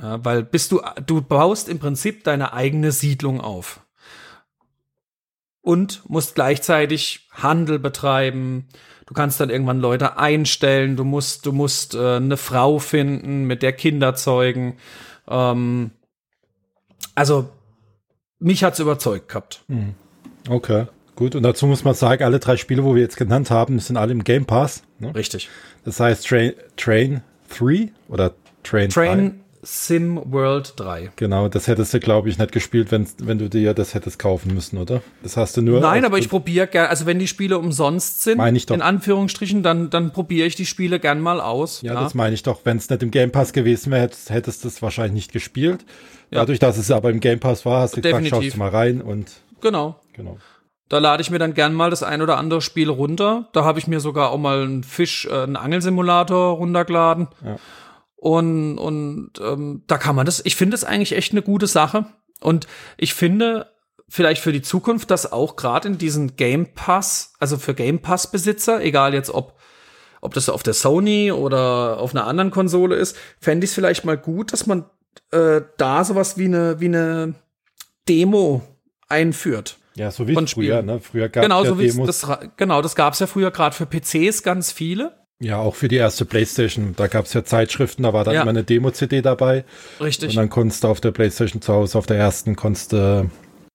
[0.00, 3.81] Ja, weil bist du, du baust im Prinzip deine eigene Siedlung auf
[5.62, 8.68] und musst gleichzeitig Handel betreiben.
[9.06, 10.96] Du kannst dann irgendwann Leute einstellen.
[10.96, 14.76] Du musst, du musst äh, eine Frau finden, mit der Kinder zeugen.
[15.28, 15.92] Ähm,
[17.14, 17.48] also
[18.38, 19.62] mich hat's überzeugt gehabt.
[19.68, 19.94] Hm.
[20.48, 21.34] Okay, gut.
[21.36, 24.12] Und dazu muss man sagen, alle drei Spiele, wo wir jetzt genannt haben, sind alle
[24.12, 24.82] im Game Pass.
[24.98, 25.14] Ne?
[25.14, 25.48] Richtig.
[25.84, 27.22] Das heißt Train, Train
[27.56, 28.34] 3 oder
[28.64, 31.12] Train Train Sim World 3.
[31.14, 34.52] Genau, das hättest du, glaube ich, nicht gespielt, wenn, wenn du dir das hättest kaufen
[34.54, 35.02] müssen, oder?
[35.22, 35.80] Das hast du nur.
[35.80, 38.74] Nein, aber ich probiere gerne, also wenn die Spiele umsonst sind, meine ich doch.
[38.74, 41.80] in Anführungsstrichen, dann, dann probiere ich die Spiele gern mal aus.
[41.82, 42.00] Ja, ja.
[42.02, 42.62] das meine ich doch.
[42.64, 45.84] Wenn es nicht im Game Pass gewesen wäre, hättest du es wahrscheinlich nicht gespielt.
[46.32, 46.40] Ja.
[46.40, 48.30] Dadurch, dass es aber im Game Pass war, hast du Definitiv.
[48.30, 49.30] gesagt, schaust du mal rein und.
[49.60, 50.00] Genau.
[50.14, 50.38] Genau.
[50.88, 53.48] Da lade ich mir dann gern mal das ein oder andere Spiel runter.
[53.52, 57.28] Da habe ich mir sogar auch mal einen Fisch, äh, einen Angelsimulator runtergeladen.
[57.44, 57.56] Ja.
[58.22, 62.06] Und, und ähm, da kann man das, ich finde es eigentlich echt eine gute Sache.
[62.40, 63.66] Und ich finde
[64.08, 68.80] vielleicht für die Zukunft, dass auch gerade in diesen Game Pass, also für Game Pass-Besitzer,
[68.80, 69.58] egal jetzt ob,
[70.20, 74.04] ob das auf der Sony oder auf einer anderen Konsole ist, fände ich es vielleicht
[74.04, 74.84] mal gut, dass man
[75.32, 77.34] äh, da sowas wie eine, wie eine
[78.08, 78.62] Demo
[79.08, 79.78] einführt.
[79.96, 81.00] Ja, so wie früher, ne?
[81.00, 82.06] Früher gab es genau, ja so Demos.
[82.06, 85.21] Das, genau, das gab es ja früher gerade für PCs ganz viele.
[85.42, 86.94] Ja, auch für die erste Playstation.
[86.96, 88.42] Da gab es ja Zeitschriften, da war dann ja.
[88.42, 89.64] immer eine Demo-CD dabei.
[90.00, 90.30] Richtig.
[90.30, 93.28] Und dann konntest du auf der Playstation zu Hause, auf der ersten, konntest du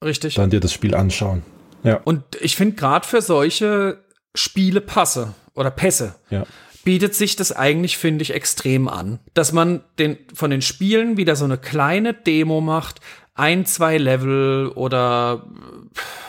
[0.04, 0.36] Richtig.
[0.36, 1.44] dann dir das Spiel anschauen.
[1.84, 2.00] Ja.
[2.06, 4.00] Und ich finde gerade für solche
[4.34, 6.46] Spiele passe oder Pässe, ja.
[6.86, 9.20] bietet sich das eigentlich, finde ich, extrem an.
[9.34, 13.02] Dass man den, von den Spielen wieder so eine kleine Demo macht,
[13.36, 15.46] ein, zwei Level oder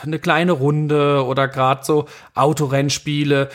[0.02, 3.50] eine kleine Runde oder gerade so Autorennspiele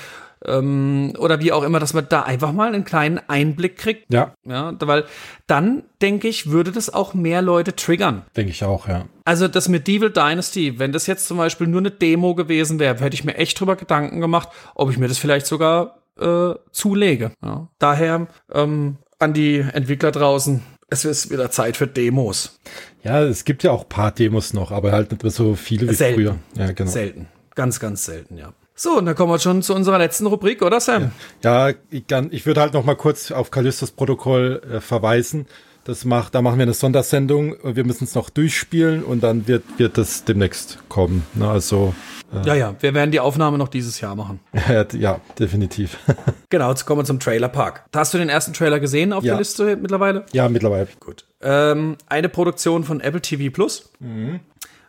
[0.46, 4.12] ähm, oder wie auch immer, dass man da einfach mal einen kleinen Einblick kriegt.
[4.14, 4.34] Ja.
[4.46, 5.06] Ja, weil
[5.48, 8.24] dann, denke ich, würde das auch mehr Leute triggern.
[8.36, 9.06] Denke ich auch, ja.
[9.26, 13.16] Also das Medieval Dynasty, wenn das jetzt zum Beispiel nur eine Demo gewesen wäre, hätte
[13.16, 17.32] ich mir echt drüber Gedanken gemacht, ob ich mir das vielleicht sogar äh, zulege.
[17.44, 17.68] Ja.
[17.80, 22.60] Daher ähm, an die Entwickler draußen, es ist wieder Zeit für Demos.
[23.04, 25.96] Ja, es gibt ja auch paar Demos noch, aber halt nicht mehr so viele wie
[25.96, 26.16] selten.
[26.16, 26.36] früher.
[26.56, 26.92] Ja, genau.
[26.92, 27.28] Selten.
[27.56, 28.54] Ganz, ganz selten, ja.
[28.76, 31.12] So, und dann kommen wir schon zu unserer letzten Rubrik, oder Sam?
[31.44, 35.46] Ja, ja ich, kann, ich würde halt noch mal kurz auf Callistos Protokoll äh, verweisen.
[35.84, 37.56] Das macht, da machen wir eine Sondersendung.
[37.62, 41.26] Wir müssen es noch durchspielen und dann wird, wird das demnächst kommen.
[41.34, 41.94] Ne, also
[42.34, 44.40] äh, ja, ja, wir werden die Aufnahme noch dieses Jahr machen.
[44.94, 45.98] ja, definitiv.
[46.50, 47.86] genau, jetzt kommen wir zum Trailer Park.
[47.94, 49.34] Hast du den ersten Trailer gesehen auf ja.
[49.34, 50.26] der Liste mittlerweile?
[50.32, 50.88] Ja, mittlerweile.
[51.00, 51.26] Gut.
[51.42, 54.40] Ähm, eine Produktion von Apple TV Plus mhm.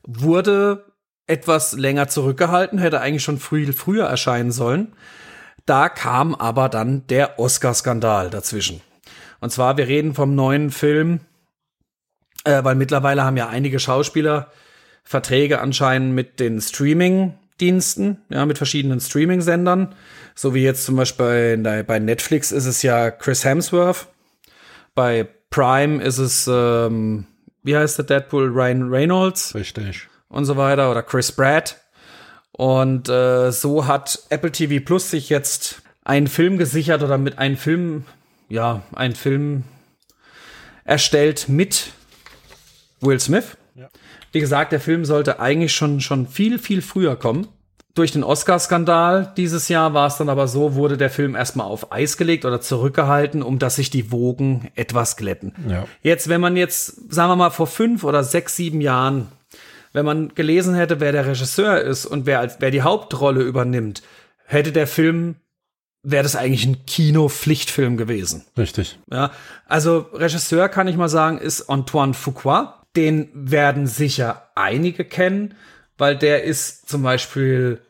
[0.06, 0.85] wurde
[1.27, 4.93] etwas länger zurückgehalten, hätte eigentlich schon früh, früher erscheinen sollen.
[5.67, 8.83] Da kam aber dann der Oscar-Skandal dazwischen.
[9.41, 11.21] Und zwar, wir reden vom neuen Film,
[12.45, 14.51] äh, weil mittlerweile haben ja einige Schauspieler
[15.03, 19.95] Verträge anscheinend mit den Streaming-Diensten, ja, mit verschiedenen Streaming-Sendern.
[20.35, 24.09] So wie jetzt zum Beispiel bei, bei Netflix ist es ja Chris Hemsworth.
[24.95, 27.27] Bei Prime ist es, ähm,
[27.63, 28.49] wie heißt der Deadpool?
[28.49, 29.55] Ryan Reynolds.
[29.55, 30.09] Richtig.
[30.35, 30.90] Und so weiter.
[30.90, 31.77] Oder Chris Pratt.
[32.51, 37.56] Und äh, so hat Apple TV Plus sich jetzt einen Film gesichert oder mit einem
[37.56, 38.05] Film,
[38.48, 39.62] ja, einen Film
[40.85, 41.93] erstellt mit
[43.01, 43.56] Will Smith.
[43.77, 43.89] Ja.
[44.32, 47.47] Wie gesagt, der Film sollte eigentlich schon, schon viel, viel früher kommen.
[47.94, 51.93] Durch den Oscar-Skandal dieses Jahr war es dann aber so, wurde der Film erstmal auf
[51.93, 55.55] Eis gelegt oder zurückgehalten, um dass sich die Wogen etwas glätten.
[55.69, 55.85] Ja.
[56.02, 59.28] Jetzt, wenn man jetzt, sagen wir mal, vor fünf oder sechs, sieben Jahren,
[59.95, 64.03] wenn man gelesen hätte, wer der Regisseur ist und wer, als, wer die Hauptrolle übernimmt,
[64.45, 65.37] hätte der Film
[66.03, 68.45] wäre das eigentlich ein Kino-Pflichtfilm gewesen.
[68.59, 68.99] Richtig.
[69.11, 69.31] Ja,
[69.66, 72.85] also Regisseur kann ich mal sagen, ist Antoine Fuqua.
[72.95, 75.55] Den werden sicher einige kennen,
[75.97, 77.81] weil der ist zum Beispiel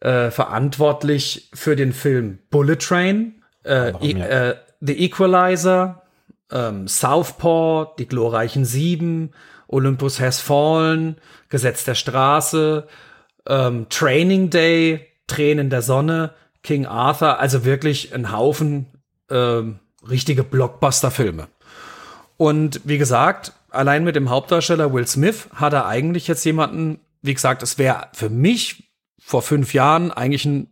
[0.00, 6.02] äh, verantwortlich für den Film Bullet Train, äh, e äh, The Equalizer,
[6.50, 9.32] ähm, Southpaw, Die glorreichen Sieben,
[9.68, 11.16] Olympus Has Fallen,
[11.48, 12.86] Gesetz der Straße,
[13.46, 16.32] ähm, Training Day, Tränen der Sonne,
[16.62, 18.86] King Arthur, also wirklich ein Haufen
[19.30, 19.78] ähm,
[20.08, 21.48] richtige Blockbuster-Filme.
[22.36, 27.34] Und wie gesagt, allein mit dem Hauptdarsteller Will Smith hat er eigentlich jetzt jemanden, wie
[27.34, 30.68] gesagt, es wäre für mich vor fünf Jahren eigentlich ein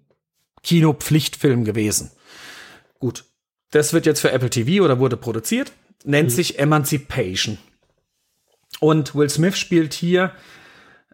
[0.63, 2.11] Kinopflichtfilm gewesen.
[2.99, 3.25] Gut,
[3.71, 5.73] das wird jetzt für Apple TV oder wurde produziert,
[6.05, 6.35] nennt mhm.
[6.35, 7.59] sich Emancipation.
[8.83, 10.33] Und Will Smith spielt hier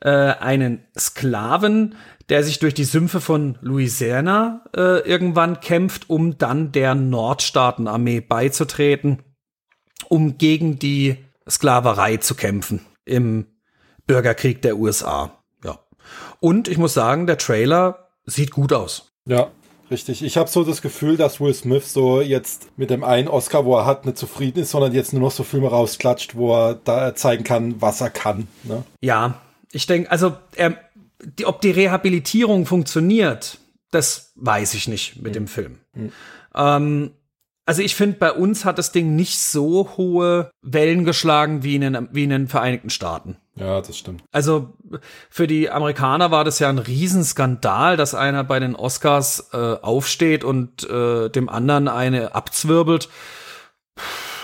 [0.00, 1.96] äh, einen Sklaven,
[2.30, 9.18] der sich durch die Sümpfe von Louisiana äh, irgendwann kämpft, um dann der Nordstaatenarmee beizutreten,
[10.08, 13.44] um gegen die Sklaverei zu kämpfen im
[14.06, 15.42] Bürgerkrieg der USA.
[15.62, 15.78] Ja.
[16.40, 19.12] Und ich muss sagen, der Trailer sieht gut aus.
[19.26, 19.50] Ja,
[19.90, 20.22] richtig.
[20.22, 23.76] Ich habe so das Gefühl, dass Will Smith so jetzt mit dem einen Oscar, wo
[23.76, 27.14] er hat, nicht zufrieden ist, sondern jetzt nur noch so Filme rausklatscht, wo er da
[27.14, 28.48] zeigen kann, was er kann.
[28.64, 28.84] Ne?
[29.00, 29.40] Ja,
[29.72, 30.78] ich denke, also er,
[31.22, 33.58] die, ob die Rehabilitierung funktioniert,
[33.90, 35.34] das weiß ich nicht mit mhm.
[35.34, 35.78] dem Film.
[35.94, 36.12] Mhm.
[36.54, 37.10] Ähm,
[37.66, 41.82] also ich finde, bei uns hat das Ding nicht so hohe Wellen geschlagen wie in,
[41.82, 43.36] den, wie in den Vereinigten Staaten.
[43.58, 44.22] Ja, das stimmt.
[44.32, 44.74] Also
[45.30, 50.44] für die Amerikaner war das ja ein Riesenskandal, dass einer bei den Oscars äh, aufsteht
[50.44, 53.08] und äh, dem anderen eine abzwirbelt.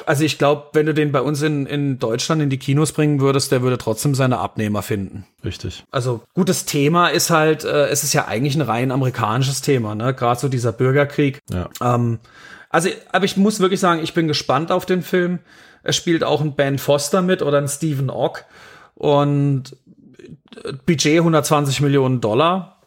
[0.06, 3.20] Also ich glaube, wenn du den bei uns in, in Deutschland in die Kinos bringen
[3.20, 5.26] würdest, der würde trotzdem seine Abnehmer finden.
[5.44, 5.84] Richtig.
[5.90, 10.12] Also gutes Thema ist halt, äh, es ist ja eigentlich ein rein amerikanisches Thema, ne?
[10.14, 11.40] Gerade so dieser Bürgerkrieg.
[11.50, 11.68] Ja.
[11.80, 12.18] Ähm,
[12.68, 15.38] also, aber ich muss wirklich sagen, ich bin gespannt auf den Film.
[15.82, 18.44] Es spielt auch ein Ben Foster mit oder ein Stephen Ock.
[18.94, 19.76] Und
[20.64, 22.82] äh, Budget 120 Millionen Dollar.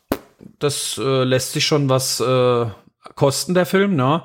[0.59, 2.65] Das äh, lässt sich schon was äh,
[3.15, 4.23] kosten, der Film, ne?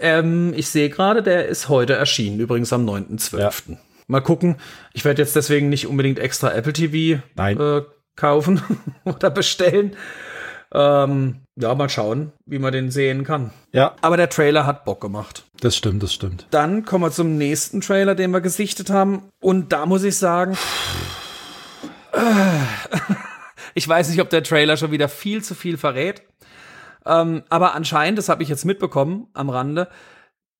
[0.00, 3.38] Ähm, ich sehe gerade, der ist heute erschienen, übrigens am 9.12.
[3.38, 3.76] Ja.
[4.06, 4.56] Mal gucken.
[4.92, 7.82] Ich werde jetzt deswegen nicht unbedingt extra Apple TV äh,
[8.16, 8.62] kaufen
[9.04, 9.96] oder bestellen.
[10.72, 13.50] Ähm, ja, mal schauen, wie man den sehen kann.
[13.72, 13.94] Ja.
[14.02, 15.44] Aber der Trailer hat Bock gemacht.
[15.60, 16.46] Das stimmt, das stimmt.
[16.50, 19.22] Dann kommen wir zum nächsten Trailer, den wir gesichtet haben.
[19.40, 20.56] Und da muss ich sagen,
[23.74, 26.22] ich weiß nicht, ob der Trailer schon wieder viel zu viel verrät.
[27.06, 29.88] Ähm, aber anscheinend, das habe ich jetzt mitbekommen am Rande,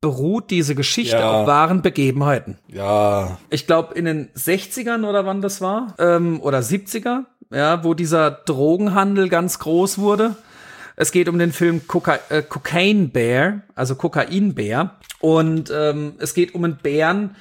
[0.00, 1.30] beruht diese Geschichte ja.
[1.30, 2.58] auf wahren Begebenheiten.
[2.68, 3.38] Ja.
[3.48, 8.30] Ich glaube, in den 60ern oder wann das war, ähm, oder 70er, ja, wo dieser
[8.30, 10.36] Drogenhandel ganz groß wurde.
[10.96, 14.96] Es geht um den Film Coca äh, Cocaine Bear, also Kokainbär.
[15.20, 17.36] Und ähm, es geht um einen Bären,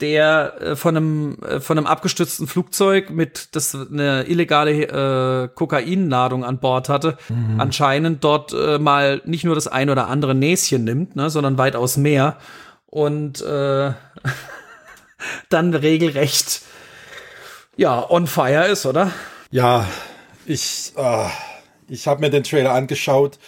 [0.00, 6.44] der äh, von einem äh, von einem abgestürzten Flugzeug mit das eine illegale äh, Kokainladung
[6.44, 7.60] an Bord hatte, mhm.
[7.60, 11.96] anscheinend dort äh, mal nicht nur das ein oder andere Näschen nimmt, ne, sondern weitaus
[11.96, 12.36] mehr
[12.86, 13.92] und äh,
[15.48, 16.62] dann regelrecht
[17.76, 19.10] ja on fire ist, oder?
[19.50, 19.86] Ja,
[20.44, 21.28] ich, äh,
[21.88, 23.38] ich habe mir den Trailer angeschaut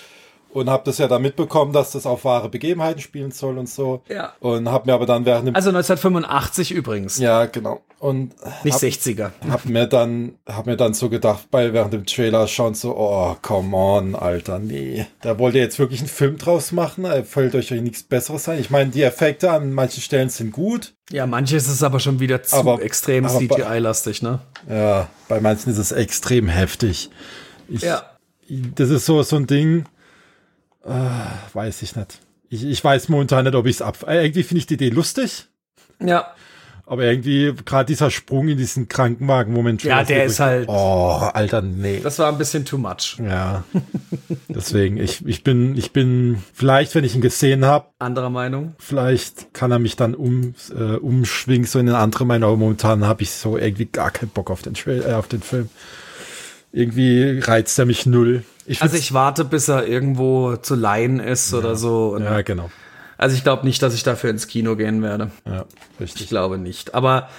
[0.52, 4.02] und habe das ja dann mitbekommen, dass das auf wahre Begebenheiten spielen soll und so.
[4.08, 4.32] Ja.
[4.40, 7.18] Und habe mir aber dann während dem Also 1985 übrigens.
[7.18, 8.34] ja genau und
[8.64, 9.30] Nicht hab, 60er.
[9.50, 13.36] hab mir dann hab mir dann so gedacht, bei während dem Trailer schon so, oh
[13.42, 17.04] come on, Alter, nee, da wollt ihr jetzt wirklich einen Film draus machen?
[17.04, 18.58] Äh, Fällt euch euch nichts Besseres sein?
[18.60, 22.42] Ich meine, die Effekte an manchen Stellen sind gut, Ja, manches ist aber schon wieder
[22.42, 24.40] zu Aber- extrem CGI-lastig, ne?
[24.70, 27.10] ja, bei manchen ist es extrem heftig.
[27.68, 28.02] Ich, Ja.
[28.74, 29.86] Das ist so so ein Ding,
[30.84, 30.90] äh,
[31.52, 32.18] weiß ich nicht.
[32.48, 34.04] Ich, ich weiß momentan nicht, ob ich es ab.
[34.06, 35.46] Äh, irgendwie finde ich die Idee lustig.
[36.00, 36.28] Ja.
[36.88, 39.82] Aber irgendwie gerade dieser Sprung in diesen Krankenwagen, Moment.
[39.82, 41.98] Ja, der ist halt- Oh, Alter, nee.
[42.00, 43.18] Das war ein bisschen too much.
[43.20, 43.64] Ja.
[44.48, 48.76] Deswegen, ich, ich bin, ich bin, vielleicht, wenn ich ihn gesehen habe, Anderer Meinung?
[48.78, 52.50] vielleicht kann er mich dann um, äh, umschwingen, so in eine andere Meinung.
[52.50, 55.42] Aber momentan habe ich so irgendwie gar keinen Bock auf den, Trail, äh, auf den
[55.42, 55.68] Film.
[56.76, 58.44] Irgendwie reizt er mich null.
[58.66, 62.18] Ich Also ich warte, bis er irgendwo zu leihen ist oder so.
[62.18, 62.70] Ja, genau.
[63.16, 65.30] Also ich glaube nicht, dass ich dafür ins Kino gehen werde.
[65.46, 66.28] Ja, Ich richtig.
[66.28, 66.94] glaube nicht.
[66.94, 67.30] Aber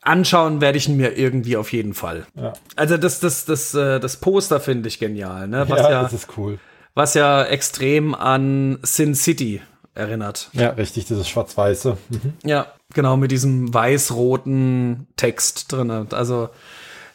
[0.00, 2.26] anschauen werde ich ihn mir irgendwie auf jeden Fall.
[2.34, 2.54] Ja.
[2.76, 5.68] Also das, das, das, äh, das Poster finde ich genial, ne?
[5.68, 6.58] Was ja, ja, das ist cool.
[6.94, 9.60] was ja extrem an Sin City
[9.94, 10.48] erinnert.
[10.54, 11.98] Ja, richtig, dieses Schwarz-Weiße.
[12.08, 12.32] Mhm.
[12.44, 15.90] Ja, genau, mit diesem weiß-roten Text drin.
[15.90, 16.48] Also,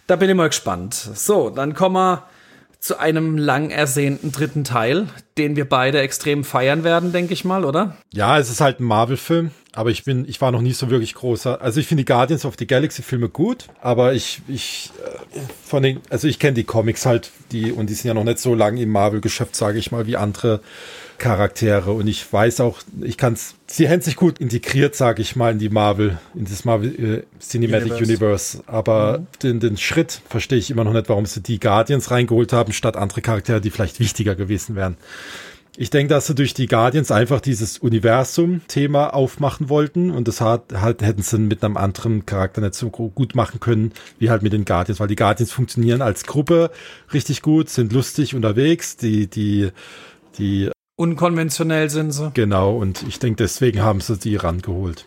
[0.07, 0.93] da bin ich mal gespannt.
[0.93, 2.23] So, dann kommen wir
[2.79, 5.07] zu einem lang ersehnten dritten Teil,
[5.38, 7.97] den wir beide extrem feiern werden, denke ich mal, oder?
[8.13, 11.15] Ja, es ist halt ein Marvel-Film, aber ich bin, ich war noch nie so wirklich
[11.15, 11.59] großer.
[11.61, 14.91] Also ich finde die Guardians of the Galaxy-Filme gut, aber ich, ich,
[15.34, 18.23] äh, von den, also ich kenne die Comics halt, die, und die sind ja noch
[18.23, 20.61] nicht so lang im Marvel-Geschäft, sage ich mal, wie andere
[21.18, 21.91] Charaktere.
[21.91, 25.60] Und ich weiß auch, ich kann's, sie haben sich gut integriert, sage ich mal, in
[25.60, 28.03] die Marvel, in das Marvel äh, Cinematic Universe.
[28.03, 28.64] Universe.
[28.68, 32.73] Aber den, den Schritt verstehe ich immer noch nicht, warum sie die Guardians reingeholt haben,
[32.73, 34.98] statt andere Charaktere, die vielleicht wichtiger gewesen wären.
[35.80, 40.73] Ich denke, dass sie durch die Guardians einfach dieses Universum-Thema aufmachen wollten und das hat,
[40.73, 44.53] halt hätten sie mit einem anderen Charakter nicht so gut machen können, wie halt mit
[44.53, 46.72] den Guardians, weil die Guardians funktionieren als Gruppe
[47.14, 49.69] richtig gut, sind lustig unterwegs, die, die,
[50.39, 52.32] die, Unkonventionell sind sie.
[52.34, 55.06] genau, und ich denke, deswegen haben sie die rangeholt.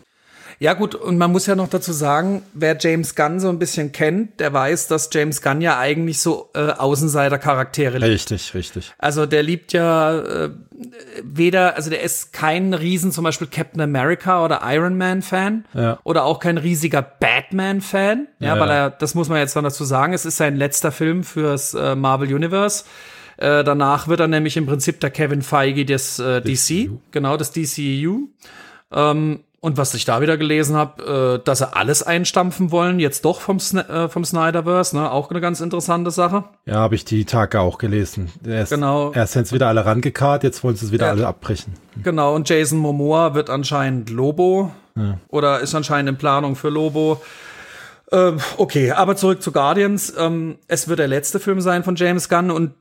[0.59, 3.91] Ja gut, und man muss ja noch dazu sagen, wer James Gunn so ein bisschen
[3.91, 8.11] kennt, der weiß, dass James Gunn ja eigentlich so äh, Außenseiter-Charaktere liebt.
[8.11, 8.93] Richtig, richtig.
[8.99, 10.49] Also der liebt ja äh,
[11.23, 15.97] weder, also der ist kein Riesen zum Beispiel Captain America oder Iron Man Fan Ja.
[16.03, 18.27] oder auch kein riesiger Batman Fan.
[18.39, 20.91] Ja, Ja, weil er, das muss man jetzt noch dazu sagen, es ist sein letzter
[20.91, 22.83] Film fürs äh, Marvel Universe.
[23.37, 26.97] Äh, danach wird er nämlich im Prinzip der Kevin Feige des äh, DC, DCU.
[27.11, 28.27] genau das DCU.
[28.91, 33.25] Ähm, und was ich da wieder gelesen habe, äh, dass sie alles einstampfen wollen, jetzt
[33.25, 35.11] doch vom, Sn äh, vom Snyderverse, ne?
[35.11, 36.45] auch eine ganz interessante Sache.
[36.65, 38.31] Ja, habe ich die Tage auch gelesen.
[38.43, 39.11] Erst, Genau.
[39.11, 41.11] Erst sind es wieder alle rangekarrt, jetzt wollen sie es wieder Ja.
[41.11, 41.73] alle abbrechen.
[42.03, 44.71] Genau, und Jason Momoa wird anscheinend Lobo
[45.29, 47.21] oder ist anscheinend in Planung für Lobo.
[48.11, 50.13] Ähm, okay, aber zurück zu Guardians.
[50.17, 52.71] Ähm, es wird der letzte Film sein von James Gunn und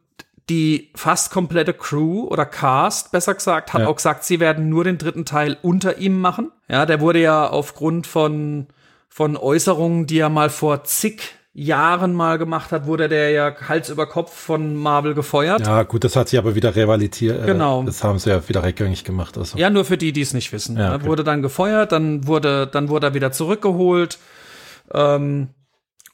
[0.50, 3.86] die fast komplette Crew oder Cast, besser gesagt, hat Ja.
[3.88, 6.50] auch gesagt, sie werden nur den dritten Teil unter ihm machen.
[6.68, 8.66] Ja, der wurde ja aufgrund von,
[9.08, 11.22] von Äußerungen, die er mal vor zig
[11.52, 15.66] Jahren mal gemacht hat, wurde der ja Hals über Kopf von Marvel gefeuert.
[15.66, 17.44] Ja, gut, das hat sich aber wieder rivalitiert.
[17.44, 17.82] Genau.
[17.82, 19.36] Äh, das haben sie ja wieder rückgängig gemacht.
[19.36, 19.58] Also.
[19.58, 20.76] Ja, nur für die, die es nicht wissen.
[20.76, 21.06] Ja, Er okay.
[21.06, 24.18] Wurde dann gefeuert, dann wurde, dann wurde er wieder zurückgeholt.
[24.94, 25.48] Ähm,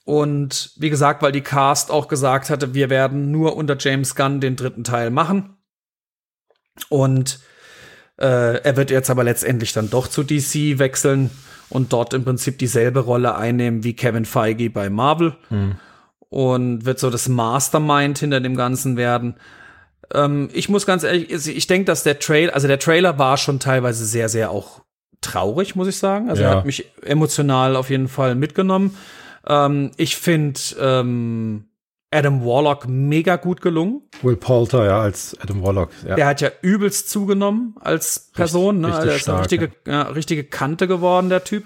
[0.07, 4.41] und wie gesagt, weil die Cast auch gesagt hatte, wir werden nur unter James Gunn
[4.41, 5.57] den dritten Teil machen.
[6.89, 7.41] Und
[8.19, 11.31] äh, er wird jetzt aber letztendlich dann doch zu DC wechseln
[11.69, 15.37] und dort im Prinzip dieselbe Rolle einnehmen wie Kevin Feige bei Marvel.
[16.29, 19.37] Und wird so das Mastermind hinter dem Ganzen werden.
[20.13, 23.37] Ähm, ich muss ganz ehrlich, ich- ich denke, dass der Trailer, also der Trailer war
[23.37, 24.83] schon teilweise sehr, sehr auch
[25.21, 26.29] traurig, muss ich sagen.
[26.31, 26.57] Also er Ja.
[26.59, 28.97] hat mich emotional auf jeden Fall mitgenommen.
[29.49, 31.67] Ähm, ich finde ähm,
[32.11, 34.03] Adam Warlock mega gut gelungen.
[34.23, 35.91] Will Poulter, ja, als Adam Warlock.
[36.07, 36.15] Ja.
[36.15, 38.81] Der hat ja übelst zugenommen als Person.
[38.81, 38.89] ne?
[38.89, 41.65] richtig der ist eine stark, richtige, ja, richtige Kante geworden, der Typ.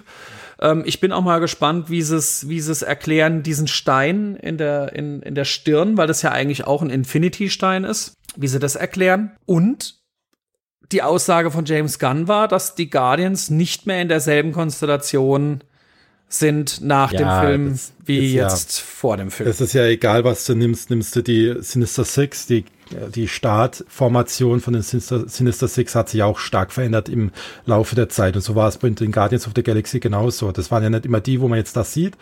[0.59, 4.35] Ähm, ich bin auch mal gespannt, wie sie es, wie sie es erklären, diesen Stein
[4.35, 8.47] in der, in, in der Stirn, weil das ja eigentlich auch ein Infinity-Stein ist, wie
[8.47, 9.31] sie das erklären.
[9.45, 10.01] Und
[10.91, 15.63] die Aussage von James Gunn war, dass die Guardians nicht mehr in derselben Konstellation
[16.33, 19.49] sind nach Ja, dem Film wie ist ja- jetzt vor dem Film.
[19.49, 20.89] Es ist ja egal, was du nimmst.
[20.89, 22.65] Nimmst du die Sinister Six, die
[23.15, 27.31] die Startformation von den Sinister, Sinister Six hat sich auch stark verändert im
[27.65, 28.35] Laufe der Zeit.
[28.35, 30.51] Und so war es bei den Guardians of the Galaxy genauso.
[30.51, 32.15] Das waren ja nicht immer die, wo man jetzt das sieht,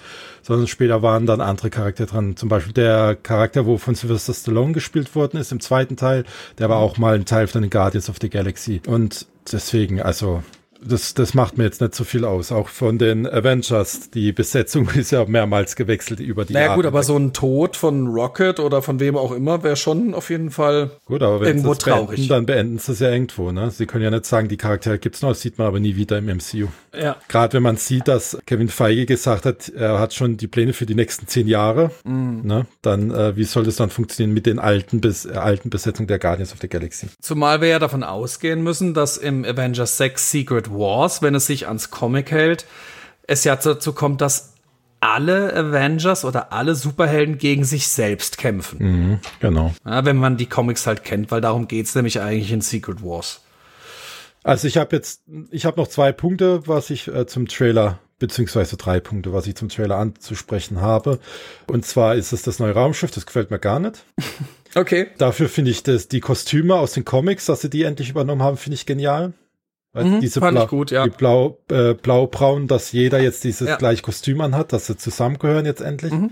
[0.43, 2.35] sondern später waren dann andere Charaktere dran.
[2.35, 6.23] Zum Beispiel der Charakter, wo von Sylvester Stallone gespielt worden ist im zweiten Teil,
[6.59, 8.81] der war auch mal ein Teil von den Guardians of the Galaxy.
[8.85, 10.43] Und deswegen, also
[10.81, 12.51] das, das macht mir jetzt nicht so viel aus.
[12.51, 16.85] Auch von den Avengers, die Besetzung ist ja mehrmals gewechselt über die Naja Jahre gut,
[16.85, 20.51] aber so ein Tod von Rocket oder von wem auch immer wäre schon auf jeden
[20.51, 22.27] Fall Gut, aber wenn irgendwo sie es beenden, traurig.
[22.27, 23.51] dann beenden sie es ja irgendwo.
[23.51, 23.71] Ne?
[23.71, 26.17] Sie können ja nicht sagen, die Charaktere gibt's noch, das sieht man aber nie wieder
[26.17, 26.67] im MCU.
[26.97, 27.17] Ja.
[27.27, 30.85] Gerade wenn man sieht, dass Kevin Feige gesagt hat, er hat schon die Pläne für
[30.85, 32.41] die nächsten zehn Jahre, Mhm.
[32.43, 32.65] ne?
[32.81, 36.19] dann äh, wie soll das dann funktionieren mit den alten, Bes äh, alten Besetzungen der
[36.19, 37.07] Guardians of the Galaxy?
[37.21, 41.67] Zumal wir ja davon ausgehen müssen, dass im Avengers 6 Secret Wars, wenn es sich
[41.67, 42.65] ans Comic hält,
[43.27, 44.53] es ja dazu kommt, dass
[45.01, 49.21] alle Avengers oder alle Superhelden gegen sich selbst kämpfen.
[49.39, 49.73] Genau.
[49.85, 53.41] Ja, wenn man die Comics halt kennt, weil darum geht's nämlich eigentlich in Secret Wars.
[54.43, 58.77] Also ich habe jetzt, ich habe noch zwei Punkte, was ich äh, zum Trailer beziehungsweise
[58.77, 61.19] drei Punkte, was ich zum Trailer anzusprechen habe.
[61.67, 64.03] Und zwar ist es das neue Raumschiff, das gefällt mir gar nicht.
[64.75, 65.07] Okay.
[65.17, 68.55] Dafür finde ich das, die Kostüme aus den Comics, dass sie die endlich übernommen haben,
[68.55, 69.33] finde ich genial.
[69.91, 71.03] Weil Mhm, diese ich gut, ja.
[71.03, 73.75] Die blau, äh, blau-braun, dass jeder jetzt dieses Ja.
[73.77, 76.13] gleiche Kostüm anhat, dass sie zusammengehören jetzt endlich.
[76.13, 76.29] Mhm.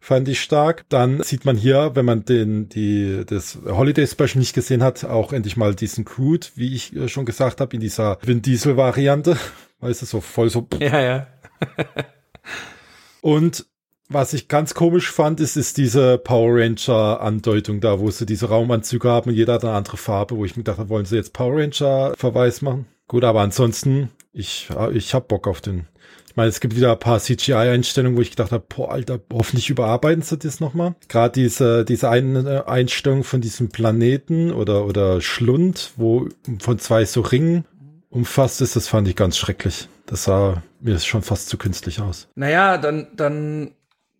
[0.00, 0.84] Fand ich stark.
[0.90, 5.32] Dann sieht man hier, wenn man den, die, das Holiday Special nicht gesehen hat, auch
[5.32, 9.36] endlich mal diesen Crude, wie ich äh, schon gesagt habe, in dieser Vin Diesel Variante.
[9.80, 10.66] Weißt du, so voll so.
[10.78, 11.26] Ja, ja.
[13.20, 13.66] Und
[14.08, 18.48] was ich ganz komisch fand, ist, ist diese Power Ranger Andeutung da, wo sie diese
[18.48, 21.32] Raumanzüge haben und jeder hat eine andere Farbe, wo ich mir dachte, wollen sie jetzt
[21.34, 22.86] Power Ranger Verweis machen?
[23.08, 25.86] Gut, aber ansonsten, ich, ich hab Bock auf den.
[26.28, 29.70] Ich meine, es gibt wieder ein paar CGI-Einstellungen, wo ich gedacht habe, boah, Alter, hoffentlich
[29.70, 30.94] überarbeiten sie das nochmal.
[31.08, 36.28] Gerade diese, diese eine Einstellung von diesem Planeten oder, oder Schlund, wo
[36.60, 37.64] von zwei so Ringen
[38.10, 39.88] umfasst ist, das fand ich ganz schrecklich.
[40.06, 42.28] Das sah mir schon fast zu künstlich aus.
[42.36, 43.72] Naja, dann, dann,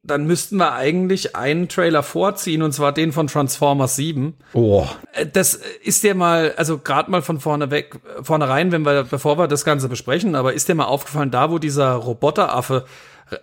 [0.02, 4.34] dann müssten wir eigentlich einen Trailer vorziehen, und zwar den von Transformers 7.
[4.54, 9.04] Oh, Äh, Das ist dir mal, also gerade mal von vorne weg, vornherein, wenn wir,
[9.04, 12.84] bevor wir das Ganze besprechen, aber ist dir mal aufgefallen, da wo dieser Roboteraffe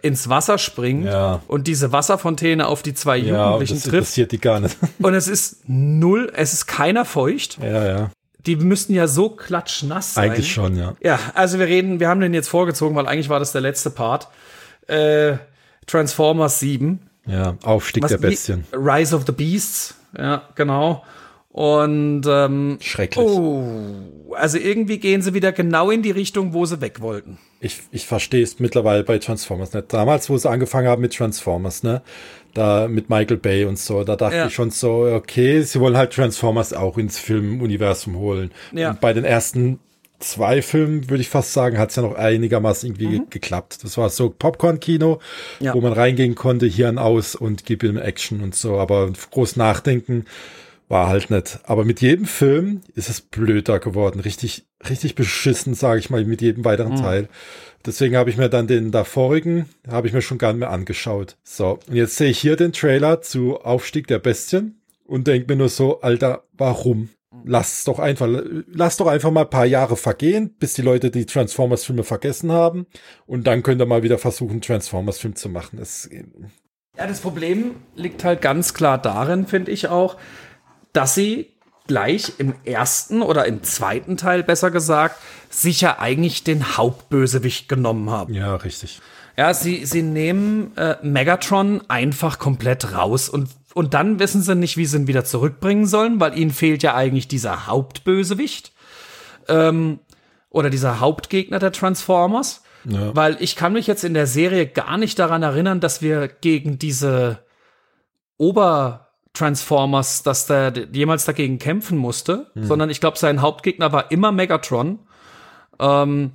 [0.01, 1.41] ins Wasser springt Ja.
[1.47, 4.75] und diese Wasserfontäne auf die zwei ja, Jugendlichen das trifft interessiert die gar nicht.
[4.99, 7.59] und es ist null, es ist keiner feucht.
[7.61, 8.11] ja, ja.
[8.47, 10.29] Die müssten ja so klatschnass sein.
[10.29, 10.93] Eigentlich schon, ja.
[11.01, 13.89] Ja, also wir reden, wir haben den jetzt vorgezogen, weil eigentlich war das der letzte
[13.89, 14.27] Part.
[14.87, 15.37] Äh,
[15.87, 16.99] Transformers 7.
[17.27, 18.63] Ja, Aufstieg Was- der Bestien.
[18.73, 19.95] Rise of the Beasts.
[20.17, 21.03] Ja, genau.
[21.51, 23.25] Und ähm, Schrecklich.
[23.25, 23.63] oh,
[24.33, 27.37] also irgendwie gehen sie wieder genau in die Richtung, wo sie weg wollten.
[27.61, 29.93] Ich, ich verstehe es mittlerweile bei Transformers nicht.
[29.93, 32.01] Damals, wo sie angefangen haben mit Transformers, ne?
[32.53, 34.47] Da mit Michael Bay und so, da dachte Ja.
[34.47, 38.51] ich schon so, okay, sie wollen halt Transformers auch ins Filmuniversum holen.
[38.73, 38.91] Ja.
[38.91, 39.79] Und bei den ersten
[40.19, 43.83] zwei Filmen, würde ich fast sagen, hat es ja noch einigermaßen irgendwie ge- geklappt.
[43.83, 45.19] Das war so Popcorn-Kino,
[45.59, 45.65] Mhm.
[45.65, 45.73] Ja.
[45.73, 48.77] wo man reingehen konnte, Hirn aus und gib ihm Action und so.
[48.77, 50.25] Aber groß nachdenken
[50.87, 51.59] war halt nicht.
[51.63, 54.19] Aber mit jedem Film ist es blöder geworden.
[54.19, 56.97] Richtig, richtig beschissen, sage ich mal, mit jedem weiteren Mhm.
[57.01, 57.29] Teil.
[57.85, 61.37] Deswegen habe ich mir dann den davorigen, habe ich mir schon gar nicht mehr angeschaut.
[61.43, 65.55] So, und jetzt sehe ich hier den Trailer zu Aufstieg der Bestien und denke mir
[65.57, 67.09] nur so, Alter, warum?
[67.43, 68.27] Lass doch einfach,
[68.67, 72.87] lass doch einfach mal ein paar Jahre vergehen, bis die Leute die Transformers-Filme vergessen haben.
[73.25, 75.77] Und dann könnt ihr mal wieder versuchen, Transformers-Film zu machen.
[75.77, 76.09] Das,
[76.97, 80.17] Ja, das Problem liegt halt ganz klar darin, finde ich auch,
[80.93, 81.51] dass sie
[81.87, 85.17] gleich im ersten oder im zweiten Teil besser gesagt
[85.49, 88.33] sicher eigentlich den Hauptbösewicht genommen haben.
[88.33, 89.01] ja, richtig.
[89.37, 94.77] Ja, sie, sie nehmen äh, Megatron einfach komplett raus und, und dann wissen sie nicht,
[94.77, 98.71] wie sie ihn wieder zurückbringen sollen, weil ihnen fehlt ja eigentlich dieser Hauptbösewicht
[99.49, 99.99] ähm,
[100.49, 102.63] oder dieser Hauptgegner der Transformers.
[102.85, 103.13] Ja.
[103.13, 106.79] Weil ich kann mich jetzt in der Serie gar nicht daran erinnern, dass wir gegen
[106.79, 107.39] diese
[108.37, 114.99] Ober-Transformers, dass der jemals dagegen kämpfen musste, sondern ich glaube, sein Hauptgegner war immer Megatron.
[115.79, 116.31] Ähm,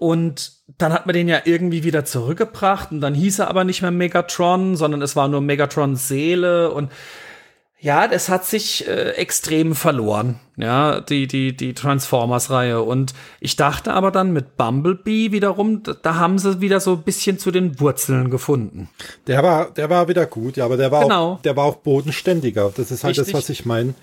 [0.00, 3.82] und dann hat man den ja irgendwie wieder zurückgebracht und dann hieß er aber nicht
[3.82, 6.90] mehr Megatron, sondern es war nur Megatrons Seele und
[7.82, 12.82] ja, das hat sich äh, extrem verloren, ja, die, die, die Transformers-Reihe.
[12.82, 17.02] Und ich dachte aber dann mit Bumblebee wiederum, da, da haben sie wieder so ein
[17.02, 18.90] bisschen zu den Wurzeln gefunden.
[19.26, 21.32] Der war, der war wieder gut, ja, aber der war Genau.
[21.32, 22.70] auch, der war auch bodenständiger.
[22.76, 23.32] Das ist halt Richtig.
[23.32, 23.94] das, was ich meine.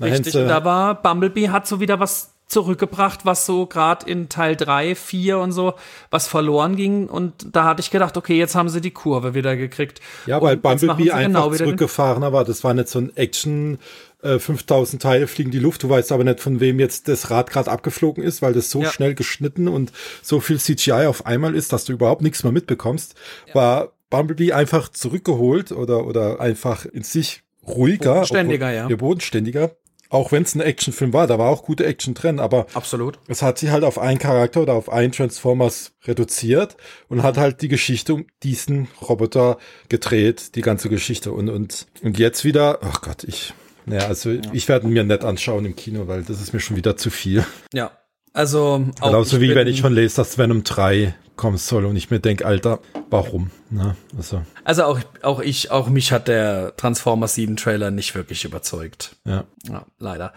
[0.00, 0.34] Richtig.
[0.34, 4.94] Und da war Bumblebee hat so wieder was zurückgebracht, was so gerade in Teil 3,
[4.94, 5.74] 4 und so,
[6.10, 7.06] was verloren ging.
[7.08, 10.00] Und da hatte ich gedacht, okay, jetzt haben sie die Kurve wieder gekriegt.
[10.26, 12.44] Ja, weil Und Bumblebee sie einfach genau zurückgefahren war.
[12.44, 13.78] Das war nicht so ein Action
[14.22, 17.50] äh, 5000 Teile fliegen die Luft, du weißt aber nicht, von wem jetzt das Rad
[17.50, 18.90] gerade abgeflogen ist, weil das so Ja.
[18.90, 23.14] schnell geschnitten und so viel CGI auf einmal ist, dass du überhaupt nichts mehr mitbekommst,
[23.54, 28.14] war Bumblebee einfach zurückgeholt oder, oder einfach in sich ruhiger.
[28.14, 28.88] Bodenständiger, obwohl- ja.
[28.90, 29.70] Ja, bodenständiger.
[30.10, 33.18] Auch wenn es ein Actionfilm war, da war auch gute Action drin, aber Absolut.
[33.28, 36.76] es hat sich halt auf einen Charakter oder auf einen Transformers reduziert
[37.08, 39.56] und hat halt die Geschichte um diesen Roboter
[39.88, 41.30] gedreht, die ganze Geschichte.
[41.32, 43.54] Und, und, und jetzt wieder, ach Gott, ich,
[43.86, 46.96] naja, also ich werde mir nicht anschauen im Kino, weil das ist mir schon wieder
[46.96, 47.44] zu viel.
[47.72, 47.92] Ja.
[48.32, 51.96] Also auch Genauso wie bin- wenn ich schon lese, dass Venom 3 kommen soll und
[51.96, 53.50] ich mir denke, Alter, warum?
[53.70, 53.96] Ne?
[54.16, 59.16] Also, Also auch, auch ich, auch mich hat der Transformers 7 Trailer nicht wirklich überzeugt.
[59.24, 59.44] ja.
[59.64, 60.32] Ja, leider.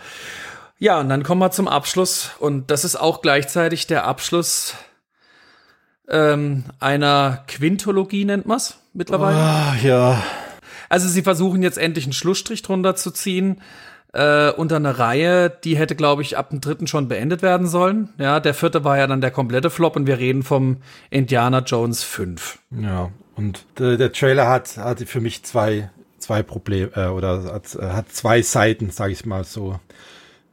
[0.80, 2.32] Ja, und dann kommen wir zum Abschluss.
[2.40, 4.76] Und das ist auch gleichzeitig der Abschluss
[6.10, 9.38] ähm, einer Quintologie, nennt man's mittlerweile.
[9.38, 10.24] Ah, ja.
[10.90, 13.62] Also sie versuchen jetzt endlich einen Schlussstrich drunter zu ziehen.
[14.14, 18.10] Äh, unter eine Reihe, die hätte, glaube ich, ab dem dritten schon beendet werden sollen.
[18.20, 20.78] Ja, der vierte war ja dann der komplette Flop und wir reden vom
[21.10, 22.60] Indiana Jones 5.
[22.80, 27.76] Ja, und der, der Trailer hat, hat für mich zwei, zwei Probleme, äh, oder hat,
[27.76, 29.80] äh, hat zwei Seiten, sage ich mal so.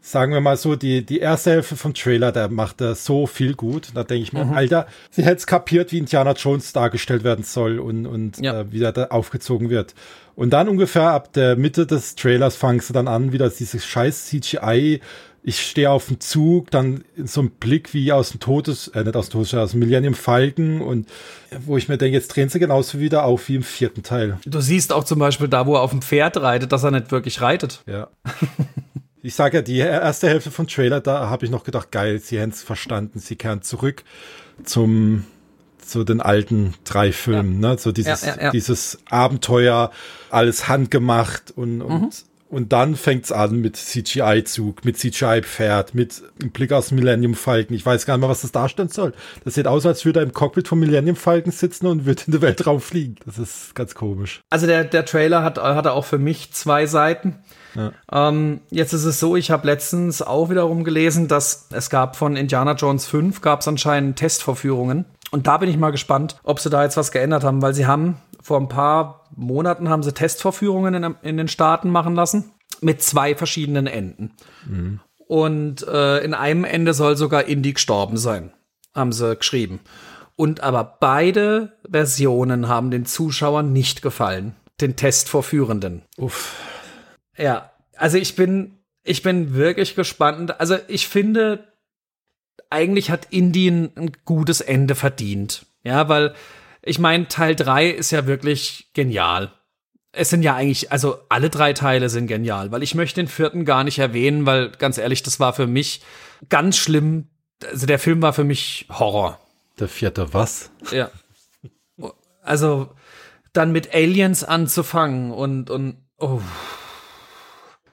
[0.02, 3.54] Sagen wir mal so, die, die erste Hälfte vom Trailer, der macht er so viel
[3.54, 3.88] gut.
[3.94, 7.78] Da denke ich mir, Alter, sie hätte es kapiert, wie Indiana Jones dargestellt werden soll
[7.78, 8.60] und, und Ja.
[8.60, 9.94] äh, wie er da aufgezogen wird.
[10.36, 14.26] Und dann ungefähr ab der Mitte des Trailers fangen sie dann an, wieder dieses scheiß
[14.26, 15.00] CGI.
[15.42, 19.16] Ich stehe auf dem Zug, dann so ein Blick wie aus dem Todes, äh, nicht
[19.16, 21.08] aus dem Todes, aus dem Millennium Falcon und
[21.66, 24.38] wo ich mir denke, jetzt drehen sie genauso wieder auf wie im vierten Teil.
[24.46, 27.10] Du siehst auch zum Beispiel da, wo er auf dem Pferd reitet, dass er nicht
[27.10, 27.82] wirklich reitet.
[27.86, 28.08] Ja.
[29.22, 32.40] Ich sage ja, die erste Hälfte vom Trailer, da habe ich noch gedacht, geil, sie
[32.40, 34.04] haben es verstanden, sie kehren zurück
[34.64, 35.24] zum
[35.78, 37.76] zu den alten drei Filmen, ne?
[37.76, 38.50] So dieses, Ja, ja, ja.
[38.52, 39.90] dieses Abenteuer,
[40.30, 42.10] alles handgemacht und, und, Mhm.
[42.50, 46.22] Und dann fängt's an mit CGI-Zug, mit CGI-Pferd, mit
[46.52, 47.76] Blick aus Millennium Falcon.
[47.76, 49.14] Ich weiß gar nicht mehr, was das darstellen soll.
[49.44, 52.32] Das sieht aus, als würde er im Cockpit vom Millennium Falcon sitzen und würde in
[52.32, 53.16] den Weltraum fliegen.
[53.24, 54.42] Das ist ganz komisch.
[54.50, 57.38] Also der, der Trailer hat, hatte auch für mich zwei Seiten.
[58.10, 62.36] Ähm, jetzt ist es so, ich habe letztens auch wiederum gelesen, dass es gab von
[62.36, 65.04] Indiana Jones 5 gab es anscheinend Testvorführungen.
[65.30, 67.86] Und da bin ich mal gespannt, ob sie da jetzt was geändert haben, weil sie
[67.86, 73.02] haben vor ein paar Monaten haben sie Testvorführungen in, in den Staaten machen lassen mit
[73.02, 74.32] zwei verschiedenen Enden.
[75.26, 78.52] Und äh, in einem Ende soll sogar Indy gestorben sein,
[78.94, 79.80] haben sie geschrieben.
[80.36, 86.02] Und aber beide Versionen haben den Zuschauern nicht gefallen, den Testvorführenden.
[86.16, 86.56] Uff.
[87.36, 90.58] Ja, also ich bin, ich bin wirklich gespannt.
[90.58, 91.68] Also ich finde,
[92.70, 95.66] eigentlich hat Indy ein, ein gutes Ende verdient.
[95.82, 96.34] Ja, weil
[96.82, 99.52] ich meine, Teil 3 ist ja wirklich genial.
[100.12, 103.64] Es sind ja eigentlich, also alle drei Teile sind genial, weil ich möchte den vierten
[103.64, 106.02] gar nicht erwähnen, weil ganz ehrlich, das war für mich
[106.48, 107.28] ganz schlimm.
[107.64, 109.38] Also der Film war für mich Horror.
[109.78, 110.70] Der vierte was?
[110.90, 111.10] Ja.
[112.42, 112.90] Also
[113.52, 116.40] dann mit Aliens anzufangen und und oh.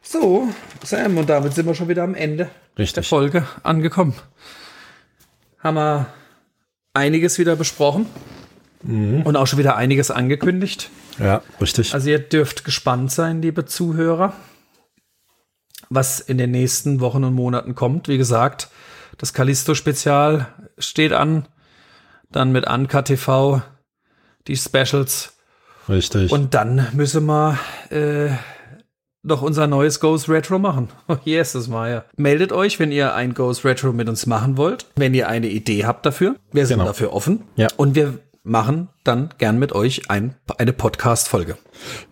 [0.01, 0.47] So,
[0.83, 3.07] Sam, und damit sind wir schon wieder am Ende der Richtig.
[3.07, 4.15] Folge angekommen.
[5.59, 6.07] Haben wir
[6.93, 8.07] einiges wieder besprochen
[8.83, 10.89] und auch schon wieder einiges angekündigt.
[11.19, 11.93] Ja, richtig.
[11.93, 14.33] Also ihr dürft gespannt sein, liebe Zuhörer,
[15.89, 18.07] was in den nächsten Wochen und Monaten kommt.
[18.07, 18.69] Wie gesagt,
[19.17, 20.47] das Callisto-Spezial
[20.77, 21.47] steht an.
[22.31, 23.61] Dann mit Anka TV
[24.47, 25.33] die Specials.
[25.89, 26.31] richtig.
[26.31, 27.57] Und dann müssen wir
[27.89, 28.29] äh,
[29.23, 30.89] noch unser neues Ghost Retro machen.
[31.07, 32.05] Oh, yes, das war ja.
[32.17, 34.85] Meldet euch, wenn ihr ein Ghost Retro mit uns machen wollt.
[34.97, 36.35] Wenn ihr eine Idee habt dafür.
[36.51, 36.89] Wir sind Genau.
[36.89, 37.43] dafür offen.
[37.55, 37.67] Ja.
[37.77, 41.57] Und wir machen dann gern mit euch ein, eine Podcast-Folge.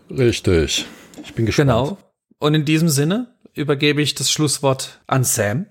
[0.10, 0.86] Richtig.
[1.24, 1.70] Ich bin gespannt.
[1.70, 1.98] Genau.
[2.40, 5.68] Und in diesem Sinne übergebe ich das Schlusswort an Sam.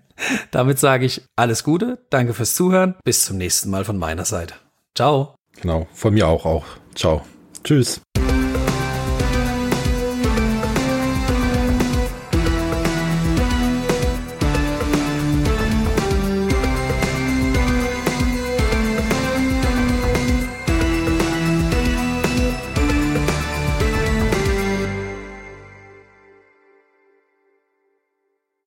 [0.50, 4.54] Damit sage ich alles Gute, danke fürs Zuhören, bis zum nächsten Mal von meiner Seite.
[4.94, 5.34] Ciao.
[5.60, 5.86] Genau.
[5.92, 6.64] Von mir auch auch.
[6.94, 7.22] Ciao.
[7.62, 8.00] Tschüss.